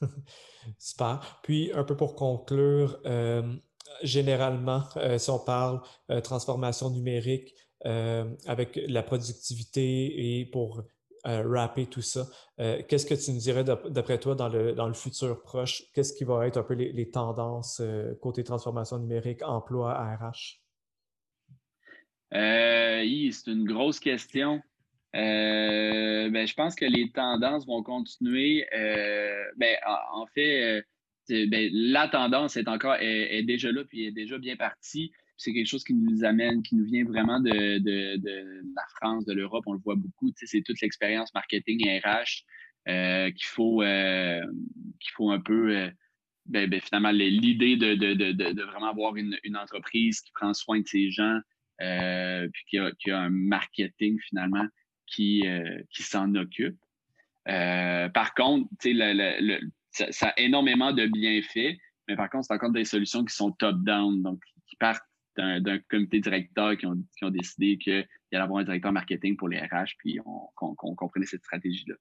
Super. 0.77 1.39
Puis, 1.43 1.71
un 1.73 1.83
peu 1.83 1.95
pour 1.95 2.15
conclure, 2.15 2.99
euh, 3.05 3.55
généralement, 4.03 4.83
euh, 4.97 5.17
si 5.17 5.29
on 5.29 5.39
parle 5.39 5.81
transformation 6.23 6.89
numérique 6.89 7.53
avec 7.83 8.79
la 8.87 9.01
productivité 9.01 10.39
et 10.39 10.45
pour 10.45 10.83
euh, 11.27 11.43
rapper 11.45 11.85
tout 11.85 12.01
ça. 12.01 12.25
Euh, 12.59 12.81
qu'est-ce 12.87 13.05
que 13.05 13.13
tu 13.13 13.31
nous 13.31 13.37
dirais 13.37 13.63
d'après 13.63 14.19
toi 14.19 14.33
dans 14.33 14.49
le, 14.49 14.73
dans 14.73 14.87
le 14.87 14.93
futur 14.93 15.43
proche? 15.43 15.83
Qu'est-ce 15.93 16.13
qui 16.13 16.23
va 16.23 16.47
être 16.47 16.57
un 16.57 16.63
peu 16.63 16.73
les, 16.73 17.11
tendances 17.11 17.79
euh, 17.79 18.15
côté 18.21 18.43
transformation 18.43 18.97
numérique, 18.97 19.43
emploi, 19.43 19.93
RH? 19.93 20.59
c'est 22.31 23.51
une 23.51 23.65
grosse 23.65 23.99
question. 23.99 24.61
ben, 25.13 26.47
je 26.47 26.53
pense 26.55 26.75
que 26.75 26.85
les 26.85 27.11
tendances 27.11 27.67
vont 27.67 27.83
continuer. 27.83 28.65
ben, 28.71 29.75
en, 29.85 30.25
fait, 30.33 30.83
ben, 31.29 31.69
la 31.71 32.07
tendance 32.07 32.57
est 32.57 32.67
encore 32.67 32.95
est, 32.99 33.43
déjà 33.43 33.71
là 33.71 33.83
puis 33.83 34.05
est 34.07 34.11
déjà 34.11 34.39
bien 34.39 34.55
partie. 34.55 35.11
C'est 35.41 35.53
quelque 35.53 35.67
chose 35.67 35.83
qui 35.83 35.93
nous 35.93 36.23
amène, 36.23 36.61
qui 36.61 36.75
nous 36.75 36.85
vient 36.85 37.03
vraiment 37.03 37.39
de, 37.39 37.79
de, 37.79 38.61
la 38.75 38.83
France, 38.95 39.25
de 39.25 39.33
l'Europe. 39.33 39.63
On 39.65 39.73
le 39.73 39.79
voit 39.79 39.95
beaucoup. 39.95 40.31
C'est 40.35 40.61
toute 40.61 40.79
l'expérience 40.81 41.33
marketing 41.33 41.87
et 41.87 41.99
RH 41.99 42.43
qu'il 43.31 43.47
faut, 43.47 43.81
qu'il 43.81 45.11
faut 45.13 45.31
un 45.31 45.39
peu 45.39 45.91
ben, 46.45 46.69
ben, 46.69 46.81
finalement, 46.81 47.11
l'idée 47.11 47.77
de, 47.77 47.95
de, 47.95 48.63
vraiment 48.63 48.89
avoir 48.89 49.15
une, 49.15 49.37
entreprise 49.55 50.21
qui 50.21 50.31
prend 50.31 50.53
soin 50.53 50.79
de 50.79 50.87
ses 50.87 51.11
gens, 51.11 51.39
euh, 51.81 52.47
puis 52.51 52.63
qui 52.99 53.11
a, 53.11 53.19
un 53.19 53.29
marketing 53.29 54.19
finalement 54.27 54.65
qui, 55.07 55.47
euh, 55.47 55.81
qui 55.91 56.03
s'en 56.03 56.35
occupe. 56.35 56.77
Euh, 57.47 58.09
par 58.09 58.33
contre, 58.33 58.67
ça, 59.91 60.27
a 60.27 60.39
énormément 60.39 60.93
de 60.93 61.05
bienfaits, 61.07 61.77
mais 62.07 62.15
par 62.15 62.29
contre, 62.29 62.47
c'est 62.47 62.53
encore 62.53 62.71
des 62.71 62.85
solutions 62.85 63.23
qui 63.23 63.35
sont 63.35 63.51
top-down, 63.51 64.21
donc 64.21 64.41
qui 64.67 64.75
partent 64.75 65.03
d'un 65.37 65.79
comité 65.89 66.19
directeur 66.19 66.77
qui 66.77 66.85
ont, 66.85 67.29
décidé 67.29 67.77
qu'il 67.77 68.07
y 68.31 68.35
allait 68.35 68.43
avoir 68.43 68.59
un 68.59 68.63
directeur 68.63 68.91
marketing 68.91 69.37
pour 69.37 69.49
les 69.49 69.59
RH, 69.59 69.95
puis 69.97 70.19
qu'on 70.55 70.75
comprenait 70.75 71.25
cette 71.25 71.43
stratégie-là. 71.43 71.95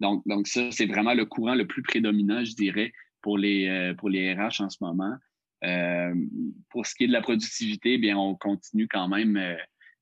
Donc, 0.00 0.22
donc, 0.26 0.46
ça, 0.46 0.70
c'est 0.70 0.86
vraiment 0.86 1.14
le 1.14 1.24
courant 1.24 1.54
le 1.54 1.66
plus 1.66 1.82
prédominant, 1.82 2.44
je 2.44 2.54
dirais, 2.54 2.92
pour 3.22 3.38
les, 3.38 3.68
euh, 3.68 3.94
pour 3.94 4.10
les 4.10 4.34
RH 4.34 4.60
en 4.60 4.70
ce 4.70 4.78
moment. 4.80 5.16
Euh, 5.64 6.14
pour 6.70 6.86
ce 6.86 6.94
qui 6.94 7.04
est 7.04 7.06
de 7.06 7.12
la 7.12 7.22
productivité, 7.22 7.96
bien, 7.96 8.18
on 8.18 8.34
continue 8.34 8.86
quand 8.86 9.08
même 9.08 9.36
euh, 9.36 9.56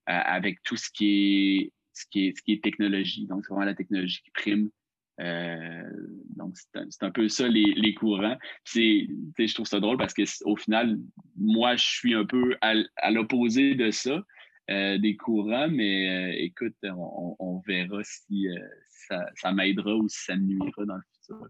avec 0.06 0.60
tout 0.64 0.76
ce 0.76 0.90
qui 0.90 1.06
est, 1.06 1.72
ce 1.92 2.04
qui 2.10 2.26
est, 2.26 2.36
ce 2.36 2.42
qui 2.42 2.52
est 2.52 2.64
technologie. 2.64 3.26
Donc, 3.26 3.44
c'est 3.44 3.52
vraiment 3.52 3.66
la 3.66 3.74
technologie 3.74 4.20
qui 4.24 4.30
prime. 4.32 4.70
Donc, 5.18 6.54
c'est 6.56 7.02
un, 7.02 7.10
peu 7.10 7.28
ça 7.28 7.48
les, 7.48 7.74
les 7.76 7.94
courants. 7.94 8.36
je 8.66 9.54
trouve 9.54 9.66
ça 9.66 9.80
drôle 9.80 9.98
parce 9.98 10.14
qu'au 10.14 10.56
final, 10.56 10.98
moi, 11.36 11.76
je 11.76 11.84
suis 11.84 12.14
un 12.14 12.24
peu 12.24 12.56
à, 12.60 13.10
l'opposé 13.10 13.74
de 13.74 13.90
ça, 13.90 14.22
des 14.68 15.16
courants, 15.16 15.68
mais 15.68 16.42
écoute, 16.42 16.76
on, 16.84 17.60
verra 17.66 18.02
si 18.04 18.48
ça, 18.88 19.24
ça 19.36 19.52
m'aidera 19.52 19.94
ou 19.94 20.08
si 20.08 20.24
ça 20.24 20.36
me 20.36 20.42
nuira 20.42 20.84
dans 20.84 20.96
le 20.96 21.02
futur. 21.12 21.48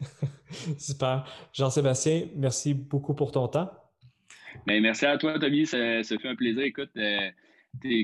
Super. 0.78 1.24
Jean-Sébastien, 1.52 2.28
merci 2.36 2.74
beaucoup 2.74 3.14
pour 3.14 3.32
ton 3.32 3.48
temps. 3.48 3.70
Ben, 4.66 4.82
merci 4.82 5.06
à 5.06 5.18
toi, 5.18 5.38
Tommy. 5.38 5.66
Ça, 5.66 6.02
fait 6.02 6.28
un 6.28 6.36
plaisir. 6.36 6.62
Écoute, 6.62 6.90
euh, 6.96 7.30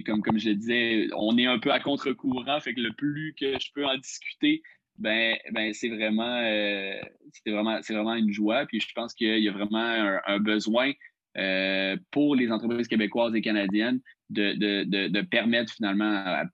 comme, 0.04 0.22
comme 0.22 0.38
je 0.38 0.50
le 0.50 0.56
disais, 0.56 1.08
on 1.16 1.36
est 1.38 1.46
un 1.46 1.58
peu 1.58 1.72
à 1.72 1.80
contre-courant. 1.80 2.60
Fait 2.60 2.74
que 2.74 2.80
le 2.80 2.92
plus 2.92 3.34
que 3.38 3.58
je 3.58 3.72
peux 3.72 3.86
en 3.86 3.96
discuter, 3.96 4.62
ben, 5.00 5.36
ben 5.52 5.72
c'est 5.72 5.88
vraiment, 5.88 6.40
euh, 6.44 7.00
vraiment, 7.46 7.80
vraiment 7.80 8.14
une 8.14 8.32
joie. 8.32 8.66
Puis 8.66 8.80
je 8.80 8.92
pense 8.94 9.14
qu'il 9.14 9.42
y 9.42 9.48
a 9.48 9.52
vraiment 9.52 10.20
un, 10.26 10.38
besoin 10.38 10.92
euh, 11.36 11.96
pour 12.10 12.36
les 12.36 12.52
entreprises 12.52 12.86
québécoises 12.86 13.34
et 13.34 13.40
canadiennes 13.40 14.00
de, 14.28 15.20
permettre 15.22 15.72
finalement 15.72 16.44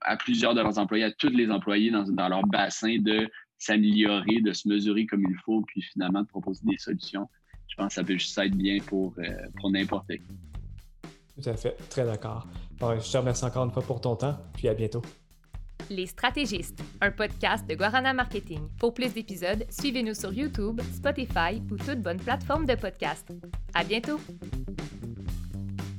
à, 0.00 0.16
plusieurs 0.16 0.54
de 0.54 0.62
leurs 0.62 0.78
employés, 0.78 1.04
à 1.04 1.12
tous 1.12 1.28
les 1.28 1.50
employés 1.50 1.90
dans, 1.90 2.04
dans 2.04 2.28
leur 2.28 2.42
bassin 2.46 2.98
de 2.98 3.30
s'améliorer, 3.58 4.40
de 4.40 4.52
se 4.52 4.66
mesurer 4.66 5.06
comme 5.06 5.24
il 5.28 5.36
faut, 5.44 5.62
puis 5.62 5.82
finalement 5.82 6.22
de 6.22 6.26
proposer 6.26 6.62
des 6.64 6.78
solutions. 6.78 7.28
Je 7.68 7.76
pense 7.76 7.88
que 7.88 7.94
ça 7.94 8.04
peut 8.04 8.14
juste 8.14 8.36
être 8.36 8.56
bien 8.56 8.78
pour, 8.86 9.14
euh, 9.18 9.24
pour 9.60 9.70
n'importe 9.70 10.08
qui. 10.08 10.22
Tout 11.40 11.48
à 11.48 11.56
fait, 11.56 11.76
très 11.88 12.04
d'accord. 12.04 12.46
je 12.80 13.12
te 13.12 13.16
remercie 13.16 13.44
encore 13.44 13.64
une 13.64 13.70
fois 13.70 13.82
pour 13.82 14.00
ton 14.00 14.16
temps, 14.16 14.36
puis 14.54 14.68
à 14.68 14.74
bientôt. 14.74 15.02
Les 15.90 16.06
Stratégistes, 16.06 16.82
un 17.00 17.10
podcast 17.10 17.66
de 17.68 17.74
Guarana 17.74 18.12
Marketing. 18.12 18.60
Pour 18.78 18.94
plus 18.94 19.12
d'épisodes, 19.12 19.64
suivez-nous 19.70 20.14
sur 20.14 20.32
YouTube, 20.32 20.80
Spotify 20.94 21.62
ou 21.70 21.76
toute 21.76 22.00
bonne 22.00 22.20
plateforme 22.20 22.66
de 22.66 22.74
podcast. 22.74 23.28
À 23.74 23.84
bientôt! 23.84 24.18